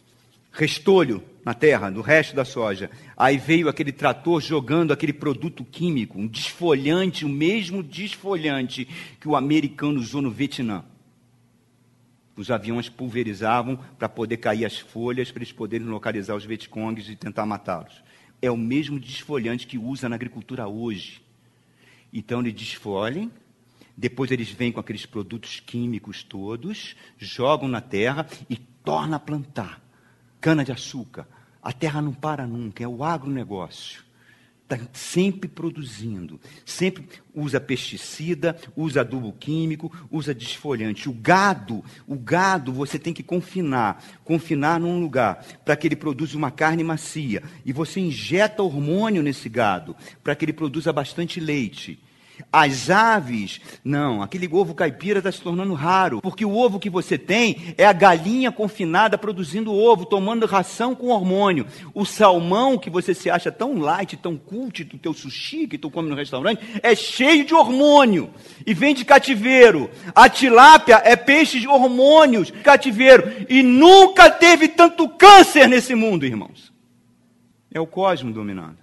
restolho 0.52 1.24
na 1.44 1.54
terra, 1.54 1.90
no 1.90 2.02
resto 2.02 2.36
da 2.36 2.46
soja. 2.46 2.90
Aí 3.18 3.38
veio 3.38 3.70
aquele 3.70 3.92
trator 3.92 4.42
jogando 4.42 4.92
aquele 4.92 5.14
produto 5.14 5.64
químico, 5.64 6.20
um 6.20 6.28
desfolhante, 6.28 7.26
o 7.26 7.30
mesmo 7.30 7.82
desfolhante 7.82 8.88
que 9.20 9.28
o 9.28 9.36
americano 9.36 10.00
usou 10.00 10.22
no 10.22 10.32
Vietnã. 10.32 10.84
Os 12.36 12.50
aviões 12.50 12.88
pulverizavam 12.88 13.78
para 13.98 14.08
poder 14.08 14.38
cair 14.38 14.66
as 14.66 14.78
folhas, 14.78 15.32
para 15.32 15.42
eles 15.42 15.52
poderem 15.52 15.88
localizar 15.88 16.36
os 16.36 16.46
Vietcongs 16.46 17.10
e 17.10 17.16
tentar 17.16 17.46
matá-los. 17.46 18.02
É 18.42 18.50
o 18.50 18.56
mesmo 18.56 19.00
desfolhante 19.00 19.68
que 19.68 19.78
usa 19.78 20.08
na 20.08 20.16
agricultura 20.16 20.68
hoje. 20.68 21.22
Então 22.14 22.40
eles 22.40 22.54
desfolhem, 22.54 23.32
depois 24.00 24.32
eles 24.32 24.50
vêm 24.50 24.72
com 24.72 24.80
aqueles 24.80 25.06
produtos 25.06 25.60
químicos 25.60 26.24
todos, 26.24 26.96
jogam 27.18 27.68
na 27.68 27.82
terra 27.82 28.26
e 28.50 28.56
torna 28.56 29.18
a 29.18 29.20
plantar 29.20 29.82
cana-de-açúcar. 30.40 31.28
A 31.62 31.74
terra 31.74 32.02
não 32.02 32.14
para 32.14 32.48
nunca, 32.48 32.82
é 32.82 32.88
o 32.88 33.04
agronegócio. 33.04 34.02
Está 34.64 34.80
sempre 34.94 35.50
produzindo, 35.50 36.40
sempre 36.64 37.10
usa 37.36 37.60
pesticida, 37.60 38.58
usa 38.74 39.02
adubo 39.02 39.34
químico, 39.34 39.92
usa 40.10 40.34
desfolhante. 40.34 41.10
O 41.10 41.14
gado, 41.14 41.84
o 42.08 42.16
gado 42.16 42.72
você 42.72 42.98
tem 42.98 43.14
que 43.14 43.24
confinar, 43.24 44.02
confinar 44.24 44.80
num 44.80 45.02
lugar 45.02 45.44
para 45.66 45.76
que 45.76 45.88
ele 45.88 45.98
produza 45.98 46.38
uma 46.38 46.52
carne 46.52 46.86
macia. 46.86 47.44
E 47.66 47.74
você 47.74 48.00
injeta 48.00 48.64
hormônio 48.64 49.22
nesse 49.22 49.50
gado 49.50 49.94
para 50.24 50.36
que 50.36 50.46
ele 50.46 50.54
produza 50.54 50.94
bastante 50.94 51.42
leite. 51.42 52.00
As 52.52 52.90
aves, 52.90 53.62
não, 53.84 54.22
aquele 54.22 54.48
ovo 54.52 54.74
caipira 54.74 55.20
está 55.20 55.32
se 55.32 55.42
tornando 55.42 55.74
raro, 55.74 56.22
porque 56.22 56.46
o 56.46 56.56
ovo 56.56 56.80
que 56.80 56.90
você 56.90 57.18
tem 57.18 57.74
é 57.78 57.86
a 57.86 57.94
galinha 57.94 58.52
confinada 58.52 59.18
produzindo 59.18 59.74
ovo, 59.74 60.06
tomando 60.06 60.46
ração 60.46 60.96
com 60.96 61.08
hormônio. 61.08 61.68
O 61.94 62.06
salmão 62.06 62.78
que 62.78 62.90
você 62.90 63.14
se 63.14 63.30
acha 63.30 63.52
tão 63.52 63.78
light, 63.78 64.18
tão 64.18 64.38
cult 64.38 64.84
do 64.84 64.98
teu 64.98 65.14
sushi 65.14 65.68
que 65.68 65.78
tu 65.78 65.92
come 65.92 66.10
no 66.10 66.16
restaurante, 66.16 66.62
é 66.82 66.96
cheio 66.96 67.46
de 67.46 67.54
hormônio 67.54 68.30
e 68.66 68.74
vem 68.74 68.94
de 68.94 69.06
cativeiro. 69.06 69.90
A 70.16 70.30
tilápia 70.30 71.02
é 71.04 71.16
peixe 71.16 71.60
de 71.60 71.68
hormônios, 71.68 72.52
cativeiro, 72.64 73.46
e 73.50 73.62
nunca 73.62 74.30
teve 74.30 74.68
tanto 74.68 75.08
câncer 75.10 75.68
nesse 75.68 75.96
mundo, 75.96 76.26
irmãos. 76.26 76.72
É 77.72 77.80
o 77.80 77.86
cosmo 77.86 78.32
dominando. 78.32 78.78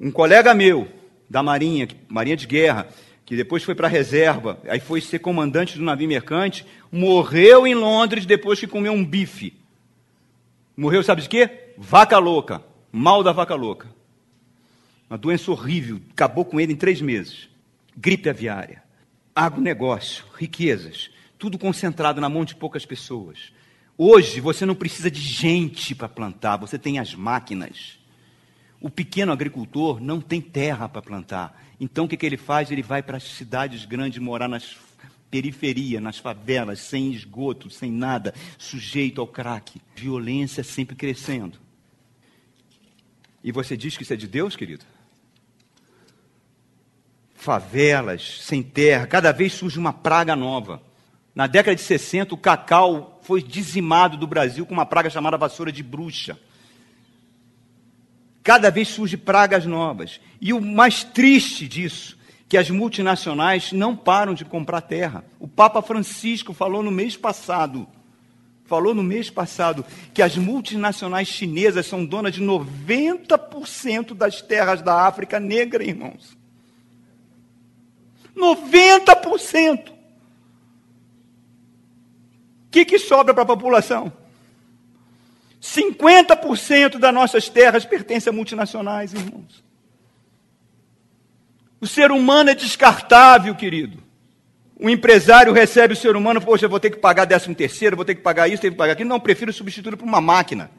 Um 0.00 0.10
colega 0.10 0.54
meu, 0.54 0.86
da 1.28 1.42
Marinha, 1.42 1.88
Marinha 2.08 2.36
de 2.36 2.46
Guerra, 2.46 2.88
que 3.24 3.36
depois 3.36 3.62
foi 3.62 3.74
para 3.74 3.86
a 3.86 3.90
reserva, 3.90 4.58
aí 4.68 4.80
foi 4.80 5.00
ser 5.00 5.18
comandante 5.18 5.76
do 5.76 5.84
navio 5.84 6.08
mercante, 6.08 6.64
morreu 6.90 7.66
em 7.66 7.74
Londres 7.74 8.24
depois 8.24 8.58
que 8.58 8.66
comeu 8.66 8.92
um 8.92 9.04
bife. 9.04 9.52
Morreu, 10.76 11.02
sabe 11.02 11.22
de 11.22 11.28
quê? 11.28 11.74
Vaca 11.76 12.18
louca, 12.18 12.62
mal 12.90 13.22
da 13.22 13.32
vaca 13.32 13.54
louca. 13.54 13.88
Uma 15.10 15.18
doença 15.18 15.50
horrível, 15.50 16.00
acabou 16.10 16.44
com 16.44 16.60
ele 16.60 16.72
em 16.72 16.76
três 16.76 17.00
meses. 17.00 17.48
Gripe 17.96 18.30
aviária, 18.30 18.82
agronegócio, 19.34 20.24
riquezas, 20.34 21.10
tudo 21.38 21.58
concentrado 21.58 22.20
na 22.20 22.28
mão 22.28 22.44
de 22.44 22.54
poucas 22.54 22.86
pessoas. 22.86 23.52
Hoje 23.96 24.40
você 24.40 24.64
não 24.64 24.74
precisa 24.74 25.10
de 25.10 25.20
gente 25.20 25.94
para 25.94 26.08
plantar, 26.08 26.56
você 26.56 26.78
tem 26.78 26.98
as 26.98 27.14
máquinas. 27.14 27.98
O 28.80 28.88
pequeno 28.88 29.32
agricultor 29.32 30.00
não 30.00 30.20
tem 30.20 30.40
terra 30.40 30.88
para 30.88 31.02
plantar. 31.02 31.60
Então 31.80 32.04
o 32.04 32.08
que, 32.08 32.16
que 32.16 32.26
ele 32.26 32.36
faz? 32.36 32.70
Ele 32.70 32.82
vai 32.82 33.02
para 33.02 33.16
as 33.16 33.24
cidades 33.24 33.84
grandes 33.84 34.18
morar 34.18 34.48
nas 34.48 34.76
periferias, 35.30 36.02
nas 36.02 36.18
favelas, 36.18 36.80
sem 36.80 37.12
esgoto, 37.12 37.70
sem 37.70 37.90
nada, 37.90 38.34
sujeito 38.56 39.20
ao 39.20 39.26
crack. 39.26 39.80
Violência 39.94 40.62
sempre 40.62 40.96
crescendo. 40.96 41.58
E 43.42 43.52
você 43.52 43.76
diz 43.76 43.96
que 43.96 44.02
isso 44.02 44.12
é 44.12 44.16
de 44.16 44.26
Deus, 44.26 44.56
querido? 44.56 44.84
Favelas, 47.34 48.40
sem 48.42 48.62
terra, 48.62 49.06
cada 49.06 49.32
vez 49.32 49.52
surge 49.52 49.78
uma 49.78 49.92
praga 49.92 50.34
nova. 50.34 50.82
Na 51.34 51.46
década 51.46 51.76
de 51.76 51.82
60, 51.82 52.34
o 52.34 52.38
cacau 52.38 53.20
foi 53.22 53.42
dizimado 53.42 54.16
do 54.16 54.26
Brasil 54.26 54.66
com 54.66 54.74
uma 54.74 54.86
praga 54.86 55.08
chamada 55.08 55.36
vassoura 55.36 55.70
de 55.70 55.82
bruxa. 55.82 56.38
Cada 58.48 58.70
vez 58.70 58.88
surgem 58.88 59.18
pragas 59.18 59.66
novas. 59.66 60.22
E 60.40 60.54
o 60.54 60.60
mais 60.62 61.04
triste 61.04 61.68
disso, 61.68 62.16
que 62.48 62.56
as 62.56 62.70
multinacionais 62.70 63.72
não 63.72 63.94
param 63.94 64.32
de 64.32 64.42
comprar 64.42 64.80
terra. 64.80 65.22
O 65.38 65.46
Papa 65.46 65.82
Francisco 65.82 66.54
falou 66.54 66.82
no 66.82 66.90
mês 66.90 67.14
passado, 67.14 67.86
falou 68.64 68.94
no 68.94 69.02
mês 69.02 69.28
passado, 69.28 69.84
que 70.14 70.22
as 70.22 70.34
multinacionais 70.38 71.28
chinesas 71.28 71.84
são 71.84 72.06
donas 72.06 72.32
de 72.32 72.42
90% 72.42 74.14
das 74.14 74.40
terras 74.40 74.80
da 74.80 75.06
África 75.06 75.38
negra, 75.38 75.84
irmãos. 75.84 76.34
90%. 78.34 79.90
O 79.90 79.92
que, 82.70 82.86
que 82.86 82.98
sobra 82.98 83.34
para 83.34 83.42
a 83.42 83.46
população? 83.46 84.10
50% 85.60 86.98
das 86.98 87.14
nossas 87.14 87.48
terras 87.48 87.84
pertencem 87.84 88.30
a 88.30 88.34
multinacionais, 88.34 89.12
irmãos. 89.12 89.64
O 91.80 91.86
ser 91.86 92.10
humano 92.10 92.50
é 92.50 92.54
descartável, 92.54 93.54
querido. 93.54 94.02
O 94.80 94.88
empresário 94.88 95.52
recebe 95.52 95.94
o 95.94 95.96
ser 95.96 96.14
humano, 96.14 96.40
poxa, 96.40 96.66
eu 96.66 96.70
vou 96.70 96.78
ter 96.78 96.90
que 96.90 96.98
pagar 96.98 97.26
13 97.26 97.54
terceiro, 97.54 97.96
vou 97.96 98.04
ter 98.04 98.14
que 98.14 98.22
pagar 98.22 98.48
isso, 98.48 98.62
tenho 98.62 98.72
que 98.72 98.78
pagar 98.78 98.92
aquilo. 98.92 99.08
Não, 99.08 99.18
prefiro 99.18 99.52
substituir 99.52 99.96
por 99.96 100.06
uma 100.06 100.20
máquina. 100.20 100.70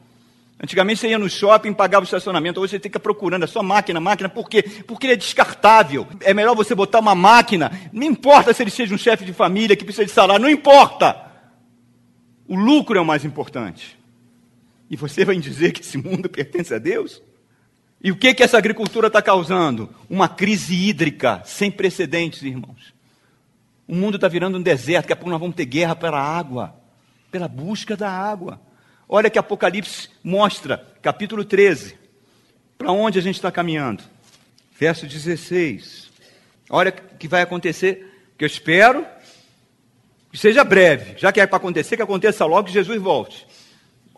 Antigamente 0.62 1.00
você 1.00 1.08
ia 1.08 1.18
no 1.18 1.28
shopping, 1.28 1.72
pagava 1.72 2.02
o 2.02 2.04
estacionamento, 2.04 2.60
hoje 2.60 2.72
você 2.72 2.78
tem 2.78 2.90
que 2.90 2.98
ficar 2.98 3.00
procurando 3.00 3.44
a 3.44 3.46
sua 3.46 3.62
máquina, 3.62 3.98
máquina, 3.98 4.28
por 4.28 4.48
quê? 4.48 4.62
Porque 4.86 5.06
ele 5.06 5.14
é 5.14 5.16
descartável. 5.16 6.06
É 6.20 6.34
melhor 6.34 6.54
você 6.54 6.74
botar 6.74 6.98
uma 6.98 7.14
máquina, 7.14 7.72
não 7.92 8.06
importa 8.06 8.52
se 8.52 8.62
ele 8.62 8.70
seja 8.70 8.94
um 8.94 8.98
chefe 8.98 9.24
de 9.24 9.32
família 9.32 9.74
que 9.74 9.84
precisa 9.84 10.04
de 10.04 10.12
salário, 10.12 10.42
não 10.42 10.50
importa. 10.50 11.16
O 12.46 12.54
lucro 12.54 12.98
é 12.98 13.00
o 13.00 13.06
mais 13.06 13.24
importante. 13.24 13.99
E 14.90 14.96
você 14.96 15.24
vai 15.24 15.36
dizer 15.36 15.70
que 15.70 15.80
esse 15.80 15.96
mundo 15.96 16.28
pertence 16.28 16.74
a 16.74 16.78
Deus? 16.78 17.22
E 18.02 18.10
o 18.10 18.16
que, 18.16 18.34
que 18.34 18.42
essa 18.42 18.58
agricultura 18.58 19.06
está 19.06 19.22
causando? 19.22 19.94
Uma 20.08 20.28
crise 20.28 20.74
hídrica 20.74 21.42
sem 21.44 21.70
precedentes, 21.70 22.42
irmãos. 22.42 22.92
O 23.86 23.94
mundo 23.94 24.16
está 24.16 24.26
virando 24.26 24.58
um 24.58 24.62
deserto, 24.62 25.04
daqui 25.04 25.12
a 25.12 25.16
pouco 25.16 25.30
nós 25.30 25.40
vamos 25.40 25.54
ter 25.54 25.64
guerra 25.64 25.94
pela 25.94 26.20
água, 26.20 26.74
pela 27.30 27.46
busca 27.46 27.96
da 27.96 28.10
água. 28.10 28.60
Olha 29.08 29.30
que 29.30 29.38
Apocalipse 29.38 30.08
mostra, 30.24 30.84
capítulo 31.02 31.44
13, 31.44 31.96
para 32.76 32.90
onde 32.90 33.18
a 33.18 33.22
gente 33.22 33.36
está 33.36 33.50
caminhando. 33.50 34.02
Verso 34.78 35.06
16. 35.06 36.10
Olha 36.70 36.94
o 37.12 37.16
que 37.16 37.28
vai 37.28 37.42
acontecer, 37.42 38.32
que 38.38 38.44
eu 38.44 38.46
espero 38.46 39.06
que 40.32 40.38
seja 40.38 40.62
breve, 40.62 41.14
já 41.18 41.32
que 41.32 41.40
é 41.40 41.46
para 41.46 41.56
acontecer, 41.56 41.96
que 41.96 42.02
aconteça 42.02 42.44
logo 42.44 42.68
que 42.68 42.72
Jesus 42.72 43.00
volte. 43.00 43.46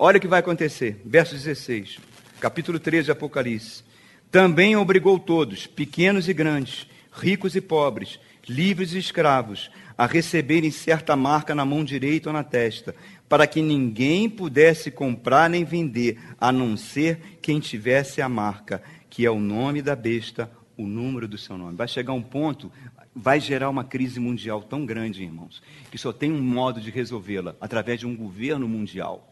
Olha 0.04 0.18
o 0.18 0.20
que 0.20 0.26
vai 0.26 0.40
acontecer, 0.40 1.00
verso 1.04 1.32
16, 1.32 2.00
capítulo 2.40 2.80
13 2.80 3.04
de 3.04 3.10
Apocalipse. 3.12 3.84
Também 4.32 4.74
obrigou 4.74 5.16
todos, 5.16 5.68
pequenos 5.68 6.28
e 6.28 6.34
grandes, 6.34 6.88
ricos 7.12 7.54
e 7.54 7.60
pobres, 7.60 8.18
livres 8.48 8.94
e 8.94 8.98
escravos, 8.98 9.70
a 9.96 10.04
receberem 10.04 10.72
certa 10.72 11.14
marca 11.14 11.54
na 11.54 11.64
mão 11.64 11.84
direita 11.84 12.30
ou 12.30 12.32
na 12.32 12.42
testa, 12.42 12.96
para 13.28 13.46
que 13.46 13.62
ninguém 13.62 14.28
pudesse 14.28 14.90
comprar 14.90 15.48
nem 15.48 15.62
vender, 15.64 16.18
a 16.36 16.50
não 16.50 16.76
ser 16.76 17.38
quem 17.40 17.60
tivesse 17.60 18.20
a 18.20 18.28
marca, 18.28 18.82
que 19.08 19.24
é 19.24 19.30
o 19.30 19.38
nome 19.38 19.82
da 19.82 19.94
besta, 19.94 20.50
o 20.76 20.84
número 20.84 21.28
do 21.28 21.38
seu 21.38 21.56
nome. 21.56 21.76
Vai 21.76 21.86
chegar 21.86 22.12
um 22.12 22.22
ponto, 22.22 22.72
vai 23.14 23.38
gerar 23.38 23.70
uma 23.70 23.84
crise 23.84 24.18
mundial 24.18 24.64
tão 24.64 24.84
grande, 24.84 25.22
irmãos, 25.22 25.62
que 25.92 25.96
só 25.96 26.12
tem 26.12 26.32
um 26.32 26.42
modo 26.42 26.80
de 26.80 26.90
resolvê-la 26.90 27.54
através 27.60 28.00
de 28.00 28.06
um 28.08 28.16
governo 28.16 28.66
mundial. 28.68 29.28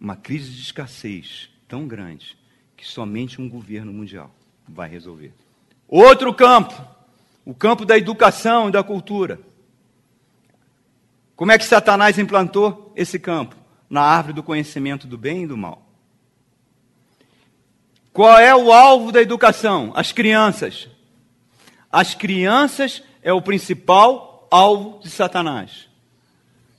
Uma 0.00 0.16
crise 0.16 0.50
de 0.50 0.62
escassez 0.62 1.50
tão 1.66 1.86
grande 1.86 2.36
que 2.76 2.86
somente 2.86 3.40
um 3.40 3.48
governo 3.48 3.92
mundial 3.92 4.30
vai 4.68 4.88
resolver. 4.88 5.32
Outro 5.88 6.32
campo, 6.32 6.74
o 7.44 7.54
campo 7.54 7.84
da 7.84 7.96
educação 7.96 8.68
e 8.68 8.72
da 8.72 8.82
cultura. 8.82 9.40
Como 11.34 11.50
é 11.50 11.58
que 11.58 11.64
Satanás 11.64 12.18
implantou 12.18 12.92
esse 12.94 13.18
campo? 13.18 13.56
Na 13.88 14.02
árvore 14.02 14.34
do 14.34 14.42
conhecimento 14.42 15.06
do 15.06 15.16
bem 15.16 15.44
e 15.44 15.46
do 15.46 15.56
mal. 15.56 15.82
Qual 18.12 18.38
é 18.38 18.54
o 18.54 18.72
alvo 18.72 19.10
da 19.10 19.22
educação? 19.22 19.92
As 19.94 20.12
crianças. 20.12 20.88
As 21.90 22.14
crianças 22.14 23.02
é 23.22 23.32
o 23.32 23.40
principal 23.40 24.46
alvo 24.50 25.00
de 25.00 25.08
Satanás. 25.08 25.87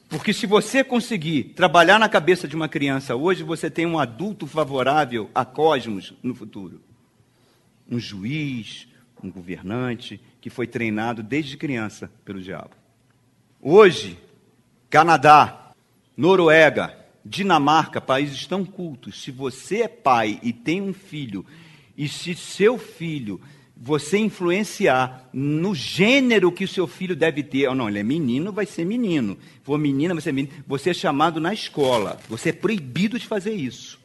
Porque 0.09 0.33
se 0.33 0.47
você 0.47 0.83
conseguir 0.83 1.53
trabalhar 1.55 1.99
na 1.99 2.09
cabeça 2.09 2.47
de 2.47 2.55
uma 2.55 2.67
criança 2.67 3.15
hoje, 3.15 3.43
você 3.43 3.69
tem 3.69 3.85
um 3.85 3.99
adulto 3.99 4.47
favorável 4.47 5.29
a 5.35 5.45
cosmos 5.45 6.15
no 6.23 6.33
futuro. 6.33 6.81
Um 7.87 7.99
juiz, 7.99 8.87
um 9.23 9.29
governante 9.29 10.19
que 10.41 10.49
foi 10.49 10.65
treinado 10.65 11.21
desde 11.21 11.55
criança 11.55 12.11
pelo 12.25 12.41
diabo. 12.41 12.71
Hoje, 13.61 14.17
Canadá, 14.89 15.73
Noruega, 16.17 16.97
Dinamarca, 17.23 18.01
países 18.01 18.47
tão 18.47 18.65
cultos. 18.65 19.21
Se 19.21 19.29
você 19.29 19.83
é 19.83 19.87
pai 19.87 20.39
e 20.41 20.51
tem 20.51 20.81
um 20.81 20.93
filho, 20.93 21.45
e 21.95 22.07
se 22.07 22.33
seu 22.33 22.79
filho 22.79 23.39
você 23.81 24.17
influenciar 24.17 25.29
no 25.31 25.73
gênero 25.73 26.51
que 26.51 26.65
o 26.65 26.67
seu 26.67 26.85
filho 26.85 27.15
deve 27.15 27.41
ter, 27.41 27.69
ou 27.69 27.73
não, 27.73 27.87
ele 27.87 27.99
é 27.99 28.03
menino, 28.03 28.51
vai 28.51 28.65
ser 28.65 28.83
menino. 28.83 29.37
For 29.63 29.79
menina, 29.79 30.13
vai 30.13 30.21
ser 30.21 30.33
menino. 30.33 30.53
Você 30.67 30.89
é 30.89 30.93
chamado 30.93 31.39
na 31.39 31.53
escola. 31.53 32.19
Você 32.27 32.49
é 32.49 32.53
proibido 32.53 33.17
de 33.17 33.25
fazer 33.25 33.53
isso. 33.53 33.97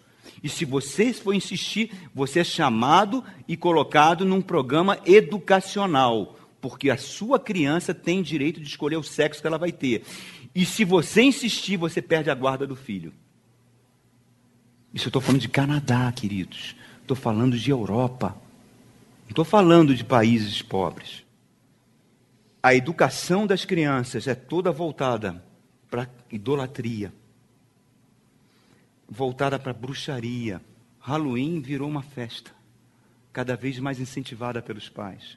E 0.44 0.48
se 0.48 0.64
você 0.64 1.12
for 1.12 1.34
insistir, 1.34 1.90
você 2.14 2.40
é 2.40 2.44
chamado 2.44 3.24
e 3.48 3.56
colocado 3.56 4.24
num 4.24 4.40
programa 4.40 4.98
educacional, 5.04 6.38
porque 6.60 6.88
a 6.88 6.96
sua 6.96 7.40
criança 7.40 7.92
tem 7.92 8.22
direito 8.22 8.60
de 8.60 8.68
escolher 8.68 8.96
o 8.96 9.02
sexo 9.02 9.40
que 9.40 9.46
ela 9.46 9.58
vai 9.58 9.72
ter. 9.72 10.04
E 10.54 10.64
se 10.64 10.84
você 10.84 11.22
insistir, 11.22 11.76
você 11.76 12.00
perde 12.00 12.30
a 12.30 12.34
guarda 12.34 12.64
do 12.64 12.76
filho. 12.76 13.12
Isso 14.92 15.06
eu 15.06 15.08
estou 15.08 15.20
falando 15.20 15.40
de 15.40 15.48
Canadá, 15.48 16.12
queridos. 16.12 16.76
Estou 17.02 17.16
falando 17.16 17.58
de 17.58 17.70
Europa. 17.70 18.43
Não 19.24 19.30
estou 19.30 19.44
falando 19.44 19.94
de 19.94 20.04
países 20.04 20.62
pobres. 20.62 21.24
A 22.62 22.74
educação 22.74 23.46
das 23.46 23.64
crianças 23.64 24.26
é 24.26 24.34
toda 24.34 24.72
voltada 24.72 25.42
para 25.90 26.08
idolatria, 26.30 27.12
voltada 29.08 29.58
para 29.58 29.72
bruxaria. 29.72 30.60
Halloween 30.98 31.60
virou 31.60 31.88
uma 31.88 32.02
festa, 32.02 32.50
cada 33.32 33.54
vez 33.54 33.78
mais 33.78 34.00
incentivada 34.00 34.62
pelos 34.62 34.88
pais. 34.88 35.36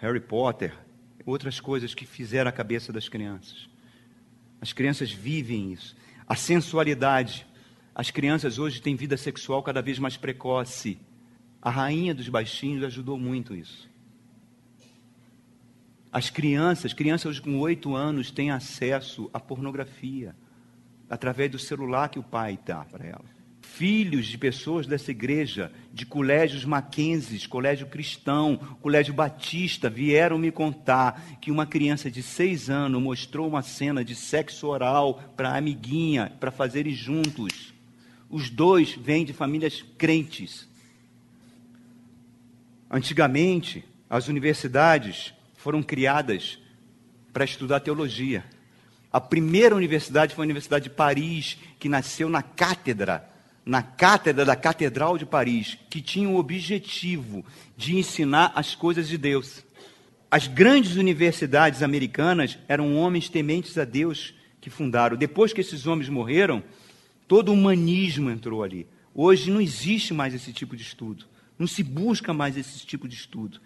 Harry 0.00 0.20
Potter, 0.20 0.72
outras 1.26 1.60
coisas 1.60 1.94
que 1.94 2.06
fizeram 2.06 2.48
a 2.48 2.52
cabeça 2.52 2.92
das 2.92 3.08
crianças. 3.08 3.68
As 4.60 4.72
crianças 4.72 5.10
vivem 5.10 5.72
isso. 5.72 5.96
A 6.28 6.36
sensualidade. 6.36 7.46
As 7.94 8.10
crianças 8.10 8.58
hoje 8.58 8.80
têm 8.80 8.94
vida 8.94 9.16
sexual 9.16 9.62
cada 9.62 9.82
vez 9.82 9.98
mais 9.98 10.16
precoce. 10.16 10.98
A 11.60 11.70
rainha 11.70 12.14
dos 12.14 12.28
baixinhos 12.28 12.84
ajudou 12.84 13.18
muito 13.18 13.54
isso. 13.54 13.88
As 16.12 16.28
crianças, 16.30 16.92
crianças 16.92 17.38
com 17.38 17.58
oito 17.58 17.94
anos, 17.94 18.30
têm 18.30 18.50
acesso 18.50 19.30
à 19.32 19.38
pornografia 19.38 20.34
através 21.08 21.50
do 21.50 21.58
celular 21.58 22.08
que 22.08 22.18
o 22.18 22.22
pai 22.22 22.58
dá 22.64 22.84
para 22.84 23.06
ela 23.06 23.40
filhos 23.80 24.26
de 24.26 24.36
pessoas 24.36 24.86
dessa 24.86 25.10
igreja, 25.10 25.72
de 25.90 26.04
colégios 26.04 26.66
Mackenzie, 26.66 27.48
colégio 27.48 27.86
cristão, 27.86 28.56
colégio 28.80 29.14
batista, 29.14 29.88
vieram 29.88 30.36
me 30.36 30.50
contar 30.50 31.38
que 31.40 31.50
uma 31.50 31.64
criança 31.64 32.10
de 32.10 32.22
seis 32.22 32.68
anos 32.68 33.00
mostrou 33.00 33.48
uma 33.48 33.62
cena 33.62 34.04
de 34.04 34.14
sexo 34.14 34.66
oral 34.66 35.32
para 35.36 35.50
a 35.50 35.56
amiguinha, 35.56 36.30
para 36.38 36.50
fazerem 36.50 36.92
juntos. 36.92 37.72
Os 38.28 38.50
dois 38.50 38.92
vêm 38.94 39.24
de 39.24 39.32
famílias 39.32 39.82
crentes. 39.96 40.68
Antigamente, 42.90 43.84
as 44.08 44.28
universidades 44.28 45.32
foram 45.54 45.82
criadas 45.82 46.58
para 47.32 47.44
estudar 47.44 47.80
teologia. 47.80 48.44
A 49.12 49.20
primeira 49.20 49.76
universidade 49.76 50.34
foi 50.34 50.42
a 50.42 50.46
Universidade 50.46 50.84
de 50.84 50.90
Paris, 50.90 51.56
que 51.78 51.88
nasceu 51.88 52.28
na 52.28 52.42
cátedra 52.42 53.30
na 53.64 53.82
cátedra 53.82 54.44
da 54.44 54.56
Catedral 54.56 55.18
de 55.18 55.26
Paris, 55.26 55.78
que 55.88 56.00
tinha 56.00 56.28
o 56.28 56.36
objetivo 56.36 57.44
de 57.76 57.96
ensinar 57.96 58.52
as 58.54 58.74
coisas 58.74 59.08
de 59.08 59.18
Deus. 59.18 59.64
As 60.30 60.46
grandes 60.46 60.96
universidades 60.96 61.82
americanas 61.82 62.58
eram 62.68 62.96
homens 62.96 63.28
tementes 63.28 63.76
a 63.76 63.84
Deus 63.84 64.34
que 64.60 64.70
fundaram. 64.70 65.16
Depois 65.16 65.52
que 65.52 65.60
esses 65.60 65.86
homens 65.86 66.08
morreram, 66.08 66.62
todo 67.28 67.50
o 67.50 67.54
humanismo 67.54 68.30
entrou 68.30 68.62
ali. 68.62 68.86
Hoje 69.14 69.50
não 69.50 69.60
existe 69.60 70.14
mais 70.14 70.34
esse 70.34 70.52
tipo 70.52 70.76
de 70.76 70.82
estudo. 70.82 71.26
Não 71.60 71.66
se 71.66 71.82
busca 71.82 72.32
mais 72.32 72.56
esse 72.56 72.86
tipo 72.86 73.06
de 73.06 73.14
estudo. 73.14 73.60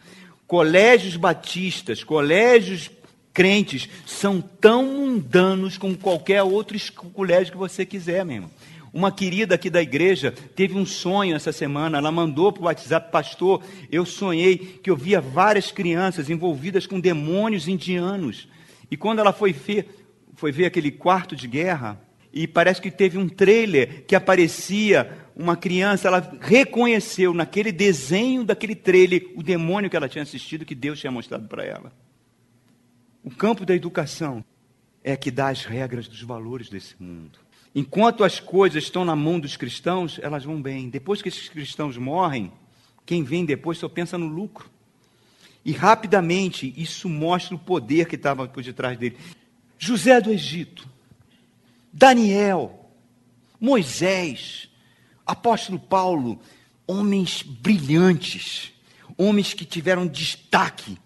Colégios 0.48 1.16
batistas, 1.16 2.02
colégios 2.02 2.90
crentes 3.32 3.88
são 4.04 4.40
tão 4.40 4.84
mundanos 4.84 5.78
como 5.78 5.96
qualquer 5.96 6.42
outro 6.42 6.76
colégio 7.12 7.52
que 7.52 7.58
você 7.58 7.86
quiser, 7.86 8.24
meu 8.24 8.34
irmão. 8.34 8.50
Uma 8.92 9.12
querida 9.12 9.54
aqui 9.54 9.70
da 9.70 9.80
igreja 9.80 10.34
teve 10.56 10.74
um 10.74 10.84
sonho 10.84 11.36
essa 11.36 11.52
semana, 11.52 11.98
ela 11.98 12.10
mandou 12.10 12.52
para 12.52 12.62
o 12.62 12.64
WhatsApp, 12.66 13.12
pastor, 13.12 13.62
eu 13.92 14.04
sonhei 14.04 14.58
que 14.82 14.90
eu 14.90 14.96
via 14.96 15.20
várias 15.20 15.70
crianças 15.70 16.28
envolvidas 16.28 16.88
com 16.88 16.98
demônios 16.98 17.68
indianos. 17.68 18.48
E 18.90 18.96
quando 18.96 19.20
ela 19.20 19.32
foi 19.32 19.52
ver, 19.52 20.08
foi 20.34 20.50
ver 20.50 20.64
aquele 20.66 20.90
quarto 20.90 21.36
de 21.36 21.46
guerra, 21.46 22.00
e 22.36 22.48
parece 22.48 22.82
que 22.82 22.90
teve 22.90 23.16
um 23.16 23.28
trailer 23.28 24.04
que 24.06 24.16
aparecia 24.16 25.16
uma 25.36 25.56
criança, 25.56 26.08
ela 26.08 26.36
reconheceu 26.40 27.32
naquele 27.32 27.70
desenho 27.70 28.42
daquele 28.42 28.74
trailer 28.74 29.30
o 29.36 29.42
demônio 29.42 29.88
que 29.88 29.96
ela 29.96 30.08
tinha 30.08 30.22
assistido, 30.22 30.64
que 30.64 30.74
Deus 30.74 30.98
tinha 30.98 31.12
mostrado 31.12 31.46
para 31.46 31.64
ela. 31.64 31.92
O 33.22 33.30
campo 33.30 33.64
da 33.64 33.72
educação 33.72 34.44
é 35.04 35.16
que 35.16 35.30
dá 35.30 35.48
as 35.48 35.64
regras 35.64 36.08
dos 36.08 36.22
valores 36.22 36.68
desse 36.68 37.00
mundo. 37.00 37.38
Enquanto 37.72 38.24
as 38.24 38.40
coisas 38.40 38.82
estão 38.82 39.04
na 39.04 39.14
mão 39.14 39.38
dos 39.38 39.56
cristãos, 39.56 40.18
elas 40.20 40.44
vão 40.44 40.60
bem. 40.60 40.90
Depois 40.90 41.22
que 41.22 41.28
esses 41.28 41.48
cristãos 41.48 41.96
morrem, 41.96 42.50
quem 43.06 43.22
vem 43.22 43.44
depois 43.44 43.78
só 43.78 43.88
pensa 43.88 44.18
no 44.18 44.26
lucro. 44.26 44.68
E 45.64 45.70
rapidamente 45.70 46.74
isso 46.76 47.08
mostra 47.08 47.54
o 47.54 47.58
poder 47.58 48.06
que 48.06 48.16
estava 48.16 48.48
por 48.48 48.62
detrás 48.62 48.98
dele. 48.98 49.16
José 49.78 50.20
do 50.20 50.30
Egito, 50.30 50.93
Daniel, 51.96 52.90
Moisés, 53.60 54.68
apóstolo 55.24 55.78
Paulo, 55.78 56.40
homens 56.88 57.40
brilhantes, 57.42 58.72
homens 59.16 59.54
que 59.54 59.64
tiveram 59.64 60.04
destaque. 60.04 60.98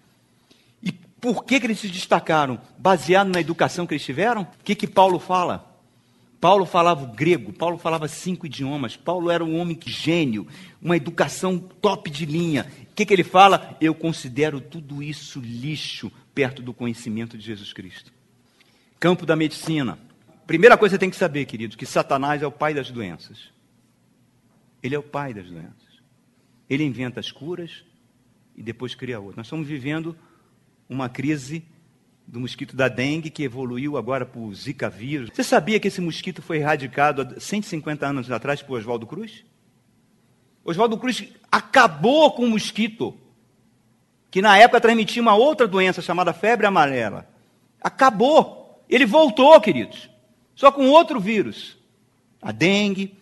E 0.83 0.91
por 0.91 1.45
que, 1.45 1.61
que 1.61 1.67
eles 1.67 1.79
se 1.79 1.89
destacaram? 1.89 2.59
Baseado 2.79 3.29
na 3.29 3.39
educação 3.39 3.87
que 3.87 3.93
eles 3.93 4.05
tiveram? 4.05 4.43
O 4.43 4.65
que, 4.65 4.75
que 4.75 4.87
Paulo 4.87 5.19
fala? 5.19 5.69
Paulo 6.41 6.65
falava 6.65 7.05
grego, 7.05 7.53
Paulo 7.53 7.77
falava 7.77 8.09
cinco 8.09 8.47
idiomas, 8.47 8.97
Paulo 8.97 9.31
era 9.31 9.45
um 9.45 9.59
homem 9.59 9.79
gênio, 9.85 10.47
uma 10.81 10.97
educação 10.97 11.59
top 11.59 12.09
de 12.11 12.25
linha. 12.25 12.67
O 12.91 12.95
que, 12.95 13.05
que 13.05 13.13
ele 13.13 13.25
fala? 13.25 13.77
Eu 13.79 13.95
considero 13.95 14.59
tudo 14.59 15.03
isso 15.03 15.39
lixo 15.39 16.11
perto 16.35 16.63
do 16.63 16.73
conhecimento 16.73 17.37
de 17.37 17.45
Jesus 17.45 17.75
Cristo. 17.75 18.11
Campo 18.99 19.27
da 19.27 19.37
medicina. 19.37 19.99
Primeira 20.49 20.79
coisa 20.79 20.95
que 20.95 20.97
você 20.97 21.01
tem 21.01 21.11
que 21.11 21.17
saber, 21.17 21.45
queridos, 21.45 21.77
que 21.77 21.85
Satanás 21.85 22.43
é 22.43 22.47
o 22.47 22.51
pai 22.51 22.73
das 22.73 22.91
doenças. 22.91 23.53
Ele 24.83 24.95
é 24.95 24.99
o 24.99 25.03
pai 25.03 25.35
das 25.35 25.45
doenças. 25.45 26.01
Ele 26.71 26.85
inventa 26.85 27.21
as 27.21 27.31
curas 27.31 27.85
e 28.57 28.63
depois 28.63 28.95
cria 28.95 29.21
outras. 29.21 29.37
Nós 29.37 29.47
estamos 29.47 29.69
vivendo 29.69 30.17
uma 30.89 31.07
crise 31.07 31.63
do 32.27 32.41
mosquito 32.41 32.75
da 32.75 32.89
dengue, 32.89 33.29
que 33.29 33.43
evoluiu 33.43 33.99
agora 33.99 34.25
para 34.25 34.41
o 34.41 34.55
Zika 34.55 34.89
vírus. 34.89 35.29
Você 35.35 35.45
sabia 35.45 35.79
que 35.79 35.89
esse 35.89 36.01
mosquito 36.01 36.41
foi 36.41 36.57
erradicado 36.57 37.21
há 37.37 37.39
150 37.39 38.07
anos 38.07 38.31
atrás 38.31 38.63
por 38.63 38.79
Oswaldo 38.79 39.07
Cruz? 39.07 39.45
Oswaldo 40.65 40.97
Cruz 40.97 41.29
acabou 41.53 42.33
com 42.33 42.47
o 42.47 42.51
mosquito, 42.51 43.15
que 44.31 44.41
na 44.41 44.57
época 44.57 44.81
transmitia 44.81 45.21
uma 45.21 45.35
outra 45.35 45.69
doença 45.69 46.01
chamada 46.01 46.33
febre 46.33 46.67
amarela. 46.67 47.29
Acabou. 47.83 48.83
Ele 48.89 49.05
voltou, 49.05 49.61
queridos, 49.61 50.09
só 50.59 50.73
com 50.73 50.89
outro 50.89 51.21
vírus. 51.21 51.77
A 52.43 52.51
dengue, 52.51 53.15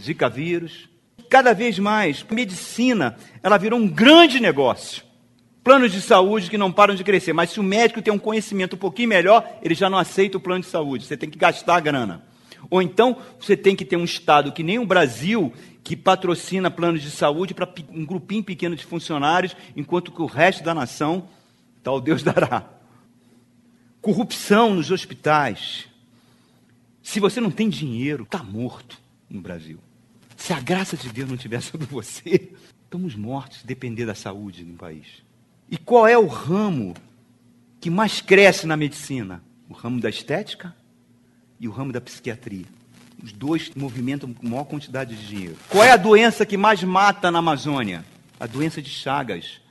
Zika 0.00 0.26
vírus. 0.26 0.88
Cada 1.28 1.52
vez 1.52 1.78
mais, 1.78 2.24
medicina, 2.30 3.14
ela 3.42 3.58
virou 3.58 3.78
um 3.78 3.86
grande 3.86 4.40
negócio 4.40 5.06
planos 5.62 5.92
de 5.92 6.00
saúde 6.00 6.48
que 6.48 6.56
não 6.56 6.72
param 6.72 6.94
de 6.94 7.04
crescer. 7.04 7.34
Mas 7.34 7.50
se 7.50 7.60
o 7.60 7.62
médico 7.62 8.00
tem 8.00 8.10
um 8.10 8.18
conhecimento 8.18 8.74
um 8.74 8.78
pouquinho 8.78 9.10
melhor, 9.10 9.46
ele 9.62 9.74
já 9.74 9.90
não 9.90 9.98
aceita 9.98 10.38
o 10.38 10.40
plano 10.40 10.62
de 10.62 10.66
saúde. 10.66 11.04
Você 11.04 11.14
tem 11.14 11.28
que 11.28 11.38
gastar 11.38 11.76
a 11.76 11.80
grana. 11.80 12.22
Ou 12.70 12.80
então 12.80 13.18
você 13.38 13.54
tem 13.54 13.76
que 13.76 13.84
ter 13.84 13.96
um 13.96 14.04
Estado 14.04 14.50
que 14.50 14.62
nem 14.62 14.78
o 14.78 14.86
Brasil, 14.86 15.52
que 15.84 15.94
patrocina 15.94 16.70
planos 16.70 17.02
de 17.02 17.10
saúde 17.10 17.52
para 17.52 17.68
um 17.90 18.06
grupinho 18.06 18.42
pequeno 18.42 18.74
de 18.74 18.86
funcionários, 18.86 19.54
enquanto 19.76 20.10
que 20.10 20.22
o 20.22 20.26
resto 20.26 20.64
da 20.64 20.72
nação, 20.72 21.28
tal 21.82 22.00
Deus 22.00 22.22
dará. 22.24 22.64
Corrupção 24.00 24.72
nos 24.72 24.90
hospitais. 24.90 25.87
Se 27.08 27.20
você 27.20 27.40
não 27.40 27.50
tem 27.50 27.70
dinheiro, 27.70 28.24
está 28.24 28.42
morto 28.42 29.00
no 29.30 29.40
Brasil. 29.40 29.78
Se 30.36 30.52
a 30.52 30.60
graça 30.60 30.94
de 30.94 31.08
Deus 31.08 31.26
não 31.26 31.36
estiver 31.36 31.58
sobre 31.64 31.86
você, 31.86 32.52
estamos 32.84 33.14
mortos 33.14 33.62
depender 33.62 34.04
da 34.04 34.14
saúde 34.14 34.62
no 34.62 34.76
país. 34.76 35.06
E 35.70 35.78
qual 35.78 36.06
é 36.06 36.18
o 36.18 36.26
ramo 36.26 36.92
que 37.80 37.88
mais 37.88 38.20
cresce 38.20 38.66
na 38.66 38.76
medicina? 38.76 39.42
O 39.70 39.72
ramo 39.72 40.02
da 40.02 40.10
estética 40.10 40.76
e 41.58 41.66
o 41.66 41.70
ramo 41.70 41.92
da 41.92 42.00
psiquiatria. 42.00 42.66
Os 43.24 43.32
dois 43.32 43.70
movimentam 43.74 44.34
com 44.34 44.46
maior 44.46 44.64
quantidade 44.64 45.16
de 45.16 45.26
dinheiro. 45.26 45.56
Qual 45.70 45.82
é 45.82 45.92
a 45.92 45.96
doença 45.96 46.44
que 46.44 46.58
mais 46.58 46.84
mata 46.84 47.30
na 47.30 47.38
Amazônia? 47.38 48.04
A 48.38 48.46
doença 48.46 48.82
de 48.82 48.90
Chagas. 48.90 49.62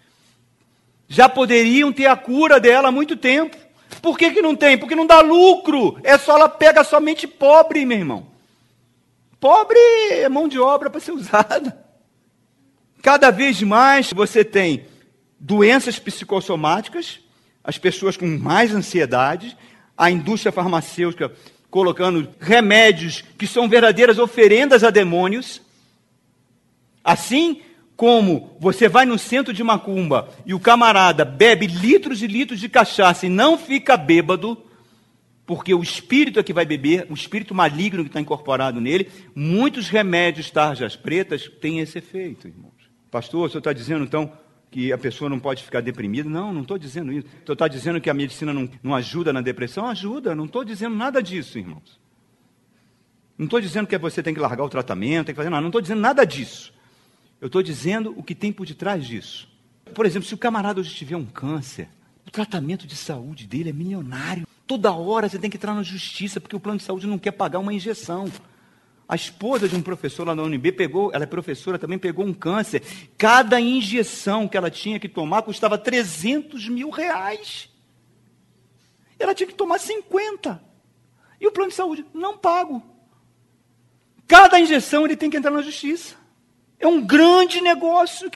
Já 1.07 1.29
poderiam 1.29 1.93
ter 1.93 2.07
a 2.07 2.15
cura 2.15 2.59
dela 2.59 2.89
há 2.89 2.91
muito 2.91 3.15
tempo. 3.15 3.66
Por 4.01 4.17
que, 4.17 4.31
que 4.31 4.41
não 4.41 4.55
tem? 4.55 4.77
Porque 4.77 4.95
não 4.95 5.05
dá 5.05 5.21
lucro. 5.21 5.99
É 6.03 6.17
só 6.17 6.35
ela 6.35 6.49
pega 6.49 6.83
somente 6.83 7.27
pobre, 7.27 7.85
meu 7.85 7.97
irmão. 7.97 8.27
Pobre 9.39 9.79
é 10.11 10.27
mão 10.29 10.47
de 10.47 10.59
obra 10.59 10.89
para 10.89 10.99
ser 10.99 11.11
usada. 11.11 11.85
Cada 13.01 13.31
vez 13.31 13.61
mais 13.61 14.11
você 14.11 14.43
tem 14.43 14.85
doenças 15.39 15.99
psicossomáticas, 15.99 17.19
as 17.63 17.77
pessoas 17.77 18.17
com 18.17 18.25
mais 18.25 18.73
ansiedade, 18.73 19.55
a 19.97 20.09
indústria 20.09 20.51
farmacêutica 20.51 21.31
colocando 21.69 22.29
remédios 22.39 23.23
que 23.37 23.45
são 23.45 23.69
verdadeiras 23.69 24.17
oferendas 24.17 24.83
a 24.83 24.89
demônios. 24.89 25.61
Assim 27.03 27.61
como 27.97 28.55
você 28.59 28.87
vai 28.87 29.07
no 29.07 29.17
centro 29.17 29.51
de 29.51 29.63
macumba 29.63 30.29
e 30.45 30.53
o 30.53 30.59
camarada 30.59 31.25
bebe 31.25 31.65
litros 31.65 32.21
e 32.21 32.27
litros 32.27 32.59
de 32.59 32.69
cachaça 32.69 33.25
e 33.25 33.29
não 33.29 33.57
fica 33.57 33.97
bêbado, 33.97 34.55
porque 35.47 35.73
o 35.73 35.81
espírito 35.81 36.39
é 36.39 36.43
que 36.43 36.53
vai 36.53 36.63
beber, 36.63 37.07
o 37.09 37.15
espírito 37.15 37.55
maligno 37.55 38.03
que 38.03 38.09
está 38.09 38.21
incorporado 38.21 38.79
nele, 38.79 39.09
muitos 39.33 39.89
remédios 39.89 40.51
tarjas 40.51 40.95
pretas 40.95 41.49
têm 41.59 41.79
esse 41.79 41.97
efeito, 41.97 42.47
irmãos. 42.47 42.71
Pastor, 43.09 43.47
o 43.47 43.49
senhor 43.49 43.59
está 43.59 43.73
dizendo 43.73 44.03
então 44.03 44.31
que 44.69 44.93
a 44.93 44.97
pessoa 44.97 45.27
não 45.27 45.39
pode 45.39 45.63
ficar 45.63 45.81
deprimida. 45.81 46.29
Não, 46.29 46.53
não 46.53 46.61
estou 46.61 46.77
dizendo 46.77 47.11
isso. 47.11 47.25
Estou 47.39 47.55
tá 47.55 47.67
dizendo 47.67 47.99
que 47.99 48.09
a 48.09 48.13
medicina 48.13 48.53
não, 48.53 48.69
não 48.83 48.93
ajuda 48.93 49.33
na 49.33 49.41
depressão? 49.41 49.87
Ajuda, 49.87 50.35
não 50.35 50.45
estou 50.45 50.63
dizendo 50.63 50.95
nada 50.95 51.23
disso, 51.23 51.57
irmãos. 51.57 51.99
Não 53.37 53.45
estou 53.45 53.61
dizendo 53.61 53.87
que 53.87 53.97
você 53.97 54.21
tem 54.21 54.33
que 54.33 54.39
largar 54.39 54.63
o 54.63 54.69
tratamento, 54.69 55.27
tem 55.27 55.33
que 55.33 55.37
fazer 55.37 55.49
nada. 55.49 55.61
Não 55.61 55.69
estou 55.69 55.81
dizendo 55.81 56.01
nada 56.01 56.25
disso. 56.25 56.76
Eu 57.39 57.47
estou 57.47 57.61
dizendo 57.61 58.13
o 58.17 58.23
que 58.23 58.33
tem 58.33 58.51
por 58.51 58.65
detrás 58.65 59.05
disso. 59.05 59.47
Por 59.93 60.05
exemplo, 60.05 60.27
se 60.27 60.33
o 60.33 60.37
camarada 60.37 60.79
hoje 60.79 60.93
tiver 60.93 61.15
um 61.15 61.25
câncer, 61.25 61.87
o 62.25 62.31
tratamento 62.31 62.87
de 62.87 62.95
saúde 62.95 63.45
dele 63.45 63.69
é 63.69 63.73
milionário. 63.73 64.47
Toda 64.65 64.91
hora 64.91 65.29
você 65.29 65.39
tem 65.39 65.49
que 65.49 65.57
entrar 65.57 65.73
na 65.73 65.83
justiça, 65.83 66.41
porque 66.41 66.55
o 66.55 66.59
plano 66.59 66.79
de 66.79 66.83
saúde 66.83 67.07
não 67.07 67.17
quer 67.17 67.31
pagar 67.31 67.59
uma 67.59 67.73
injeção. 67.73 68.29
A 69.07 69.15
esposa 69.15 69.69
de 69.69 69.75
um 69.75 69.81
professor 69.81 70.27
lá 70.27 70.35
na 70.35 70.43
UNB 70.43 70.73
pegou, 70.73 71.11
ela 71.13 71.23
é 71.23 71.27
professora, 71.27 71.79
também 71.79 71.97
pegou 71.97 72.25
um 72.25 72.33
câncer. 72.33 72.83
Cada 73.17 73.61
injeção 73.61 74.47
que 74.47 74.57
ela 74.57 74.69
tinha 74.69 74.99
que 74.99 75.07
tomar 75.07 75.43
custava 75.43 75.77
300 75.77 76.67
mil 76.67 76.89
reais. 76.89 77.69
Ela 79.17 79.33
tinha 79.33 79.47
que 79.47 79.55
tomar 79.55 79.79
50. 79.79 80.61
E 81.39 81.47
o 81.47 81.51
plano 81.51 81.69
de 81.69 81.75
saúde, 81.75 82.05
não 82.13 82.37
pago. 82.37 82.83
Cada 84.27 84.59
injeção 84.59 85.05
ele 85.05 85.15
tem 85.15 85.29
que 85.29 85.37
entrar 85.37 85.51
na 85.51 85.61
justiça. 85.61 86.15
É 86.79 86.87
um 86.87 87.05
grande 87.05 87.61
negócio. 87.61 88.29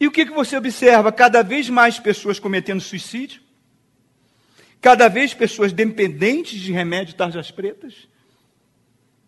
E 0.00 0.06
o 0.06 0.12
que, 0.12 0.26
que 0.26 0.32
você 0.32 0.56
observa? 0.56 1.10
Cada 1.10 1.42
vez 1.42 1.68
mais 1.68 1.98
pessoas 1.98 2.38
cometendo 2.38 2.80
suicídio. 2.80 3.42
Cada 4.80 5.08
vez 5.08 5.34
pessoas 5.34 5.72
dependentes 5.72 6.60
de 6.60 6.72
remédio 6.72 7.14
tarjas 7.14 7.50
pretas 7.50 8.08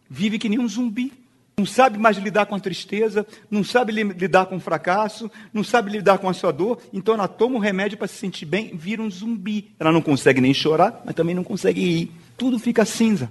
vive 0.08 0.38
que 0.38 0.48
nem 0.48 0.58
um 0.58 0.68
zumbi. 0.68 1.12
Não 1.56 1.66
sabe 1.66 1.98
mais 1.98 2.16
lidar 2.16 2.46
com 2.46 2.54
a 2.54 2.60
tristeza, 2.60 3.26
não 3.50 3.62
sabe 3.62 3.92
lidar 3.92 4.46
com 4.46 4.56
o 4.56 4.60
fracasso, 4.60 5.30
não 5.52 5.62
sabe 5.62 5.90
lidar 5.90 6.18
com 6.18 6.28
a 6.28 6.32
sua 6.32 6.50
dor, 6.52 6.80
então 6.90 7.12
ela 7.12 7.28
toma 7.28 7.56
um 7.56 7.60
remédio 7.60 7.98
para 7.98 8.08
se 8.08 8.14
sentir 8.14 8.46
bem, 8.46 8.74
vira 8.74 9.02
um 9.02 9.10
zumbi. 9.10 9.70
Ela 9.78 9.92
não 9.92 10.00
consegue 10.00 10.40
nem 10.40 10.54
chorar, 10.54 11.02
mas 11.04 11.14
também 11.14 11.34
não 11.34 11.44
consegue 11.44 11.80
rir. 11.80 12.12
Tudo 12.36 12.58
fica 12.58 12.84
cinza. 12.86 13.30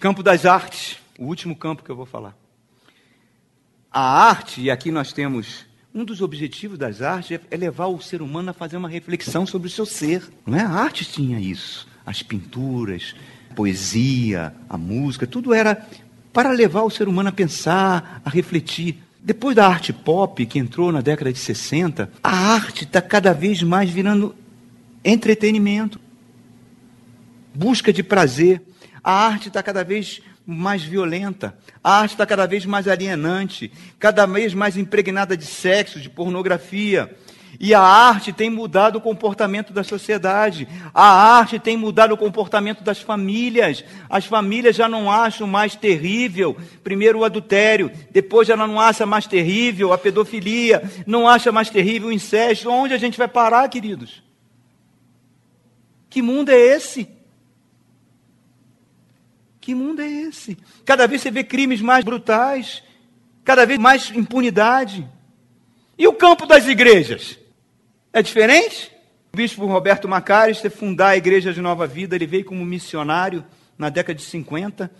Campo 0.00 0.20
das 0.22 0.44
artes, 0.44 0.98
o 1.16 1.26
último 1.26 1.54
campo 1.54 1.84
que 1.84 1.90
eu 1.90 1.96
vou 1.96 2.06
falar. 2.06 2.36
A 3.90 4.28
arte, 4.28 4.60
e 4.60 4.70
aqui 4.70 4.90
nós 4.90 5.12
temos 5.12 5.66
um 5.94 6.04
dos 6.04 6.20
objetivos 6.20 6.78
das 6.78 7.00
artes 7.00 7.40
é 7.50 7.56
levar 7.56 7.86
o 7.86 8.00
ser 8.00 8.20
humano 8.20 8.50
a 8.50 8.52
fazer 8.52 8.76
uma 8.76 8.88
reflexão 8.88 9.46
sobre 9.46 9.68
o 9.68 9.70
seu 9.70 9.86
ser. 9.86 10.22
Não 10.46 10.58
é? 10.58 10.62
A 10.62 10.70
arte 10.70 11.04
tinha 11.04 11.40
isso. 11.40 11.88
As 12.04 12.22
pinturas, 12.22 13.14
poesia, 13.56 14.54
a 14.68 14.76
música, 14.76 15.26
tudo 15.26 15.54
era 15.54 15.86
para 16.32 16.50
levar 16.50 16.82
o 16.82 16.90
ser 16.90 17.08
humano 17.08 17.30
a 17.30 17.32
pensar, 17.32 18.20
a 18.24 18.28
refletir. 18.28 18.98
Depois 19.20 19.56
da 19.56 19.66
arte 19.66 19.92
pop, 19.92 20.44
que 20.44 20.58
entrou 20.58 20.92
na 20.92 21.00
década 21.00 21.32
de 21.32 21.38
60, 21.38 22.10
a 22.22 22.36
arte 22.52 22.84
está 22.84 23.00
cada 23.00 23.32
vez 23.32 23.62
mais 23.62 23.90
virando 23.90 24.34
entretenimento, 25.04 25.98
busca 27.54 27.92
de 27.92 28.02
prazer. 28.02 28.62
A 29.02 29.12
arte 29.12 29.48
está 29.48 29.62
cada 29.62 29.82
vez 29.82 30.20
mais 30.50 30.82
violenta, 30.82 31.54
a 31.84 32.00
arte 32.00 32.12
está 32.12 32.24
cada 32.24 32.46
vez 32.46 32.64
mais 32.64 32.88
alienante, 32.88 33.70
cada 33.98 34.24
vez 34.24 34.54
mais 34.54 34.78
impregnada 34.78 35.36
de 35.36 35.44
sexo, 35.44 36.00
de 36.00 36.08
pornografia. 36.08 37.14
E 37.60 37.74
a 37.74 37.80
arte 37.80 38.32
tem 38.32 38.48
mudado 38.48 38.96
o 38.96 39.00
comportamento 39.00 39.74
da 39.74 39.84
sociedade. 39.84 40.66
A 40.94 41.36
arte 41.38 41.58
tem 41.58 41.76
mudado 41.76 42.12
o 42.12 42.16
comportamento 42.16 42.82
das 42.82 43.00
famílias. 43.00 43.84
As 44.08 44.24
famílias 44.24 44.74
já 44.74 44.88
não 44.88 45.10
acham 45.10 45.46
mais 45.46 45.74
terrível, 45.76 46.56
primeiro 46.82 47.18
o 47.18 47.24
adultério, 47.24 47.90
depois 48.10 48.48
já 48.48 48.56
não 48.56 48.80
acha 48.80 49.04
mais 49.04 49.26
terrível 49.26 49.92
a 49.92 49.98
pedofilia, 49.98 50.82
não 51.06 51.28
acha 51.28 51.52
mais 51.52 51.68
terrível 51.68 52.08
o 52.08 52.12
incesto. 52.12 52.70
Onde 52.70 52.94
a 52.94 52.98
gente 52.98 53.18
vai 53.18 53.28
parar, 53.28 53.68
queridos? 53.68 54.22
Que 56.08 56.22
mundo 56.22 56.48
é 56.48 56.58
esse? 56.58 57.17
Que 59.60 59.74
mundo 59.74 60.00
é 60.00 60.08
esse? 60.08 60.56
Cada 60.84 61.06
vez 61.06 61.22
você 61.22 61.30
vê 61.30 61.44
crimes 61.44 61.80
mais 61.80 62.04
brutais, 62.04 62.82
cada 63.44 63.66
vez 63.66 63.78
mais 63.78 64.10
impunidade. 64.10 65.08
E 65.96 66.06
o 66.06 66.12
campo 66.12 66.46
das 66.46 66.66
igrejas? 66.66 67.38
É 68.12 68.22
diferente? 68.22 68.90
O 69.32 69.36
bispo 69.36 69.66
Roberto 69.66 70.08
Macarister 70.08 70.70
fundar 70.70 71.08
a 71.08 71.16
Igreja 71.16 71.52
de 71.52 71.60
Nova 71.60 71.86
Vida, 71.86 72.16
ele 72.16 72.26
veio 72.26 72.44
como 72.44 72.64
missionário 72.64 73.44
na 73.76 73.88
década 73.88 74.14
de 74.14 74.22
50. 74.22 74.90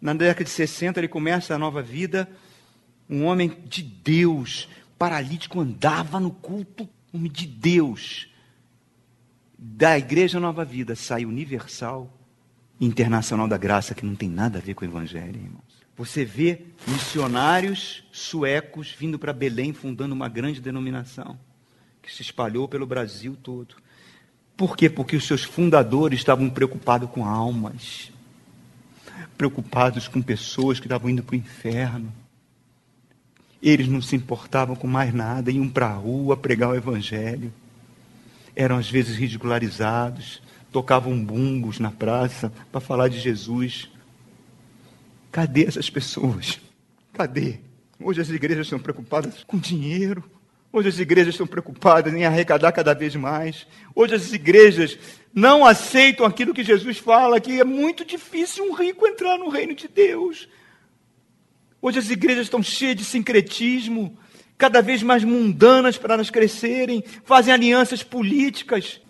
Na 0.00 0.14
década 0.14 0.44
de 0.44 0.50
60 0.50 1.00
ele 1.00 1.08
começa 1.08 1.54
a 1.54 1.58
nova 1.58 1.82
vida. 1.82 2.28
Um 3.08 3.24
homem 3.24 3.56
de 3.66 3.82
Deus, 3.82 4.68
paralítico, 4.98 5.60
andava 5.60 6.18
no 6.18 6.30
culto, 6.30 6.88
homem 7.12 7.30
de 7.30 7.46
Deus. 7.46 8.28
Da 9.58 9.96
Igreja 9.96 10.38
Nova 10.38 10.64
Vida 10.64 10.94
sai 10.94 11.24
Universal, 11.24 12.12
internacional 12.80 13.48
da 13.48 13.56
graça 13.56 13.94
que 13.94 14.04
não 14.04 14.14
tem 14.14 14.28
nada 14.28 14.58
a 14.58 14.62
ver 14.62 14.74
com 14.74 14.84
o 14.84 14.88
evangelho, 14.88 15.36
irmãos. 15.36 15.76
Você 15.96 16.24
vê 16.24 16.60
missionários 16.86 18.04
suecos 18.12 18.94
vindo 18.98 19.18
para 19.18 19.32
Belém 19.32 19.72
fundando 19.72 20.14
uma 20.14 20.28
grande 20.28 20.60
denominação 20.60 21.38
que 22.02 22.14
se 22.14 22.22
espalhou 22.22 22.68
pelo 22.68 22.86
Brasil 22.86 23.36
todo. 23.42 23.76
Por 24.56 24.76
quê? 24.76 24.88
Porque 24.88 25.16
os 25.16 25.26
seus 25.26 25.42
fundadores 25.42 26.20
estavam 26.20 26.48
preocupados 26.48 27.10
com 27.10 27.24
almas, 27.24 28.10
preocupados 29.36 30.06
com 30.06 30.22
pessoas 30.22 30.78
que 30.78 30.86
estavam 30.86 31.10
indo 31.10 31.22
para 31.22 31.34
o 31.34 31.38
inferno. 31.38 32.12
Eles 33.62 33.88
não 33.88 34.00
se 34.00 34.14
importavam 34.14 34.76
com 34.76 34.86
mais 34.86 35.12
nada, 35.12 35.50
iam 35.50 35.68
para 35.68 35.88
a 35.88 35.94
rua 35.94 36.36
pregar 36.36 36.70
o 36.70 36.74
evangelho. 36.74 37.52
Eram 38.54 38.76
às 38.76 38.88
vezes 38.88 39.16
ridicularizados, 39.16 40.40
tocavam 40.76 41.18
bumbos 41.18 41.78
na 41.78 41.90
praça 41.90 42.52
para 42.70 42.82
falar 42.82 43.08
de 43.08 43.18
Jesus. 43.18 43.88
Cadê 45.32 45.64
essas 45.64 45.88
pessoas? 45.88 46.60
Cadê? 47.14 47.60
Hoje 47.98 48.20
as 48.20 48.28
igrejas 48.28 48.66
estão 48.66 48.78
preocupadas 48.78 49.42
com 49.44 49.56
dinheiro. 49.56 50.22
Hoje 50.70 50.88
as 50.90 50.98
igrejas 50.98 51.32
estão 51.32 51.46
preocupadas 51.46 52.12
em 52.12 52.26
arrecadar 52.26 52.72
cada 52.72 52.92
vez 52.92 53.16
mais. 53.16 53.66
Hoje 53.94 54.16
as 54.16 54.30
igrejas 54.34 54.98
não 55.32 55.64
aceitam 55.64 56.26
aquilo 56.26 56.52
que 56.52 56.62
Jesus 56.62 56.98
fala, 56.98 57.40
que 57.40 57.58
é 57.58 57.64
muito 57.64 58.04
difícil 58.04 58.62
um 58.62 58.74
rico 58.74 59.06
entrar 59.06 59.38
no 59.38 59.48
reino 59.48 59.74
de 59.74 59.88
Deus. 59.88 60.46
Hoje 61.80 62.00
as 62.00 62.10
igrejas 62.10 62.48
estão 62.48 62.62
cheias 62.62 62.96
de 62.96 63.04
sincretismo, 63.06 64.14
cada 64.58 64.82
vez 64.82 65.02
mais 65.02 65.24
mundanas 65.24 65.96
para 65.96 66.12
elas 66.12 66.28
crescerem, 66.28 67.02
fazem 67.24 67.54
alianças 67.54 68.02
políticas. 68.02 69.00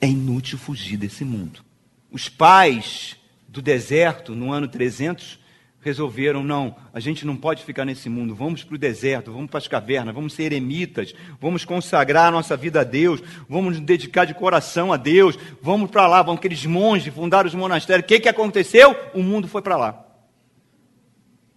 É 0.00 0.06
inútil 0.06 0.58
fugir 0.58 0.96
desse 0.96 1.24
mundo. 1.24 1.64
Os 2.10 2.28
pais 2.28 3.16
do 3.48 3.62
deserto, 3.62 4.34
no 4.34 4.52
ano 4.52 4.68
300, 4.68 5.38
resolveram: 5.86 6.42
não, 6.42 6.74
a 6.92 6.98
gente 6.98 7.24
não 7.24 7.36
pode 7.36 7.64
ficar 7.64 7.84
nesse 7.84 8.08
mundo, 8.08 8.34
vamos 8.34 8.64
para 8.64 8.74
o 8.74 8.78
deserto, 8.78 9.32
vamos 9.32 9.48
para 9.48 9.58
as 9.58 9.68
cavernas, 9.68 10.14
vamos 10.14 10.34
ser 10.34 10.44
eremitas, 10.44 11.14
vamos 11.40 11.64
consagrar 11.64 12.26
a 12.26 12.30
nossa 12.32 12.56
vida 12.56 12.80
a 12.80 12.84
Deus, 12.84 13.22
vamos 13.48 13.76
nos 13.76 13.86
dedicar 13.86 14.24
de 14.24 14.34
coração 14.34 14.92
a 14.92 14.96
Deus, 14.96 15.38
vamos 15.62 15.90
para 15.90 16.06
lá, 16.08 16.22
vamos 16.22 16.40
aqueles 16.40 16.66
monges 16.66 17.14
fundaram 17.14 17.46
os 17.46 17.54
monastérios. 17.54 18.04
O 18.04 18.08
que, 18.08 18.20
que 18.20 18.28
aconteceu? 18.28 18.96
O 19.14 19.22
mundo 19.22 19.46
foi 19.46 19.62
para 19.62 19.76
lá. 19.76 20.04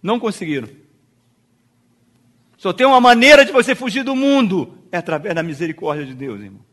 Não 0.02 0.20
conseguiram. 0.20 0.68
Só 2.56 2.72
tem 2.72 2.86
uma 2.86 3.00
maneira 3.00 3.44
de 3.44 3.52
você 3.52 3.74
fugir 3.74 4.04
do 4.04 4.14
mundo: 4.14 4.78
é 4.92 4.98
através 4.98 5.34
da 5.34 5.42
misericórdia 5.42 6.06
de 6.06 6.14
Deus, 6.14 6.40
irmão. 6.40 6.69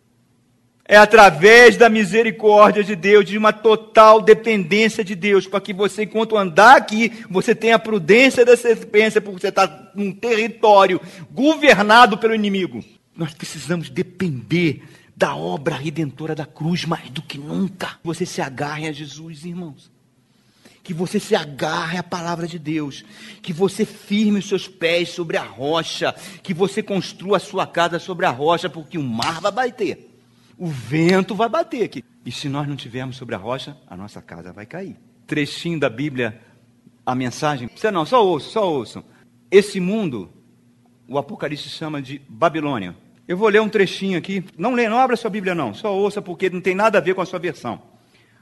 É 0.90 0.96
através 0.96 1.76
da 1.76 1.90
misericórdia 1.90 2.82
de 2.82 2.96
Deus, 2.96 3.26
de 3.26 3.38
uma 3.38 3.52
total 3.52 4.22
dependência 4.22 5.04
de 5.04 5.16
Deus, 5.16 5.46
para 5.46 5.60
que 5.60 5.74
você, 5.74 6.04
enquanto 6.04 6.38
andar 6.38 6.78
aqui, 6.78 7.26
você 7.30 7.54
tenha 7.54 7.76
a 7.76 7.80
prudência 7.80 8.46
da 8.46 8.56
serpência, 8.56 9.20
porque 9.20 9.42
você 9.42 9.50
está 9.50 9.92
num 9.94 10.14
território 10.14 11.02
governado 11.30 12.18
pelo 12.18 12.34
inimigo. 12.34 12.82
Nós 13.14 13.34
precisamos 13.34 13.90
depender 13.90 14.82
da 15.14 15.36
obra 15.36 15.76
redentora 15.76 16.34
da 16.34 16.46
cruz 16.46 16.86
mais 16.86 17.10
do 17.10 17.22
que 17.22 17.38
nunca. 17.38 18.00
Você 18.02 18.26
se 18.26 18.42
agarre 18.42 18.88
a 18.88 18.94
Jesus, 18.94 19.44
irmãos. 19.44 19.92
Que 20.84 20.94
você 20.94 21.20
se 21.20 21.36
agarre 21.36 21.98
à 21.98 22.04
palavra 22.04 22.48
de 22.48 22.58
Deus, 22.58 23.04
que 23.42 23.52
você 23.52 23.84
firme 23.84 24.40
os 24.40 24.48
seus 24.48 24.70
pés 24.70 25.10
sobre 25.10 25.36
a 25.36 25.44
rocha, 25.44 26.16
que 26.42 26.54
você 26.54 26.82
construa 26.82 27.36
a 27.36 27.42
sua 27.42 27.68
casa 27.68 28.00
sobre 28.00 28.26
a 28.26 28.30
rocha, 28.30 28.70
porque 28.70 28.98
o 28.98 29.04
mar 29.04 29.42
vai 29.42 29.52
bater. 29.52 30.17
O 30.58 30.68
vento 30.68 31.36
vai 31.36 31.48
bater 31.48 31.84
aqui. 31.84 32.04
E 32.26 32.32
se 32.32 32.50
nós 32.50 32.68
não 32.68 32.76
tivermos 32.76 33.16
sobre 33.16 33.36
a 33.36 33.38
rocha, 33.38 33.78
a 33.88 33.96
nossa 33.96 34.22
casa 34.22 34.52
vai 34.52 34.66
cair. 34.66 34.98
Trechinho 35.28 35.80
da 35.80 35.90
Bíblia, 35.90 36.42
a 37.06 37.14
mensagem. 37.14 37.70
Você 37.74 37.92
não, 37.92 38.06
só 38.06 38.26
ouçam, 38.26 38.52
só 38.52 38.72
ouçam. 38.72 39.04
Esse 39.52 39.80
mundo, 39.80 40.30
o 41.08 41.18
Apocalipse 41.18 41.70
chama 41.70 42.02
de 42.02 42.22
Babilônia. 42.28 42.96
Eu 43.28 43.38
vou 43.38 43.50
ler 43.50 43.62
um 43.62 43.70
trechinho 43.70 44.18
aqui. 44.18 44.44
Não 44.58 44.74
lê, 44.74 44.90
não 44.90 44.98
abra 44.98 45.16
sua 45.16 45.30
Bíblia 45.30 45.54
não. 45.54 45.74
Só 45.74 45.96
ouça 45.96 46.22
porque 46.22 46.50
não 46.50 46.62
tem 46.62 46.74
nada 46.74 46.98
a 46.98 47.02
ver 47.02 47.14
com 47.14 47.22
a 47.22 47.26
sua 47.26 47.40
versão. 47.40 47.82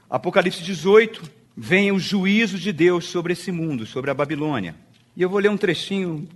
Apocalipse 0.08 0.62
18, 0.62 1.22
vem 1.56 1.92
o 1.92 1.98
juízo 1.98 2.58
de 2.58 2.72
Deus 2.72 3.06
sobre 3.06 3.34
esse 3.34 3.52
mundo, 3.52 3.84
sobre 3.84 4.10
a 4.10 4.14
Babilônia. 4.14 4.74
E 5.14 5.22
eu 5.22 5.28
vou 5.28 5.38
ler 5.38 5.50
um 5.50 5.56
trechinho 5.56 6.28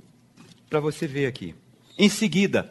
para 0.69 0.81
você 0.81 1.07
ver 1.07 1.27
aqui. 1.27 1.55
Em 1.97 2.09
seguida, 2.09 2.71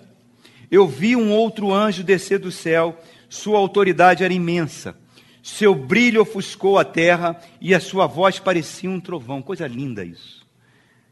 eu 0.71 0.87
vi 0.87 1.15
um 1.15 1.31
outro 1.31 1.73
anjo 1.73 2.03
descer 2.03 2.39
do 2.39 2.51
céu, 2.51 3.01
sua 3.27 3.57
autoridade 3.57 4.23
era 4.23 4.33
imensa. 4.33 4.95
Seu 5.41 5.73
brilho 5.73 6.21
ofuscou 6.21 6.77
a 6.77 6.85
terra 6.85 7.39
e 7.61 7.73
a 7.73 7.79
sua 7.79 8.05
voz 8.05 8.39
parecia 8.39 8.89
um 8.89 8.99
trovão. 8.99 9.41
Coisa 9.41 9.67
linda 9.67 10.03
isso. 10.03 10.45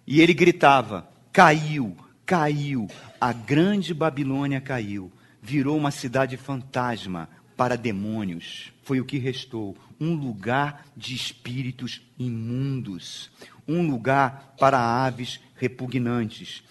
E 0.05 0.21
ele 0.21 0.33
gritava: 0.33 1.09
Caiu, 1.31 1.95
caiu, 2.25 2.87
a 3.19 3.31
grande 3.33 3.93
Babilônia 3.93 4.61
caiu, 4.61 5.11
virou 5.41 5.77
uma 5.77 5.91
cidade 5.91 6.37
fantasma 6.37 7.29
para 7.55 7.75
demônios. 7.75 8.71
Foi 8.83 8.99
o 8.99 9.05
que 9.05 9.17
restou: 9.17 9.75
um 9.99 10.13
lugar 10.13 10.85
de 10.95 11.15
espíritos 11.15 12.01
imundos, 12.19 13.31
um 13.67 13.89
lugar 13.89 14.55
para 14.59 14.79
aves 14.79 15.39
repugnantes. 15.55 16.63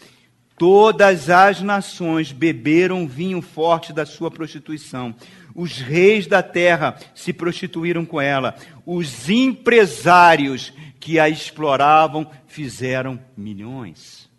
Todas 0.58 1.28
as 1.28 1.60
nações 1.60 2.32
beberam 2.32 3.06
vinho 3.06 3.42
forte 3.42 3.92
da 3.92 4.06
sua 4.06 4.30
prostituição. 4.30 5.14
Os 5.54 5.78
reis 5.78 6.26
da 6.26 6.42
terra 6.42 6.98
se 7.14 7.32
prostituíram 7.32 8.06
com 8.06 8.20
ela. 8.20 8.56
Os 8.84 9.28
empresários 9.28 10.72
que 10.98 11.18
a 11.18 11.28
exploravam 11.28 12.30
fizeram 12.46 13.18
milhões. 13.36 14.30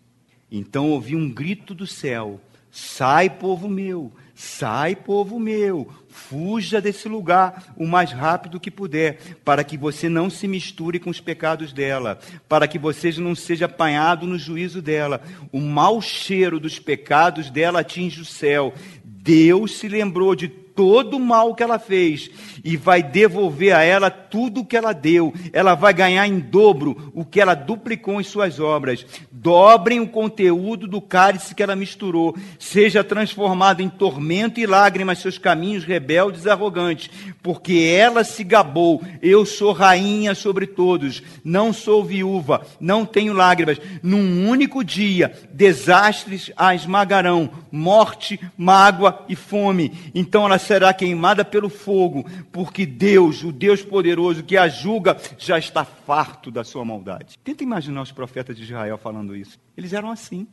Então 0.50 0.90
ouvi 0.90 1.14
um 1.14 1.30
grito 1.30 1.74
do 1.74 1.86
céu: 1.86 2.40
Sai, 2.70 3.30
povo 3.30 3.68
meu, 3.68 4.12
sai, 4.34 4.96
povo 4.96 5.38
meu, 5.38 5.88
Fuja 6.18 6.80
desse 6.80 7.08
lugar 7.08 7.72
o 7.76 7.86
mais 7.86 8.12
rápido 8.12 8.60
que 8.60 8.70
puder, 8.70 9.18
para 9.44 9.62
que 9.62 9.78
você 9.78 10.08
não 10.08 10.28
se 10.28 10.46
misture 10.46 10.98
com 10.98 11.08
os 11.08 11.20
pecados 11.20 11.72
dela, 11.72 12.18
para 12.48 12.66
que 12.68 12.78
você 12.78 13.12
não 13.12 13.34
seja 13.34 13.64
apanhado 13.64 14.26
no 14.26 14.38
juízo 14.38 14.82
dela. 14.82 15.22
O 15.52 15.60
mau 15.60 16.02
cheiro 16.02 16.60
dos 16.60 16.78
pecados 16.78 17.48
dela 17.48 17.80
atinge 17.80 18.20
o 18.20 18.24
céu. 18.24 18.74
Deus 19.04 19.78
se 19.78 19.88
lembrou 19.88 20.34
de 20.34 20.48
todo 20.78 21.16
o 21.16 21.20
mal 21.20 21.56
que 21.56 21.62
ela 21.64 21.76
fez 21.76 22.30
e 22.62 22.76
vai 22.76 23.02
devolver 23.02 23.74
a 23.74 23.82
ela 23.82 24.12
tudo 24.12 24.60
o 24.60 24.64
que 24.64 24.76
ela 24.76 24.92
deu. 24.92 25.34
Ela 25.52 25.74
vai 25.74 25.92
ganhar 25.92 26.24
em 26.24 26.38
dobro 26.38 27.10
o 27.12 27.24
que 27.24 27.40
ela 27.40 27.54
duplicou 27.54 28.20
em 28.20 28.22
suas 28.22 28.60
obras. 28.60 29.04
Dobrem 29.32 29.98
o 29.98 30.06
conteúdo 30.06 30.86
do 30.86 31.00
cálice 31.00 31.52
que 31.52 31.64
ela 31.64 31.74
misturou. 31.74 32.36
Seja 32.60 33.02
transformado 33.02 33.80
em 33.80 33.88
tormento 33.88 34.60
e 34.60 34.66
lágrimas 34.66 35.18
seus 35.18 35.36
caminhos 35.36 35.82
rebeldes 35.82 36.44
e 36.44 36.50
arrogantes, 36.50 37.10
porque 37.42 37.92
ela 37.98 38.22
se 38.22 38.44
gabou. 38.44 39.02
Eu 39.20 39.44
sou 39.44 39.72
rainha 39.72 40.32
sobre 40.32 40.68
todos, 40.68 41.24
não 41.42 41.72
sou 41.72 42.04
viúva, 42.04 42.64
não 42.78 43.04
tenho 43.04 43.32
lágrimas. 43.32 43.80
Num 44.00 44.48
único 44.48 44.84
dia, 44.84 45.32
desastres 45.52 46.52
a 46.56 46.72
esmagarão, 46.72 47.50
morte, 47.72 48.38
mágoa 48.56 49.24
e 49.28 49.34
fome. 49.34 49.92
Então 50.14 50.46
ela 50.46 50.67
será 50.68 50.92
queimada 50.92 51.44
pelo 51.44 51.68
fogo, 51.68 52.24
porque 52.52 52.84
Deus, 52.84 53.42
o 53.42 53.50
Deus 53.50 53.82
poderoso 53.82 54.42
que 54.42 54.56
a 54.56 54.68
julga, 54.68 55.16
já 55.38 55.58
está 55.58 55.84
farto 55.84 56.50
da 56.50 56.62
sua 56.62 56.84
maldade. 56.84 57.38
Tenta 57.42 57.64
imaginar 57.64 58.02
os 58.02 58.12
profetas 58.12 58.56
de 58.56 58.62
Israel 58.62 58.98
falando 58.98 59.34
isso. 59.34 59.58
Eles 59.76 59.92
eram 59.92 60.10
assim. 60.10 60.46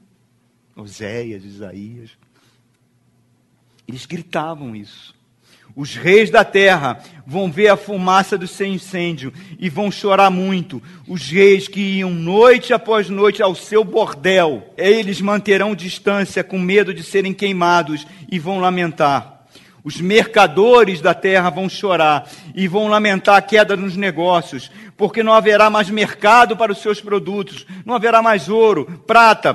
Oséias, 0.76 1.44
Isaías. 1.44 2.12
Eles 3.88 4.06
gritavam 4.06 4.76
isso. 4.76 5.14
Os 5.76 5.94
reis 5.94 6.30
da 6.30 6.46
terra 6.46 7.04
vão 7.28 7.52
ver 7.52 7.68
a 7.68 7.76
fumaça 7.76 8.38
do 8.38 8.48
seu 8.48 8.66
incêndio 8.68 9.34
e 9.60 9.70
vão 9.70 9.92
chorar 9.92 10.30
muito. 10.30 10.82
Os 11.06 11.30
reis 11.30 11.68
que 11.68 11.98
iam 11.98 12.12
noite 12.12 12.74
após 12.74 13.10
noite 13.10 13.44
ao 13.44 13.54
seu 13.54 13.84
bordel, 13.84 14.74
eles 14.78 15.20
manterão 15.20 15.76
distância 15.76 16.44
com 16.46 16.58
medo 16.58 16.94
de 16.94 17.04
serem 17.04 17.34
queimados 17.34 18.08
e 18.32 18.40
vão 18.40 18.60
lamentar. 18.60 19.35
Os 19.86 20.02
mercadores 20.02 21.00
da 21.00 21.14
terra 21.14 21.52
vão 21.52 21.70
chorar 21.70 22.28
e 22.56 22.68
vão 22.68 22.88
lamentar 22.88 23.36
a 23.36 23.42
queda 23.42 23.78
nos 23.78 23.96
negócios, 23.96 24.72
porque 24.98 25.22
não 25.22 25.32
haverá 25.32 25.70
mais 25.70 25.92
mercado 25.92 26.58
para 26.58 26.72
os 26.72 26.80
seus 26.80 27.00
produtos, 27.00 27.68
não 27.86 27.94
haverá 27.94 28.20
mais 28.20 28.50
ouro, 28.50 29.04
prata, 29.06 29.54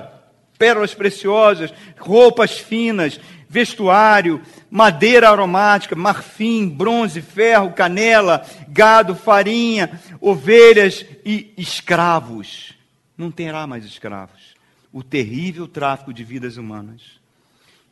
pérolas 0.56 0.94
preciosas, 0.94 1.74
roupas 1.98 2.52
finas, 2.52 3.18
vestuário, 3.48 4.40
madeira 4.70 5.28
aromática, 5.28 5.96
marfim, 5.96 6.68
bronze, 6.68 7.20
ferro, 7.20 7.72
canela, 7.72 8.46
gado, 8.68 9.16
farinha, 9.16 10.00
ovelhas 10.20 11.04
e 11.26 11.52
escravos. 11.58 12.72
Não 13.18 13.32
terá 13.32 13.66
mais 13.66 13.84
escravos. 13.84 14.54
O 14.92 15.02
terrível 15.02 15.66
tráfico 15.66 16.14
de 16.14 16.22
vidas 16.22 16.56
humanas. 16.56 17.19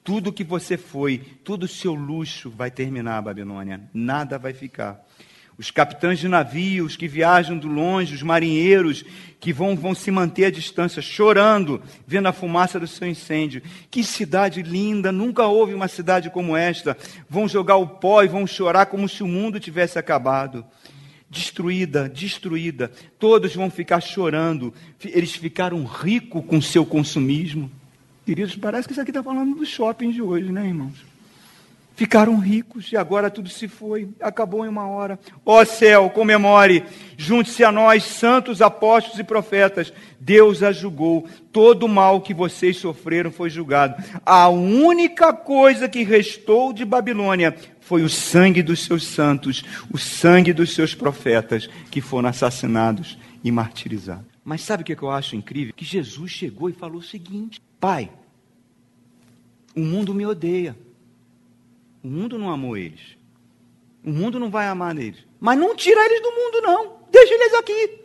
Tudo 0.09 0.33
que 0.33 0.43
você 0.43 0.79
foi, 0.79 1.19
todo 1.45 1.65
o 1.65 1.69
seu 1.69 1.93
luxo 1.93 2.49
vai 2.49 2.71
terminar, 2.71 3.21
Babilônia. 3.21 3.83
Nada 3.93 4.39
vai 4.39 4.55
ficar. 4.55 5.05
Os 5.59 5.71
capitães 5.71 6.19
de 6.19 6.27
navios 6.27 6.97
que 6.97 7.07
viajam 7.07 7.59
do 7.59 7.69
longe, 7.69 8.15
os 8.15 8.23
marinheiros 8.23 9.05
que 9.39 9.53
vão, 9.53 9.77
vão 9.77 9.95
se 9.95 10.11
manter 10.11 10.47
à 10.47 10.51
distância, 10.51 11.03
chorando, 11.03 11.83
vendo 12.07 12.27
a 12.27 12.33
fumaça 12.33 12.81
do 12.81 12.87
seu 12.87 13.07
incêndio. 13.07 13.61
Que 13.91 14.03
cidade 14.03 14.63
linda, 14.63 15.13
nunca 15.13 15.45
houve 15.45 15.75
uma 15.75 15.89
cidade 15.89 16.31
como 16.31 16.57
esta. 16.57 16.97
Vão 17.29 17.47
jogar 17.47 17.77
o 17.77 17.87
pó 17.87 18.23
e 18.23 18.29
vão 18.29 18.47
chorar 18.47 18.87
como 18.87 19.07
se 19.11 19.23
o 19.23 19.29
mundo 19.29 19.61
tivesse 19.61 19.99
acabado. 19.99 20.65
Destruída, 21.29 22.09
destruída. 22.09 22.91
Todos 23.19 23.55
vão 23.55 23.71
ficar 23.71 24.01
chorando. 24.01 24.73
Eles 25.05 25.35
ficaram 25.35 25.85
ricos 25.85 26.43
com 26.47 26.63
seu 26.63 26.87
consumismo. 26.87 27.71
Queridos, 28.29 28.57
parece 28.57 28.87
que 28.87 28.93
isso 28.93 29.01
aqui 29.01 29.11
está 29.11 29.23
falando 29.23 29.55
do 29.55 29.65
shopping 29.65 30.11
de 30.11 30.21
hoje, 30.21 30.53
né, 30.53 30.67
irmãos? 30.67 31.03
Ficaram 31.97 32.39
ricos 32.39 32.93
e 32.93 32.97
agora 32.99 33.31
tudo 33.31 33.49
se 33.49 33.67
foi, 33.67 34.11
acabou 34.21 34.67
em 34.67 34.69
uma 34.69 34.87
hora. 34.87 35.19
Ó 35.47 35.65
céu, 35.65 36.11
comemore, 36.11 36.85
junte-se 37.17 37.65
a 37.65 37.73
nós, 37.73 38.05
santos 38.05 38.61
apóstolos 38.61 39.19
e 39.19 39.25
profetas. 39.25 39.91
Deus 40.21 40.63
a 40.63 40.73
julgou, 40.73 41.27
todo 41.51 41.85
o 41.85 41.89
mal 41.89 42.21
que 42.21 42.35
vocês 42.35 42.77
sofreram 42.77 43.33
foi 43.33 43.49
julgado. 43.49 43.95
A 44.27 44.51
única 44.51 45.33
coisa 45.33 45.89
que 45.89 46.03
restou 46.03 46.75
de 46.75 46.85
Babilônia 46.85 47.57
foi 47.81 48.03
o 48.03 48.11
sangue 48.11 48.63
dos 48.63 48.85
seus 48.85 49.07
santos, 49.07 49.65
o 49.91 49.97
sangue 49.97 50.53
dos 50.53 50.75
seus 50.75 50.95
profetas 50.95 51.67
que 51.91 52.03
foram 52.03 52.29
assassinados 52.29 53.19
e 53.43 53.51
martirizados. 53.51 54.27
Mas 54.45 54.61
sabe 54.61 54.83
o 54.83 54.85
que 54.85 55.03
eu 55.03 55.11
acho 55.11 55.35
incrível? 55.35 55.73
Que 55.75 55.85
Jesus 55.87 56.31
chegou 56.31 56.69
e 56.69 56.75
falou 56.75 56.99
o 56.99 57.03
seguinte: 57.03 57.59
Pai, 57.81 58.11
o 59.75 59.81
mundo 59.81 60.13
me 60.15 60.27
odeia. 60.27 60.77
O 62.03 62.09
mundo 62.09 62.39
não 62.39 62.51
amou 62.51 62.77
eles. 62.77 63.17
O 64.05 64.11
mundo 64.11 64.39
não 64.39 64.51
vai 64.51 64.67
amar 64.67 64.97
eles. 64.97 65.25
Mas 65.41 65.59
não 65.59 65.77
tira 65.77 66.05
eles 66.05 66.23
do 66.23 66.31
mundo, 66.31 66.61
não. 66.63 66.99
Deixa 67.11 67.35
eles 67.35 67.55
aqui. 67.55 68.01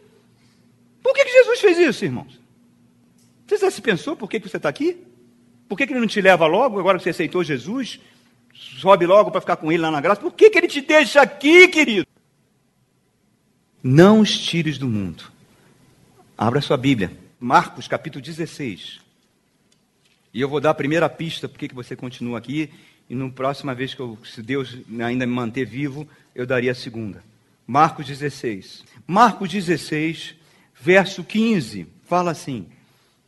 Por 1.02 1.14
que, 1.14 1.26
que 1.26 1.32
Jesus 1.32 1.60
fez 1.60 1.78
isso, 1.78 2.06
irmãos? 2.06 2.40
Você 3.48 3.58
já 3.58 3.72
se 3.72 3.82
pensou 3.82 4.16
por 4.16 4.30
que, 4.30 4.40
que 4.40 4.50
você 4.50 4.58
está 4.58 4.70
aqui? 4.70 4.98
Por 5.68 5.78
que, 5.78 5.88
que 5.88 5.94
ele 5.94 6.00
não 6.00 6.08
te 6.08 6.22
leva 6.22 6.46
logo, 6.46 6.80
agora 6.80 6.98
que 6.98 7.04
você 7.04 7.10
aceitou 7.10 7.44
Jesus? 7.44 8.00
Sobe 8.54 9.06
logo 9.06 9.32
para 9.32 9.42
ficar 9.42 9.56
com 9.58 9.72
ele 9.72 9.82
lá 9.82 9.92
na 9.92 10.00
graça. 10.00 10.22
Por 10.22 10.34
que, 10.34 10.50
que 10.50 10.58
ele 10.58 10.68
te 10.68 10.82
deixa 10.82 11.22
aqui, 11.22 11.68
querido? 11.68 12.08
Não 13.82 14.22
os 14.22 14.38
tires 14.38 14.78
do 14.78 14.88
mundo. 14.88 15.26
Abra 16.38 16.62
sua 16.62 16.78
Bíblia. 16.78 17.12
Marcos 17.40 17.88
capítulo 17.88 18.24
16. 18.24 19.03
E 20.34 20.42
eu 20.42 20.50
vou 20.50 20.60
dar 20.60 20.72
a 20.72 20.76
primeira 20.76 21.08
pista 21.08 21.48
porque 21.48 21.68
que 21.68 21.76
você 21.76 21.96
continua 21.96 22.40
aqui 22.40 22.70
e 23.10 23.16
na 23.16 23.30
próxima 23.30 23.76
vez 23.76 23.94
que 23.94 24.00
eu, 24.00 24.18
se 24.26 24.42
Deus 24.42 24.78
ainda 25.06 25.26
me 25.26 25.34
manter 25.34 25.66
vivo, 25.66 26.08
eu 26.34 26.46
daria 26.46 26.72
a 26.72 26.76
segunda. 26.76 27.24
Marcos 27.68 28.08
16. 28.08 28.84
Marcos 29.06 29.50
16, 29.50 30.36
verso 30.82 31.24
15, 31.24 31.88
fala 32.06 32.32
assim: 32.32 32.68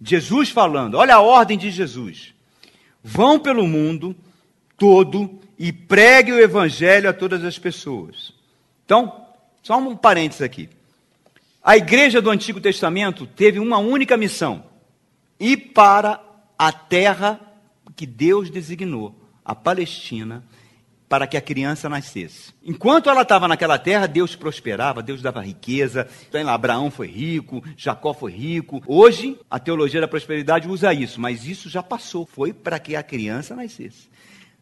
Jesus 0.01 0.49
falando, 0.49 0.95
olha 0.95 1.15
a 1.15 1.21
ordem 1.21 1.57
de 1.57 1.69
Jesus. 1.69 2.33
Vão 3.03 3.39
pelo 3.39 3.67
mundo 3.67 4.15
todo 4.77 5.39
e 5.59 5.71
pregue 5.71 6.31
o 6.31 6.39
evangelho 6.39 7.09
a 7.09 7.13
todas 7.13 7.43
as 7.43 7.59
pessoas. 7.59 8.33
Então, 8.83 9.25
só 9.61 9.77
um 9.77 9.95
parênteses 9.95 10.41
aqui. 10.41 10.69
A 11.63 11.77
igreja 11.77 12.21
do 12.21 12.29
Antigo 12.29 12.59
Testamento 12.59 13.27
teve 13.27 13.59
uma 13.59 13.77
única 13.77 14.17
missão: 14.17 14.63
ir 15.39 15.57
para 15.73 16.21
a 16.57 16.71
terra 16.71 17.39
que 17.95 18.05
Deus 18.05 18.49
designou 18.49 19.15
a 19.43 19.53
Palestina 19.53 20.43
para 21.07 21.27
que 21.27 21.37
a 21.37 21.41
criança 21.41 21.87
nascesse. 21.87 22.53
Enquanto 22.63 23.09
ela 23.09 23.21
estava 23.21 23.47
naquela 23.47 23.77
terra, 23.77 24.07
Deus 24.07 24.35
prosperava, 24.35 25.03
Deus 25.03 25.21
dava 25.21 25.39
riqueza. 25.39 26.07
Então, 26.27 26.49
Abraão 26.49 26.89
foi 26.89 27.07
rico, 27.07 27.63
Jacó 27.77 28.13
foi 28.13 28.31
rico. 28.31 28.81
Hoje, 28.87 29.37
a 29.49 29.59
teologia 29.59 30.01
da 30.01 30.07
prosperidade 30.07 30.67
usa 30.67 30.93
isso, 30.93 31.21
mas 31.21 31.45
isso 31.45 31.69
já 31.69 31.83
passou. 31.83 32.25
Foi 32.25 32.51
para 32.51 32.79
que 32.79 32.95
a 32.95 33.03
criança 33.03 33.55
nascesse. 33.55 34.09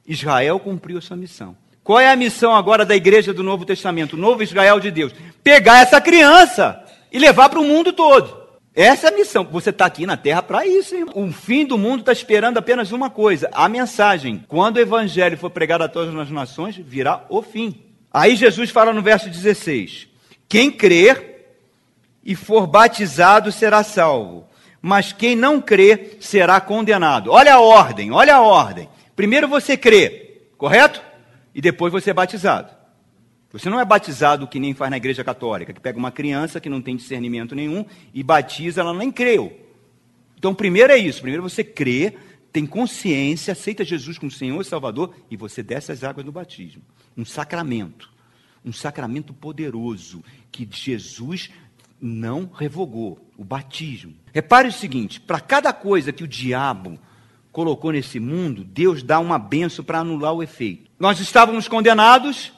Israel 0.05 0.59
cumpriu 0.59 0.97
a 0.97 1.01
sua 1.01 1.15
missão. 1.15 1.55
Qual 1.81 1.99
é 1.99 2.11
a 2.11 2.15
missão 2.15 2.55
agora 2.55 2.85
da 2.85 2.95
igreja 2.95 3.33
do 3.33 3.43
Novo 3.43 3.65
Testamento, 3.65 4.13
o 4.13 4.19
novo 4.19 4.43
Israel 4.43 4.79
de 4.79 4.91
Deus? 4.91 5.13
Pegar 5.43 5.79
essa 5.79 5.99
criança 5.99 6.83
e 7.11 7.19
levar 7.19 7.49
para 7.49 7.59
o 7.59 7.65
mundo 7.65 7.93
todo. 7.93 8.42
Essa 8.75 9.07
é 9.07 9.09
a 9.11 9.15
missão. 9.15 9.43
Você 9.51 9.69
está 9.69 9.85
aqui 9.85 10.05
na 10.05 10.17
terra 10.17 10.41
para 10.41 10.65
isso. 10.65 10.95
Hein? 10.95 11.05
O 11.13 11.31
fim 11.31 11.65
do 11.65 11.77
mundo 11.77 11.99
está 11.99 12.11
esperando 12.11 12.57
apenas 12.57 12.91
uma 12.91 13.09
coisa: 13.09 13.49
a 13.53 13.69
mensagem. 13.69 14.43
Quando 14.47 14.77
o 14.77 14.79
evangelho 14.79 15.37
for 15.37 15.49
pregado 15.49 15.83
a 15.83 15.89
todas 15.89 16.15
as 16.15 16.29
nações, 16.31 16.75
virá 16.75 17.25
o 17.29 17.41
fim. 17.41 17.83
Aí 18.11 18.35
Jesus 18.35 18.69
fala 18.69 18.93
no 18.93 19.01
verso 19.01 19.29
16: 19.29 20.07
Quem 20.47 20.71
crer 20.71 21.57
e 22.23 22.35
for 22.35 22.65
batizado 22.65 23.51
será 23.51 23.83
salvo, 23.83 24.47
mas 24.81 25.11
quem 25.11 25.35
não 25.35 25.61
crer 25.61 26.17
será 26.19 26.59
condenado. 26.59 27.31
Olha 27.31 27.55
a 27.55 27.59
ordem, 27.59 28.11
olha 28.11 28.35
a 28.35 28.41
ordem. 28.41 28.89
Primeiro 29.15 29.47
você 29.47 29.77
crê, 29.77 30.41
correto? 30.57 31.01
E 31.53 31.61
depois 31.61 31.91
você 31.91 32.09
é 32.09 32.13
batizado. 32.13 32.82
Você 33.53 33.69
não 33.69 33.79
é 33.79 33.85
batizado 33.85 34.47
que 34.47 34.59
nem 34.59 34.73
faz 34.73 34.89
na 34.89 34.97
igreja 34.97 35.23
católica, 35.23 35.71
que 35.71 35.79
pega 35.79 35.97
uma 35.97 36.11
criança 36.11 36.59
que 36.59 36.69
não 36.69 36.81
tem 36.81 36.95
discernimento 36.95 37.53
nenhum 37.53 37.85
e 38.11 38.23
batiza, 38.23 38.81
ela 38.81 38.95
nem 38.95 39.11
creu. 39.11 39.55
Então, 40.35 40.55
primeiro 40.55 40.91
é 40.91 40.97
isso: 40.97 41.21
primeiro 41.21 41.43
você 41.43 41.63
crê, 41.63 42.17
tem 42.51 42.65
consciência, 42.65 43.51
aceita 43.51 43.85
Jesus 43.85 44.17
como 44.17 44.31
Senhor 44.31 44.59
e 44.59 44.65
Salvador 44.65 45.15
e 45.29 45.37
você 45.37 45.61
desce 45.61 45.91
as 45.91 46.03
águas 46.03 46.25
do 46.25 46.31
batismo. 46.31 46.81
Um 47.15 47.23
sacramento. 47.23 48.11
Um 48.65 48.73
sacramento 48.73 49.33
poderoso 49.33 50.23
que 50.51 50.67
Jesus 50.71 51.51
não 52.01 52.49
revogou 52.51 53.19
o 53.37 53.43
batismo. 53.43 54.15
Repare 54.33 54.67
o 54.67 54.71
seguinte: 54.71 55.21
para 55.21 55.39
cada 55.39 55.71
coisa 55.71 56.11
que 56.11 56.23
o 56.23 56.27
diabo 56.27 56.99
colocou 57.51 57.91
nesse 57.91 58.19
mundo, 58.19 58.63
Deus 58.63 59.03
dá 59.03 59.19
uma 59.19 59.37
benção 59.37 59.85
para 59.85 59.99
anular 59.99 60.33
o 60.33 60.41
efeito. 60.41 60.89
Nós 60.99 61.19
estávamos 61.19 61.67
condenados, 61.67 62.51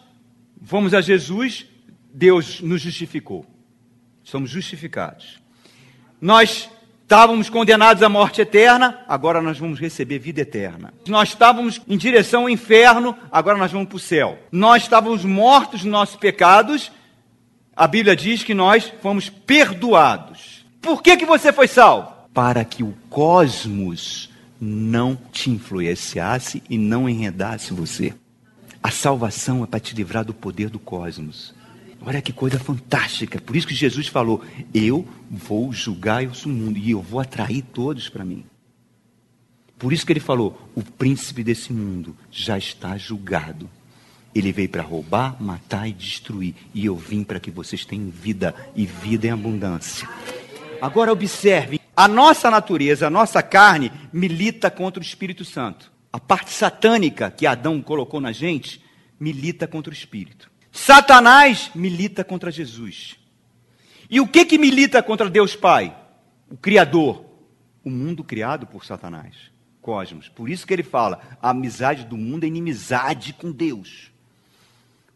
Fomos 0.66 0.96
a 0.96 1.02
Jesus, 1.02 1.66
Deus 2.12 2.60
nos 2.60 2.82
justificou. 2.82 3.46
Somos 4.24 4.50
justificados. 4.50 5.40
Nós 6.20 6.68
estávamos 7.04 7.52
condenados 7.52 8.02
à 8.02 8.10
morte 8.10 8.42
eterna, 8.42 9.00
agora 9.08 9.44
nós 9.44 9.60
vamos 9.60 9.80
receber 9.80 10.18
vida 10.18 10.42
eterna. 10.42 10.92
Nós 11.08 11.30
estávamos 11.30 11.80
em 11.88 11.96
direção 11.96 12.44
ao 12.44 12.50
inferno, 12.50 13.16
agora 13.32 13.60
nós 13.60 13.72
vamos 13.72 13.88
para 13.88 13.96
o 13.96 14.00
céu. 14.00 14.40
Nós 14.52 14.84
estávamos 14.84 15.24
mortos 15.24 15.84
nos 15.84 15.92
nossos 15.92 16.16
pecados, 16.16 16.92
a 17.76 17.86
Bíblia 17.86 18.16
diz 18.16 18.42
que 18.42 18.56
nós 18.56 18.92
fomos 19.04 19.30
perdoados. 19.30 20.66
Por 20.82 21.04
que, 21.04 21.16
que 21.16 21.26
você 21.26 21.54
foi 21.54 21.68
salvo? 21.68 22.12
Para 22.34 22.66
que 22.66 22.82
o 22.82 22.96
cosmos 23.08 24.32
não 24.60 25.16
te 25.32 25.52
influenciasse 25.52 26.64
e 26.68 26.76
não 26.76 27.08
enredasse 27.08 27.72
você. 27.72 28.16
A 28.86 28.92
salvação 28.92 29.64
é 29.64 29.66
para 29.66 29.80
te 29.80 29.96
livrar 29.96 30.24
do 30.24 30.32
poder 30.32 30.70
do 30.70 30.78
cosmos. 30.78 31.56
Olha 32.06 32.22
que 32.22 32.32
coisa 32.32 32.60
fantástica. 32.60 33.42
Por 33.42 33.56
isso 33.56 33.66
que 33.66 33.74
Jesus 33.74 34.08
falou: 34.08 34.44
Eu 34.72 35.08
vou 35.28 35.74
julgar 35.74 36.24
o 36.24 36.50
mundo 36.50 36.78
e 36.78 36.92
eu 36.92 37.02
vou 37.02 37.20
atrair 37.20 37.64
todos 37.64 38.10
para 38.10 38.24
mim. 38.24 38.46
Por 39.80 39.92
isso 39.92 40.06
que 40.06 40.14
ele 40.14 40.20
falou: 40.20 40.70
O 40.76 40.84
príncipe 40.84 41.44
desse 41.44 41.74
mundo 41.74 42.16
já 42.30 42.60
está 42.60 42.96
julgado. 42.96 43.68
Ele 44.36 44.52
veio 44.52 44.70
para 44.70 44.84
roubar, 44.84 45.42
matar 45.42 45.90
e 45.90 45.92
destruir. 45.92 46.54
E 46.72 46.86
eu 46.86 46.96
vim 46.96 47.24
para 47.24 47.40
que 47.40 47.50
vocês 47.50 47.86
tenham 47.86 48.12
vida 48.12 48.54
e 48.76 48.86
vida 48.86 49.26
em 49.26 49.32
abundância. 49.32 50.08
Agora 50.80 51.12
observe: 51.12 51.82
a 51.98 52.08
nossa 52.08 52.52
natureza, 52.52 53.08
a 53.08 53.10
nossa 53.10 53.42
carne 53.42 53.92
milita 54.14 54.70
contra 54.70 55.02
o 55.02 55.04
Espírito 55.04 55.44
Santo. 55.44 55.95
A 56.16 56.20
parte 56.20 56.54
satânica 56.54 57.30
que 57.30 57.46
Adão 57.46 57.82
colocou 57.82 58.22
na 58.22 58.32
gente 58.32 58.82
milita 59.20 59.68
contra 59.68 59.92
o 59.92 59.94
espírito. 59.94 60.50
Satanás 60.72 61.70
milita 61.76 62.24
contra 62.24 62.50
Jesus. 62.50 63.18
E 64.10 64.22
o 64.22 64.26
que 64.26 64.46
que 64.46 64.58
milita 64.58 65.04
contra 65.04 65.30
Deus 65.30 65.58
Pai? 65.58 65.94
O 66.50 66.56
Criador. 66.56 67.26
O 67.84 67.90
mundo 67.90 68.24
criado 68.24 68.66
por 68.66 68.86
Satanás. 68.86 69.36
Cosmos. 69.82 70.30
Por 70.30 70.50
isso 70.50 70.66
que 70.66 70.74
ele 70.74 70.84
fala: 70.84 71.20
a 71.42 71.50
amizade 71.50 72.06
do 72.06 72.16
mundo 72.16 72.46
é 72.46 72.48
inimizade 72.48 73.34
com 73.34 73.52
Deus. 73.52 74.10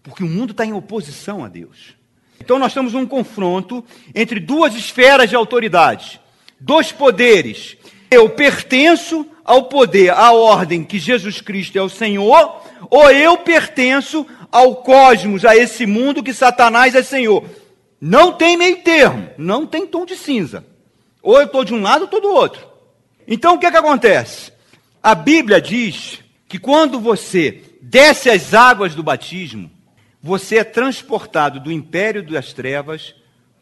Porque 0.03 0.25
o 0.25 0.29
mundo 0.29 0.51
está 0.51 0.65
em 0.65 0.73
oposição 0.73 1.45
a 1.45 1.47
Deus. 1.47 1.95
Então 2.41 2.59
nós 2.59 2.73
temos 2.73 2.93
um 2.93 3.07
confronto 3.07 3.85
entre 4.13 4.37
duas 4.37 4.75
esferas 4.75 5.29
de 5.29 5.35
autoridade, 5.37 6.19
dois 6.59 6.91
poderes. 6.91 7.77
Eu 8.11 8.31
pertenço 8.31 9.25
ao 9.49 9.63
poder, 9.63 10.11
à 10.11 10.31
ordem 10.31 10.83
que 10.83 10.99
Jesus 10.99 11.41
Cristo 11.41 11.75
é 11.75 11.81
o 11.81 11.89
Senhor, 11.89 12.61
ou 12.87 13.09
eu 13.09 13.35
pertenço 13.35 14.23
ao 14.51 14.75
cosmos, 14.75 15.43
a 15.43 15.57
esse 15.57 15.87
mundo 15.87 16.21
que 16.21 16.35
Satanás 16.35 16.93
é 16.93 17.01
Senhor. 17.01 17.43
Não 17.99 18.31
tem 18.31 18.55
meio 18.55 18.83
termo, 18.83 19.27
não 19.39 19.65
tem 19.65 19.87
tom 19.87 20.05
de 20.05 20.15
cinza. 20.15 20.63
Ou 21.23 21.39
eu 21.39 21.47
estou 21.47 21.65
de 21.65 21.73
um 21.73 21.81
lado 21.81 22.01
ou 22.01 22.05
estou 22.05 22.21
do 22.21 22.29
outro. 22.29 22.63
Então 23.27 23.55
o 23.55 23.57
que, 23.57 23.65
é 23.65 23.71
que 23.71 23.77
acontece? 23.77 24.53
A 25.01 25.15
Bíblia 25.15 25.59
diz 25.59 26.19
que 26.47 26.59
quando 26.59 26.99
você 26.99 27.63
desce 27.81 28.29
as 28.29 28.53
águas 28.53 28.93
do 28.93 29.01
batismo, 29.01 29.71
você 30.21 30.57
é 30.57 30.63
transportado 30.63 31.59
do 31.59 31.71
império 31.71 32.21
das 32.21 32.53
trevas 32.53 33.15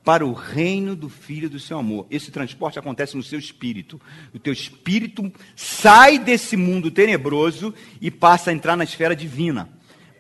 para 0.08 0.26
o 0.26 0.32
reino 0.32 0.96
do 0.96 1.10
Filho 1.10 1.50
do 1.50 1.60
seu 1.60 1.80
amor. 1.80 2.08
Esse 2.10 2.32
transporte 2.32 2.80
acontece 2.80 3.18
no 3.18 3.22
seu 3.22 3.38
espírito. 3.38 4.00
O 4.34 4.40
teu 4.40 4.54
espírito 4.54 5.30
sai 5.54 6.18
desse 6.18 6.56
mundo 6.56 6.90
tenebroso 6.90 7.74
e 8.00 8.10
passa 8.10 8.50
a 8.50 8.54
entrar 8.54 8.78
na 8.78 8.86
esfera 8.86 9.14
divina. 9.14 9.68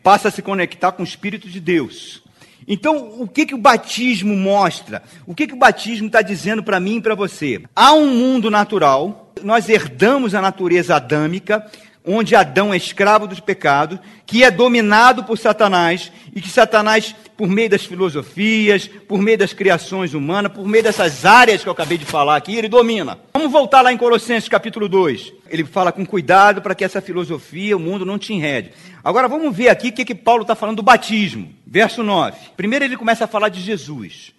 Passa 0.03 0.27
a 0.27 0.31
se 0.31 0.41
conectar 0.41 0.91
com 0.91 1.03
o 1.03 1.05
Espírito 1.05 1.47
de 1.47 1.61
Deus. 1.61 2.21
Então, 2.67 3.21
o 3.21 3.29
que, 3.29 3.45
que 3.45 3.55
o 3.55 3.57
batismo 3.57 4.35
mostra? 4.35 5.03
O 5.25 5.33
que, 5.33 5.47
que 5.47 5.53
o 5.53 5.57
batismo 5.57 6.07
está 6.07 6.21
dizendo 6.21 6.61
para 6.61 6.81
mim 6.81 6.97
e 6.97 7.01
para 7.01 7.15
você? 7.15 7.63
Há 7.73 7.93
um 7.93 8.13
mundo 8.13 8.51
natural, 8.51 9.31
nós 9.41 9.69
herdamos 9.69 10.35
a 10.35 10.41
natureza 10.41 10.97
adâmica, 10.97 11.65
onde 12.07 12.35
Adão 12.35 12.73
é 12.73 12.77
escravo 12.77 13.27
dos 13.27 13.41
pecados, 13.41 13.99
que 14.25 14.43
é 14.43 14.49
dominado 14.49 15.25
por 15.25 15.37
Satanás, 15.37 16.11
e 16.33 16.39
que 16.39 16.49
Satanás, 16.49 17.13
por 17.35 17.49
meio 17.49 17.69
das 17.69 17.85
filosofias, 17.85 18.87
por 18.87 19.21
meio 19.21 19.37
das 19.37 19.51
criações 19.51 20.13
humanas, 20.13 20.53
por 20.53 20.65
meio 20.65 20.83
dessas 20.83 21.25
áreas 21.25 21.61
que 21.61 21.67
eu 21.67 21.73
acabei 21.73 21.97
de 21.97 22.05
falar 22.05 22.37
aqui, 22.37 22.55
ele 22.55 22.69
domina. 22.69 23.19
Vamos 23.33 23.51
voltar 23.51 23.81
lá 23.81 23.91
em 23.91 23.97
Colossenses 23.97 24.47
capítulo 24.47 24.87
2. 24.87 25.33
Ele 25.49 25.65
fala 25.65 25.91
com 25.91 26.05
cuidado 26.05 26.61
para 26.61 26.73
que 26.73 26.85
essa 26.85 27.01
filosofia, 27.01 27.75
o 27.75 27.79
mundo 27.79 28.05
não 28.05 28.17
te 28.17 28.33
enrede. 28.33 28.71
Agora 29.03 29.27
vamos 29.27 29.55
ver 29.55 29.69
aqui 29.69 29.89
o 29.89 29.93
que, 29.93 30.05
que 30.05 30.15
Paulo 30.15 30.43
está 30.43 30.55
falando 30.55 30.77
do 30.77 30.83
batismo. 30.83 31.53
Verso 31.65 32.03
9. 32.03 32.37
Primeiro 32.55 32.85
ele 32.85 32.97
começa 32.97 33.25
a 33.25 33.27
falar 33.27 33.49
de 33.49 33.59
Jesus. 33.59 34.33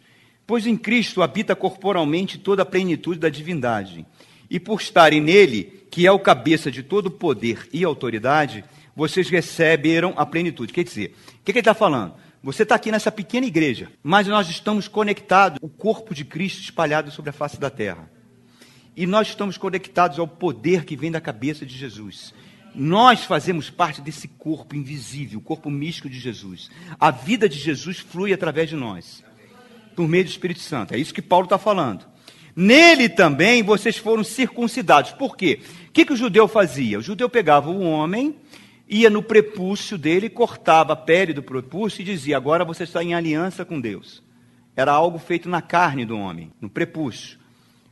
Pois 0.47 0.66
em 0.66 0.77
Cristo 0.79 1.23
habita 1.23 1.55
corporalmente 1.55 2.39
toda 2.39 2.62
a 2.62 2.66
plenitude 2.66 3.21
da 3.21 3.29
divindade. 3.29 4.07
E 4.51 4.59
por 4.59 4.80
estarem 4.80 5.20
nele, 5.20 5.86
que 5.90 6.07
é 6.07 6.12
o 6.12 6.18
cabeça 6.18 6.70
de 6.70 6.82
todo 6.82 7.11
poder 7.11 7.68
e 7.72 7.84
autoridade, 7.84 8.64
vocês 8.94 9.28
receberam 9.28 10.14
a 10.16 10.26
plenitude. 10.26 10.72
Quer 10.72 10.84
dizer, 10.84 11.14
o 11.28 11.44
que, 11.44 11.53
que 11.53 11.59
ele 11.59 11.61
está 11.61 11.74
falando? 11.74 12.14
Você 12.42 12.62
está 12.62 12.76
aqui 12.76 12.90
nessa 12.90 13.11
pequena 13.11 13.46
igreja, 13.46 13.90
mas 14.03 14.26
nós 14.26 14.49
estamos 14.49 14.86
conectados, 14.86 15.59
o 15.61 15.68
corpo 15.68 16.14
de 16.14 16.24
Cristo 16.24 16.62
espalhado 16.62 17.11
sobre 17.11 17.30
a 17.30 17.32
face 17.32 17.59
da 17.59 17.68
terra. 17.68 18.11
E 18.96 19.07
nós 19.07 19.28
estamos 19.28 19.57
conectados 19.57 20.18
ao 20.18 20.26
poder 20.26 20.84
que 20.84 20.96
vem 20.96 21.11
da 21.11 21.20
cabeça 21.20 21.66
de 21.66 21.76
Jesus. 21.76 22.32
Nós 22.74 23.24
fazemos 23.24 23.70
parte 23.70 24.01
desse 24.01 24.28
corpo 24.28 24.76
invisível, 24.76 25.38
o 25.38 25.42
corpo 25.42 25.70
místico 25.70 26.09
de 26.09 26.18
Jesus. 26.18 26.70
A 26.99 27.11
vida 27.11 27.49
de 27.49 27.59
Jesus 27.59 27.99
flui 27.99 28.32
através 28.32 28.68
de 28.68 28.76
nós, 28.76 29.24
por 29.96 30.09
meio 30.09 30.24
do 30.24 30.30
Espírito 30.30 30.61
Santo. 30.61 30.94
É 30.94 30.99
isso 30.99 31.14
que 31.14 31.22
Paulo 31.22 31.44
está 31.44 31.59
falando. 31.59 32.05
Nele 32.61 33.09
também 33.09 33.63
vocês 33.63 33.99
foram 33.99 34.25
circuncidados. 34.25 35.13
Por 35.13 35.37
quê? 35.37 35.61
O 35.91 35.93
que, 35.93 36.05
que 36.05 36.13
o 36.13 36.17
judeu 36.17 36.49
fazia? 36.49 36.99
O 36.99 37.03
judeu 37.03 37.29
pegava 37.29 37.71
o 37.71 37.83
homem, 37.83 38.35
ia 38.89 39.09
no 39.09 39.23
prepúcio 39.23 39.97
dele, 39.97 40.29
cortava 40.29 40.95
a 40.95 40.97
pele 40.97 41.33
do 41.33 41.41
prepúcio 41.41 42.03
e 42.03 42.05
dizia: 42.05 42.37
Agora 42.37 42.65
você 42.65 42.83
está 42.83 43.01
em 43.01 43.15
aliança 43.15 43.65
com 43.65 43.81
Deus. 43.81 44.25
Era 44.75 44.91
algo 44.91 45.21
feito 45.21 45.49
na 45.49 45.63
carne 45.63 46.05
do 46.05 46.19
homem, 46.19 46.51
no 46.61 46.69
prepúcio. 46.69 47.39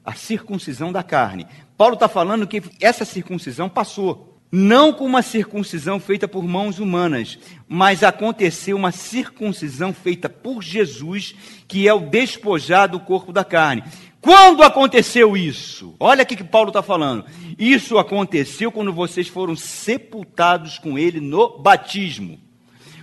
A 0.04 0.14
circuncisão 0.14 0.90
da 0.90 1.04
carne. 1.04 1.46
Paulo 1.78 1.94
está 1.94 2.08
falando 2.08 2.44
que 2.44 2.60
essa 2.80 3.04
circuncisão 3.04 3.68
passou. 3.68 4.36
Não 4.50 4.92
com 4.92 5.04
uma 5.04 5.22
circuncisão 5.22 5.98
feita 5.98 6.26
por 6.28 6.44
mãos 6.44 6.78
humanas, 6.78 7.38
mas 7.68 8.04
aconteceu 8.04 8.76
uma 8.76 8.92
circuncisão 8.92 9.92
feita 9.92 10.28
por 10.28 10.62
Jesus, 10.62 11.34
que 11.66 11.88
é 11.88 11.92
o 11.92 12.00
despojar 12.08 12.88
do 12.88 13.00
corpo 13.00 13.32
da 13.32 13.44
carne. 13.44 13.82
Quando 14.26 14.64
aconteceu 14.64 15.36
isso? 15.36 15.94
Olha 16.00 16.24
o 16.24 16.26
que 16.26 16.42
Paulo 16.42 16.70
está 16.70 16.82
falando. 16.82 17.24
Isso 17.56 17.96
aconteceu 17.96 18.72
quando 18.72 18.92
vocês 18.92 19.28
foram 19.28 19.54
sepultados 19.54 20.80
com 20.80 20.98
ele 20.98 21.20
no 21.20 21.60
batismo. 21.60 22.36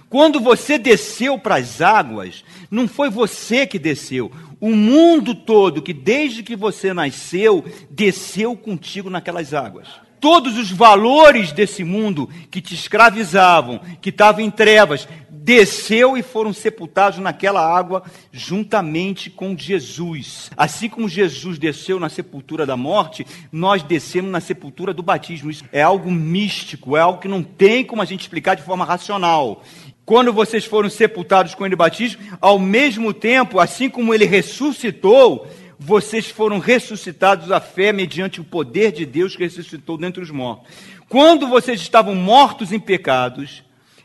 Quando 0.10 0.42
você 0.42 0.78
desceu 0.78 1.40
para 1.40 1.56
as 1.56 1.80
águas, 1.80 2.44
não 2.70 2.90
foi 2.90 3.10
você 3.10 3.66
que 3.66 3.80
desceu. 3.80 4.34
O 4.60 4.76
mundo 4.76 5.34
todo, 5.34 5.82
que 5.82 5.94
desde 5.94 6.44
que 6.44 6.58
você 6.58 6.94
nasceu, 6.94 7.64
desceu 7.90 8.54
contigo 8.58 9.10
naquelas 9.10 9.54
águas 9.54 9.88
todos 10.24 10.58
os 10.58 10.72
valores 10.72 11.52
desse 11.52 11.84
mundo 11.84 12.30
que 12.50 12.62
te 12.62 12.74
escravizavam, 12.74 13.82
que 14.00 14.08
estavam 14.08 14.40
em 14.40 14.50
trevas, 14.50 15.06
desceu 15.44 16.16
e 16.18 16.24
foram 16.24 16.54
sepultados 16.54 17.20
naquela 17.20 17.62
água 17.62 18.04
juntamente 18.32 19.30
com 19.30 19.58
Jesus. 19.58 20.50
Assim 20.56 20.88
como 20.88 21.10
Jesus 21.10 21.60
desceu 21.60 22.00
na 22.00 22.08
sepultura 22.08 22.66
da 22.66 22.78
morte, 22.78 23.28
nós 23.52 23.84
descemos 23.84 24.32
na 24.32 24.40
sepultura 24.40 24.94
do 24.94 25.04
batismo. 25.04 25.52
Isso 25.52 25.66
é 25.70 25.82
algo 25.82 26.10
místico, 26.10 26.96
é 26.96 27.02
algo 27.02 27.20
que 27.20 27.28
não 27.28 27.44
tem 27.44 27.84
como 27.84 28.02
a 28.02 28.06
gente 28.06 28.22
explicar 28.22 28.56
de 28.56 28.64
forma 28.64 28.86
racional. 28.86 29.64
Quando 30.06 30.32
vocês 30.32 30.64
foram 30.64 30.90
sepultados 30.90 31.54
com 31.54 31.66
ele 31.66 31.76
batismo, 31.76 32.22
ao 32.40 32.58
mesmo 32.58 33.14
tempo, 33.14 33.60
assim 33.60 33.90
como 33.90 34.14
ele 34.14 34.26
ressuscitou, 34.26 35.46
vocês 35.78 36.30
foram 36.30 36.58
ressuscitados 36.58 37.52
à 37.52 37.60
fé 37.60 37.92
mediante 37.92 38.40
o 38.40 38.46
poder 38.46 38.94
de 38.94 39.06
Deus 39.06 39.36
que 39.36 39.44
ressuscitou 39.44 39.98
dentre 39.98 40.24
os 40.24 40.32
mortos. 40.32 40.74
Quando 41.10 41.50
vocês 41.50 41.82
estavam 41.82 42.16
mortos 42.16 42.72
em 42.72 42.80
pecados 42.80 43.62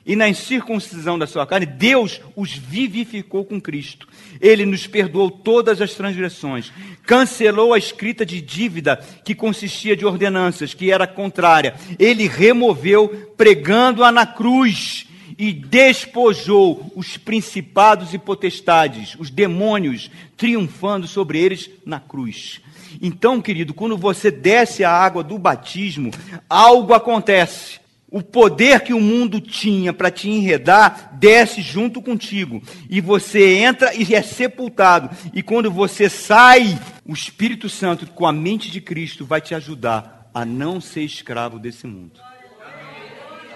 e 0.09 0.17
na 0.17 0.27
incircuncisão 0.27 1.19
da 1.19 1.27
sua 1.27 1.47
carne, 1.47 1.67
Deus 1.67 2.19
os 2.35 2.55
vivificou 2.55 3.45
com 3.45 3.61
Cristo. 3.61 4.09
Ele 4.41 4.65
nos 4.65 4.87
perdoou 4.87 5.31
todas 5.31 5.83
as 5.83 5.93
transgressões, 5.93 6.73
cancelou 7.05 7.75
a 7.75 7.79
escrita 7.79 8.25
de 8.25 8.41
dívida 8.41 8.97
que 9.23 9.35
consistia 9.35 9.95
de 9.95 10.07
ordenanças, 10.07 10.73
que 10.73 10.91
era 10.91 11.07
contrária. 11.07 11.75
Ele 11.99 12.27
removeu, 12.27 13.31
pregando-a 13.37 14.11
na 14.11 14.25
cruz 14.25 15.07
e 15.37 15.53
despojou 15.53 16.91
os 16.97 17.19
principados 17.19 18.15
e 18.15 18.19
potestades, 18.19 19.15
os 19.19 19.29
demônios, 19.29 20.11
triunfando 20.39 21.07
sobre 21.07 21.39
eles 21.39 21.69
na 21.85 22.01
cruz. 22.01 22.63
Então, 23.03 23.43
querido, 23.43 23.75
quando 23.75 23.99
você 23.99 24.31
desce 24.31 24.83
a 24.85 24.91
água 24.91 25.23
do 25.23 25.39
batismo, 25.39 26.11
algo 26.49 26.95
acontece. 26.95 27.79
O 28.11 28.23
poder 28.23 28.81
que 28.81 28.95
o 28.95 29.01
mundo 29.01 29.39
tinha 29.39 29.93
para 29.93 30.11
te 30.11 30.31
enredar 30.31 31.17
desce 31.19 31.61
junto 31.61 32.01
contigo. 32.01 32.63
E 32.89 33.01
você 33.01 33.59
entra 33.59 33.95
e 33.95 34.15
é 34.15 34.23
sepultado. 34.23 35.11
E 35.35 35.43
quando 35.43 35.71
você 35.71 36.09
sai, 36.09 36.79
o 37.05 37.13
Espírito 37.13 37.69
Santo, 37.69 38.07
com 38.07 38.27
a 38.27 38.33
mente 38.33 38.71
de 38.71 38.81
Cristo, 38.81 39.27
vai 39.27 39.43
te 39.43 39.55
ajudar 39.55 40.31
a 40.33 40.45
não 40.45 40.81
ser 40.81 41.03
escravo 41.03 41.59
desse 41.59 41.87
mundo. 41.87 42.21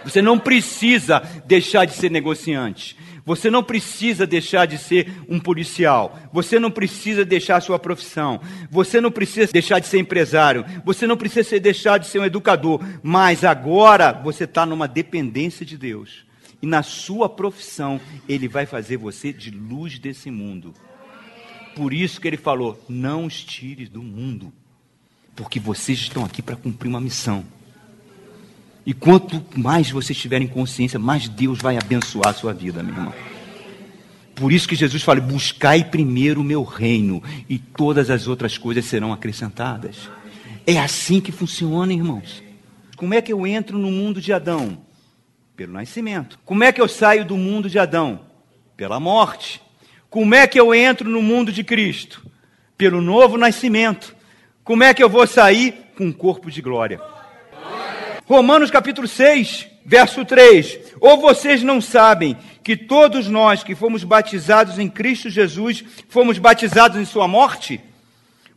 Você 0.04 0.20
não 0.20 0.38
precisa 0.38 1.22
deixar 1.46 1.84
de 1.84 1.94
ser 1.94 2.10
negociante. 2.10 2.96
Você 3.24 3.50
não 3.50 3.62
precisa 3.62 4.26
deixar 4.26 4.66
de 4.66 4.78
ser 4.78 5.12
um 5.28 5.38
policial. 5.38 6.18
Você 6.32 6.58
não 6.58 6.70
precisa 6.70 7.24
deixar 7.24 7.60
sua 7.60 7.78
profissão. 7.78 8.40
Você 8.70 9.00
não 9.00 9.10
precisa 9.10 9.52
deixar 9.52 9.78
de 9.78 9.86
ser 9.86 9.98
empresário. 9.98 10.64
Você 10.84 11.06
não 11.06 11.16
precisa 11.16 11.58
deixar 11.60 11.98
de 11.98 12.08
ser 12.08 12.18
um 12.18 12.24
educador. 12.24 12.80
Mas 13.02 13.44
agora 13.44 14.12
você 14.12 14.44
está 14.44 14.66
numa 14.66 14.88
dependência 14.88 15.64
de 15.64 15.76
Deus. 15.78 16.24
E 16.60 16.66
na 16.66 16.82
sua 16.82 17.28
profissão, 17.28 18.00
Ele 18.28 18.48
vai 18.48 18.66
fazer 18.66 18.96
você 18.96 19.32
de 19.32 19.50
luz 19.50 19.98
desse 19.98 20.30
mundo. 20.30 20.72
Por 21.74 21.92
isso 21.92 22.20
que 22.20 22.28
Ele 22.28 22.36
falou: 22.36 22.80
não 22.88 23.26
os 23.26 23.42
tire 23.42 23.86
do 23.86 24.02
mundo. 24.02 24.52
Porque 25.34 25.58
vocês 25.58 25.98
estão 25.98 26.24
aqui 26.24 26.42
para 26.42 26.56
cumprir 26.56 26.88
uma 26.88 27.00
missão. 27.00 27.44
E 28.84 28.92
quanto 28.92 29.42
mais 29.56 29.90
vocês 29.90 30.18
tiverem 30.18 30.48
consciência, 30.48 30.98
mais 30.98 31.28
Deus 31.28 31.60
vai 31.60 31.76
abençoar 31.76 32.28
a 32.28 32.34
sua 32.34 32.52
vida, 32.52 32.82
meu 32.82 32.94
irmão. 32.94 33.14
Por 34.34 34.52
isso 34.52 34.66
que 34.66 34.74
Jesus 34.74 35.02
fala: 35.02 35.20
buscai 35.20 35.84
primeiro 35.84 36.40
o 36.40 36.44
meu 36.44 36.64
reino, 36.64 37.22
e 37.48 37.58
todas 37.58 38.10
as 38.10 38.26
outras 38.26 38.58
coisas 38.58 38.84
serão 38.84 39.12
acrescentadas. 39.12 40.10
É 40.66 40.78
assim 40.78 41.20
que 41.20 41.30
funciona, 41.30 41.92
irmãos. 41.92 42.42
Como 42.96 43.14
é 43.14 43.22
que 43.22 43.32
eu 43.32 43.46
entro 43.46 43.78
no 43.78 43.90
mundo 43.90 44.20
de 44.20 44.32
Adão? 44.32 44.78
Pelo 45.56 45.72
nascimento. 45.72 46.38
Como 46.44 46.64
é 46.64 46.72
que 46.72 46.80
eu 46.80 46.88
saio 46.88 47.24
do 47.24 47.36
mundo 47.36 47.68
de 47.68 47.78
Adão? 47.78 48.20
Pela 48.76 48.98
morte. 48.98 49.60
Como 50.08 50.34
é 50.34 50.46
que 50.46 50.58
eu 50.58 50.74
entro 50.74 51.08
no 51.08 51.22
mundo 51.22 51.52
de 51.52 51.64
Cristo? 51.64 52.24
Pelo 52.76 53.00
novo 53.00 53.36
nascimento. 53.36 54.14
Como 54.64 54.82
é 54.84 54.94
que 54.94 55.02
eu 55.02 55.08
vou 55.08 55.26
sair? 55.26 55.74
Com 55.96 56.06
um 56.06 56.12
corpo 56.12 56.50
de 56.50 56.62
glória. 56.62 57.00
Romanos 58.32 58.70
capítulo 58.70 59.06
6, 59.06 59.66
verso 59.84 60.24
3. 60.24 60.78
Ou 61.02 61.20
vocês 61.20 61.62
não 61.62 61.82
sabem 61.82 62.34
que 62.64 62.74
todos 62.74 63.28
nós 63.28 63.62
que 63.62 63.74
fomos 63.74 64.04
batizados 64.04 64.78
em 64.78 64.88
Cristo 64.88 65.28
Jesus 65.28 65.84
fomos 66.08 66.38
batizados 66.38 66.96
em 66.96 67.04
Sua 67.04 67.28
morte? 67.28 67.78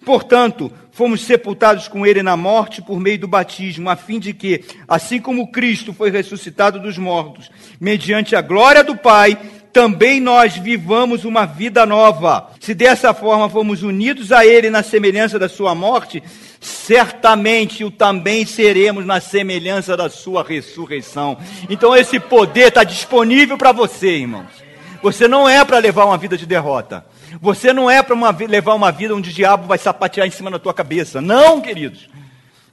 Portanto, 0.05 0.71
fomos 0.93 1.25
sepultados 1.25 1.89
com 1.89 2.07
Ele 2.07 2.23
na 2.23 2.37
morte 2.37 2.81
por 2.81 3.01
meio 3.01 3.19
do 3.19 3.27
batismo, 3.27 3.89
a 3.89 3.97
fim 3.97 4.17
de 4.17 4.33
que, 4.33 4.63
assim 4.87 5.19
como 5.19 5.51
Cristo 5.51 5.91
foi 5.91 6.09
ressuscitado 6.09 6.79
dos 6.79 6.97
mortos, 6.97 7.51
mediante 7.77 8.33
a 8.33 8.41
glória 8.41 8.81
do 8.81 8.95
Pai, 8.95 9.37
também 9.73 10.21
nós 10.21 10.55
vivamos 10.55 11.25
uma 11.25 11.45
vida 11.45 11.85
nova. 11.85 12.49
Se 12.61 12.73
dessa 12.73 13.13
forma 13.13 13.49
fomos 13.49 13.83
unidos 13.83 14.31
a 14.31 14.45
Ele 14.45 14.69
na 14.69 14.81
semelhança 14.81 15.37
da 15.37 15.49
Sua 15.49 15.75
morte, 15.75 16.23
certamente 16.65 17.83
o 17.83 17.91
também 17.91 18.45
seremos 18.45 19.05
na 19.05 19.21
semelhança 19.21 19.95
da 19.95 20.09
Sua 20.09 20.43
ressurreição. 20.43 21.37
Então 21.69 21.95
esse 21.95 22.19
poder 22.19 22.69
está 22.69 22.83
disponível 22.83 23.57
para 23.57 23.71
você, 23.71 24.17
irmãos. 24.17 24.65
Você 25.01 25.27
não 25.27 25.47
é 25.47 25.63
para 25.63 25.77
levar 25.77 26.05
uma 26.05 26.17
vida 26.17 26.35
de 26.35 26.45
derrota. 26.45 27.05
Você 27.39 27.71
não 27.71 27.89
é 27.89 28.01
para 28.01 28.15
levar 28.47 28.73
uma 28.73 28.91
vida 28.91 29.15
onde 29.15 29.29
o 29.29 29.33
diabo 29.33 29.67
vai 29.67 29.77
sapatear 29.77 30.25
em 30.25 30.31
cima 30.31 30.49
da 30.49 30.57
tua 30.57 30.73
cabeça. 30.73 31.21
Não, 31.21 31.61
queridos. 31.61 32.09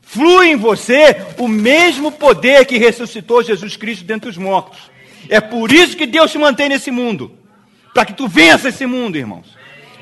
Flui 0.01 0.49
em 0.49 0.57
você 0.57 1.27
o 1.37 1.47
mesmo 1.47 2.11
poder 2.11 2.65
que 2.65 2.79
ressuscitou 2.79 3.43
Jesus 3.43 3.77
Cristo 3.77 4.05
dentre 4.05 4.31
os 4.31 4.39
mortos. 4.39 4.91
É 5.29 5.41
por 5.41 5.71
isso 5.71 5.97
que 5.97 6.07
Deus 6.07 6.33
te 6.33 6.39
mantém 6.39 6.69
nesse 6.71 6.91
mundo. 6.91 7.33
Para 7.93 8.07
que 8.07 8.15
tu 8.15 8.27
vença 8.27 8.71
esse 8.71 8.87
mundo, 8.87 9.19
irmãos. 9.19 9.47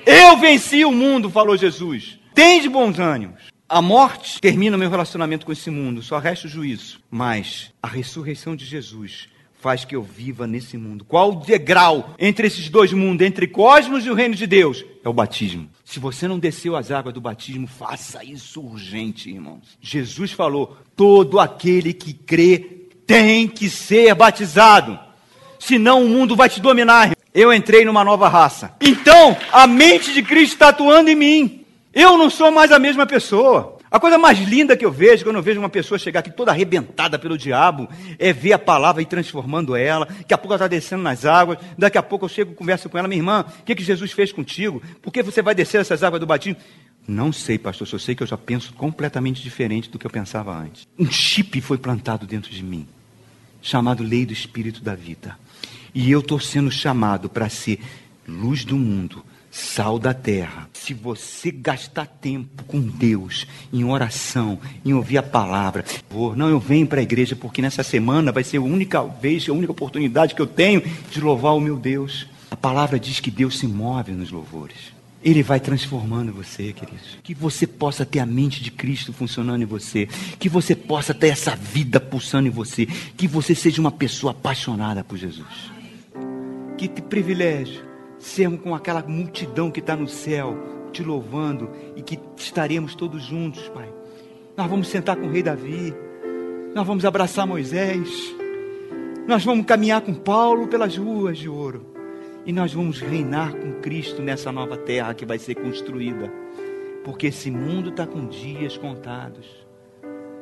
Eu 0.07 0.37
venci 0.37 0.85
o 0.85 0.93
mundo, 0.93 1.29
falou 1.29 1.57
Jesus. 1.57 2.19
Tem 2.35 2.61
de 2.61 2.69
bons 2.69 2.99
ânimos. 2.99 3.50
A 3.71 3.81
morte 3.81 4.41
termina 4.41 4.77
o 4.77 4.81
meu 4.81 4.91
relacionamento 4.91 5.47
com 5.47 5.53
esse 5.53 5.71
mundo, 5.71 6.03
só 6.03 6.19
resta 6.19 6.49
o 6.49 6.51
juízo. 6.51 6.99
Mas 7.09 7.71
a 7.81 7.87
ressurreição 7.87 8.57
de 8.57 8.65
Jesus 8.65 9.29
faz 9.61 9.85
que 9.85 9.95
eu 9.95 10.03
viva 10.03 10.45
nesse 10.45 10.77
mundo. 10.77 11.05
Qual 11.05 11.31
o 11.31 11.37
degrau 11.37 12.13
entre 12.19 12.49
esses 12.49 12.69
dois 12.69 12.93
mundos, 12.93 13.25
entre 13.25 13.47
cosmos 13.47 14.05
e 14.05 14.11
o 14.11 14.15
reino 14.15 14.35
de 14.35 14.45
Deus? 14.45 14.85
É 15.05 15.09
o 15.09 15.13
batismo. 15.13 15.71
Se 15.85 16.01
você 16.01 16.27
não 16.27 16.41
desceu 16.41 16.75
as 16.75 16.91
águas 16.91 17.15
do 17.15 17.21
batismo, 17.21 17.69
faça 17.69 18.25
isso 18.25 18.61
urgente, 18.61 19.31
irmãos. 19.31 19.79
Jesus 19.81 20.33
falou: 20.33 20.77
todo 20.97 21.39
aquele 21.39 21.93
que 21.93 22.13
crê 22.13 22.89
tem 23.07 23.47
que 23.47 23.71
ser 23.71 24.13
batizado. 24.17 24.99
Senão 25.61 26.05
o 26.05 26.09
mundo 26.09 26.35
vai 26.35 26.49
te 26.49 26.61
dominar. 26.61 27.13
Eu 27.33 27.53
entrei 27.53 27.85
numa 27.85 28.03
nova 28.03 28.29
raça. 28.29 28.75
Então, 28.81 29.37
a 29.53 29.69
mente 29.69 30.13
de 30.13 30.25
Cristo 30.25 30.55
está 30.55 30.71
atuando 30.71 31.09
em 31.09 31.15
mim. 31.15 31.60
Eu 31.93 32.17
não 32.17 32.31
sou 32.31 32.51
mais 32.51 32.71
a 32.71 32.79
mesma 32.79 33.07
pessoa. 33.07 33.79
A 33.91 33.99
coisa 33.99 34.17
mais 34.17 34.39
linda 34.39 34.77
que 34.77 34.85
eu 34.85 34.93
vejo, 34.93 35.25
quando 35.25 35.37
eu 35.37 35.43
vejo 35.43 35.59
uma 35.59 35.69
pessoa 35.69 35.99
chegar 35.99 36.21
aqui 36.21 36.31
toda 36.31 36.53
arrebentada 36.53 37.19
pelo 37.19 37.37
diabo, 37.37 37.89
é 38.21 38.33
ver 38.33 38.53
a 38.53 38.59
palavra 38.59 39.03
e 39.03 39.07
transformando 39.07 39.75
ela. 39.75 40.07
Daqui 40.07 40.33
a 40.33 40.39
pouco 40.39 40.53
ela 40.53 40.57
está 40.57 40.69
descendo 40.69 41.03
nas 41.03 41.25
águas. 41.25 41.59
Daqui 41.77 41.99
a 41.99 42.03
pouco 42.03 42.25
eu 42.25 42.29
chego 42.29 42.53
e 42.53 42.55
converso 42.55 42.89
com 42.89 42.97
ela, 42.97 43.09
minha 43.09 43.19
irmã, 43.19 43.45
o 43.61 43.65
que, 43.65 43.75
que 43.75 43.83
Jesus 43.83 44.13
fez 44.13 44.33
contigo? 44.33 44.81
Por 45.03 45.13
que 45.13 45.25
você 45.25 45.43
vai 45.43 45.57
descer 45.57 45.81
essas 45.81 46.05
águas 46.05 46.21
do 46.21 46.27
batismo? 46.27 46.61
Não 47.09 47.33
sei, 47.33 47.59
pastor, 47.59 47.89
só 47.89 47.99
sei 47.99 48.15
que 48.15 48.23
eu 48.23 48.27
já 48.27 48.37
penso 48.37 48.73
completamente 48.75 49.43
diferente 49.43 49.91
do 49.91 49.99
que 49.99 50.07
eu 50.07 50.11
pensava 50.11 50.57
antes. 50.57 50.87
Um 50.97 51.11
chip 51.11 51.61
foi 51.61 51.77
plantado 51.77 52.25
dentro 52.25 52.53
de 52.53 52.63
mim, 52.63 52.87
chamado 53.61 54.05
Lei 54.05 54.25
do 54.25 54.33
Espírito 54.33 54.81
da 54.81 54.95
Vida. 54.95 55.37
E 55.93 56.09
eu 56.13 56.21
estou 56.21 56.39
sendo 56.39 56.71
chamado 56.71 57.29
para 57.29 57.49
ser 57.49 57.81
luz 58.29 58.65
do 58.65 58.77
mundo, 58.77 59.25
sal 59.51 59.99
da 59.99 60.15
terra. 60.15 60.69
Se 60.73 60.95
você 60.95 61.51
gastar 61.51 62.07
tempo 62.07 62.65
com 62.65 62.81
Deus, 62.81 63.47
em 63.73 63.85
oração, 63.85 64.59
em 64.85 64.95
ouvir 64.95 65.19
a 65.19 65.23
palavra, 65.23 65.85
não, 66.37 66.49
eu 66.49 66.61
venho 66.61 66.87
para 66.87 67.01
a 67.01 67.03
igreja 67.03 67.35
porque 67.35 67.61
nessa 67.61 67.83
semana 67.83 68.33
vai 68.33 68.45
ser 68.45 68.59
a 68.59 68.63
única 68.63 69.03
vez, 69.03 69.49
a 69.49 69.53
única 69.53 69.73
oportunidade 69.73 70.35
que 70.35 70.43
eu 70.43 70.47
tenho 70.47 70.83
de 71.11 71.21
louvar 71.21 71.55
o 71.55 71.61
meu 71.61 71.77
Deus. 71.77 72.27
A 72.51 72.57
palavra 72.57 72.99
diz 72.99 73.21
que 73.21 73.31
Deus 73.31 73.59
se 73.59 73.67
move 73.67 74.13
nos 74.13 74.31
louvores. 74.31 75.01
Ele 75.23 75.43
vai 75.43 75.61
transformando 75.61 76.33
você, 76.33 76.73
queridos. 76.73 77.19
Que 77.23 77.35
você 77.35 77.67
possa 77.67 78.07
ter 78.07 78.21
a 78.21 78.27
mente 78.27 78.63
de 78.63 78.71
Cristo 78.71 79.13
funcionando 79.13 79.63
em 79.63 79.67
você. 79.67 80.09
Que 80.39 80.49
você 80.49 80.75
possa 80.75 81.13
ter 81.13 81.29
essa 81.29 81.55
vida 81.55 82.01
pulsando 82.01 82.49
em 82.49 82.51
você. 82.51 82.87
Que 82.87 83.29
você 83.29 83.55
seja 83.55 83.83
uma 83.83 83.93
pessoa 83.93 84.31
apaixonada 84.31 85.05
por 85.05 85.19
Jesus. 85.19 85.71
Que 86.79 86.89
privilégio 87.03 87.90
sermos 88.21 88.61
com 88.61 88.75
aquela 88.75 89.03
multidão 89.03 89.71
que 89.71 89.81
está 89.81 89.97
no 89.97 90.07
céu, 90.07 90.57
te 90.93 91.03
louvando 91.03 91.71
e 91.97 92.03
que 92.03 92.21
estaremos 92.37 92.95
todos 92.95 93.25
juntos, 93.25 93.67
Pai. 93.71 93.89
Nós 94.57 94.69
vamos 94.69 94.89
sentar 94.89 95.17
com 95.17 95.27
o 95.27 95.31
rei 95.31 95.43
Davi, 95.43 95.95
nós 96.75 96.87
vamos 96.87 97.05
abraçar 97.05 97.47
Moisés, 97.47 98.35
nós 99.27 99.45
vamos 99.45 99.65
caminhar 99.65 100.03
com 100.03 100.13
Paulo 100.13 100.69
pelas 100.69 100.97
ruas 100.97 101.39
de 101.39 101.49
ouro. 101.49 101.87
E 102.45 102.53
nós 102.53 102.73
vamos 102.73 103.01
reinar 103.01 103.55
com 103.55 103.81
Cristo 103.81 104.23
nessa 104.23 104.51
nova 104.51 104.77
terra 104.77 105.15
que 105.15 105.27
vai 105.27 105.39
ser 105.39 105.55
construída, 105.55 106.33
porque 107.05 107.27
esse 107.27 107.51
mundo 107.51 107.91
está 107.91 108.07
com 108.07 108.27
dias 108.27 108.77
contados, 108.79 109.67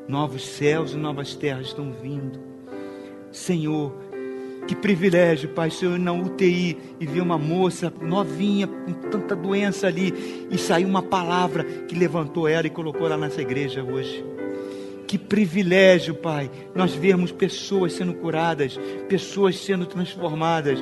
novos 0.07 0.47
céus 0.47 0.93
e 0.93 0.97
novas 0.97 1.35
terras 1.35 1.67
estão 1.67 1.93
vindo. 1.93 2.41
Senhor, 3.33 3.93
que 4.69 4.77
privilégio, 4.77 5.49
Pai, 5.49 5.71
Senhor, 5.71 5.97
ir 5.97 5.99
na 5.99 6.13
UTI 6.13 6.77
e 7.01 7.07
ver 7.07 7.23
uma 7.23 7.39
moça 7.39 7.91
novinha, 8.03 8.67
com 8.67 8.93
tanta 8.93 9.35
doença 9.35 9.87
ali, 9.87 10.13
e 10.51 10.59
saiu 10.59 10.87
uma 10.87 11.01
palavra 11.01 11.65
que 11.65 11.95
levantou 11.95 12.47
ela 12.47 12.67
e 12.67 12.71
colocou 12.71 13.07
ela 13.07 13.17
nessa 13.17 13.41
igreja 13.41 13.83
hoje. 13.83 14.23
Que 15.07 15.17
privilégio, 15.17 16.15
Pai, 16.15 16.51
nós 16.75 16.95
vermos 16.95 17.33
pessoas 17.33 17.95
sendo 17.95 18.13
curadas, 18.13 18.79
pessoas 19.09 19.57
sendo 19.59 19.87
transformadas. 19.87 20.81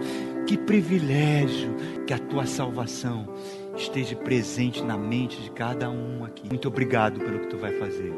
Que 0.48 0.58
privilégio 0.58 1.72
que 2.08 2.12
a 2.12 2.18
tua 2.18 2.44
salvação 2.44 3.32
esteja 3.76 4.16
presente 4.16 4.82
na 4.82 4.98
mente 4.98 5.40
de 5.40 5.50
cada 5.52 5.88
um 5.88 6.24
aqui. 6.24 6.48
Muito 6.48 6.66
obrigado 6.66 7.20
pelo 7.20 7.38
que 7.38 7.46
tu 7.46 7.56
vai 7.56 7.70
fazer. 7.78 8.12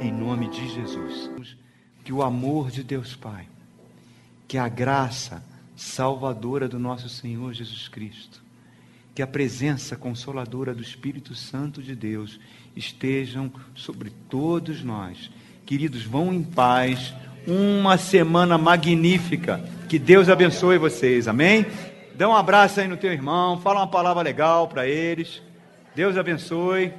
Em 0.00 0.10
nome 0.10 0.48
de 0.48 0.68
Jesus. 0.68 1.30
Que 2.02 2.12
o 2.12 2.22
amor 2.22 2.72
de 2.72 2.82
Deus 2.82 3.14
Pai 3.14 3.51
que 4.52 4.58
a 4.58 4.68
graça 4.68 5.42
salvadora 5.74 6.68
do 6.68 6.78
nosso 6.78 7.08
Senhor 7.08 7.54
Jesus 7.54 7.88
Cristo, 7.88 8.42
que 9.14 9.22
a 9.22 9.26
presença 9.26 9.96
consoladora 9.96 10.74
do 10.74 10.82
Espírito 10.82 11.34
Santo 11.34 11.82
de 11.82 11.96
Deus 11.96 12.38
estejam 12.76 13.50
sobre 13.74 14.10
todos 14.28 14.84
nós. 14.84 15.30
Queridos, 15.64 16.02
vão 16.02 16.34
em 16.34 16.42
paz. 16.42 17.14
Uma 17.46 17.96
semana 17.96 18.58
magnífica. 18.58 19.58
Que 19.88 19.98
Deus 19.98 20.28
abençoe 20.28 20.76
vocês. 20.76 21.26
Amém? 21.26 21.64
Dá 22.14 22.28
um 22.28 22.36
abraço 22.36 22.78
aí 22.78 22.86
no 22.86 22.98
teu 22.98 23.10
irmão, 23.10 23.58
fala 23.58 23.80
uma 23.80 23.86
palavra 23.86 24.22
legal 24.22 24.68
para 24.68 24.86
eles. 24.86 25.40
Deus 25.94 26.18
abençoe. 26.18 26.92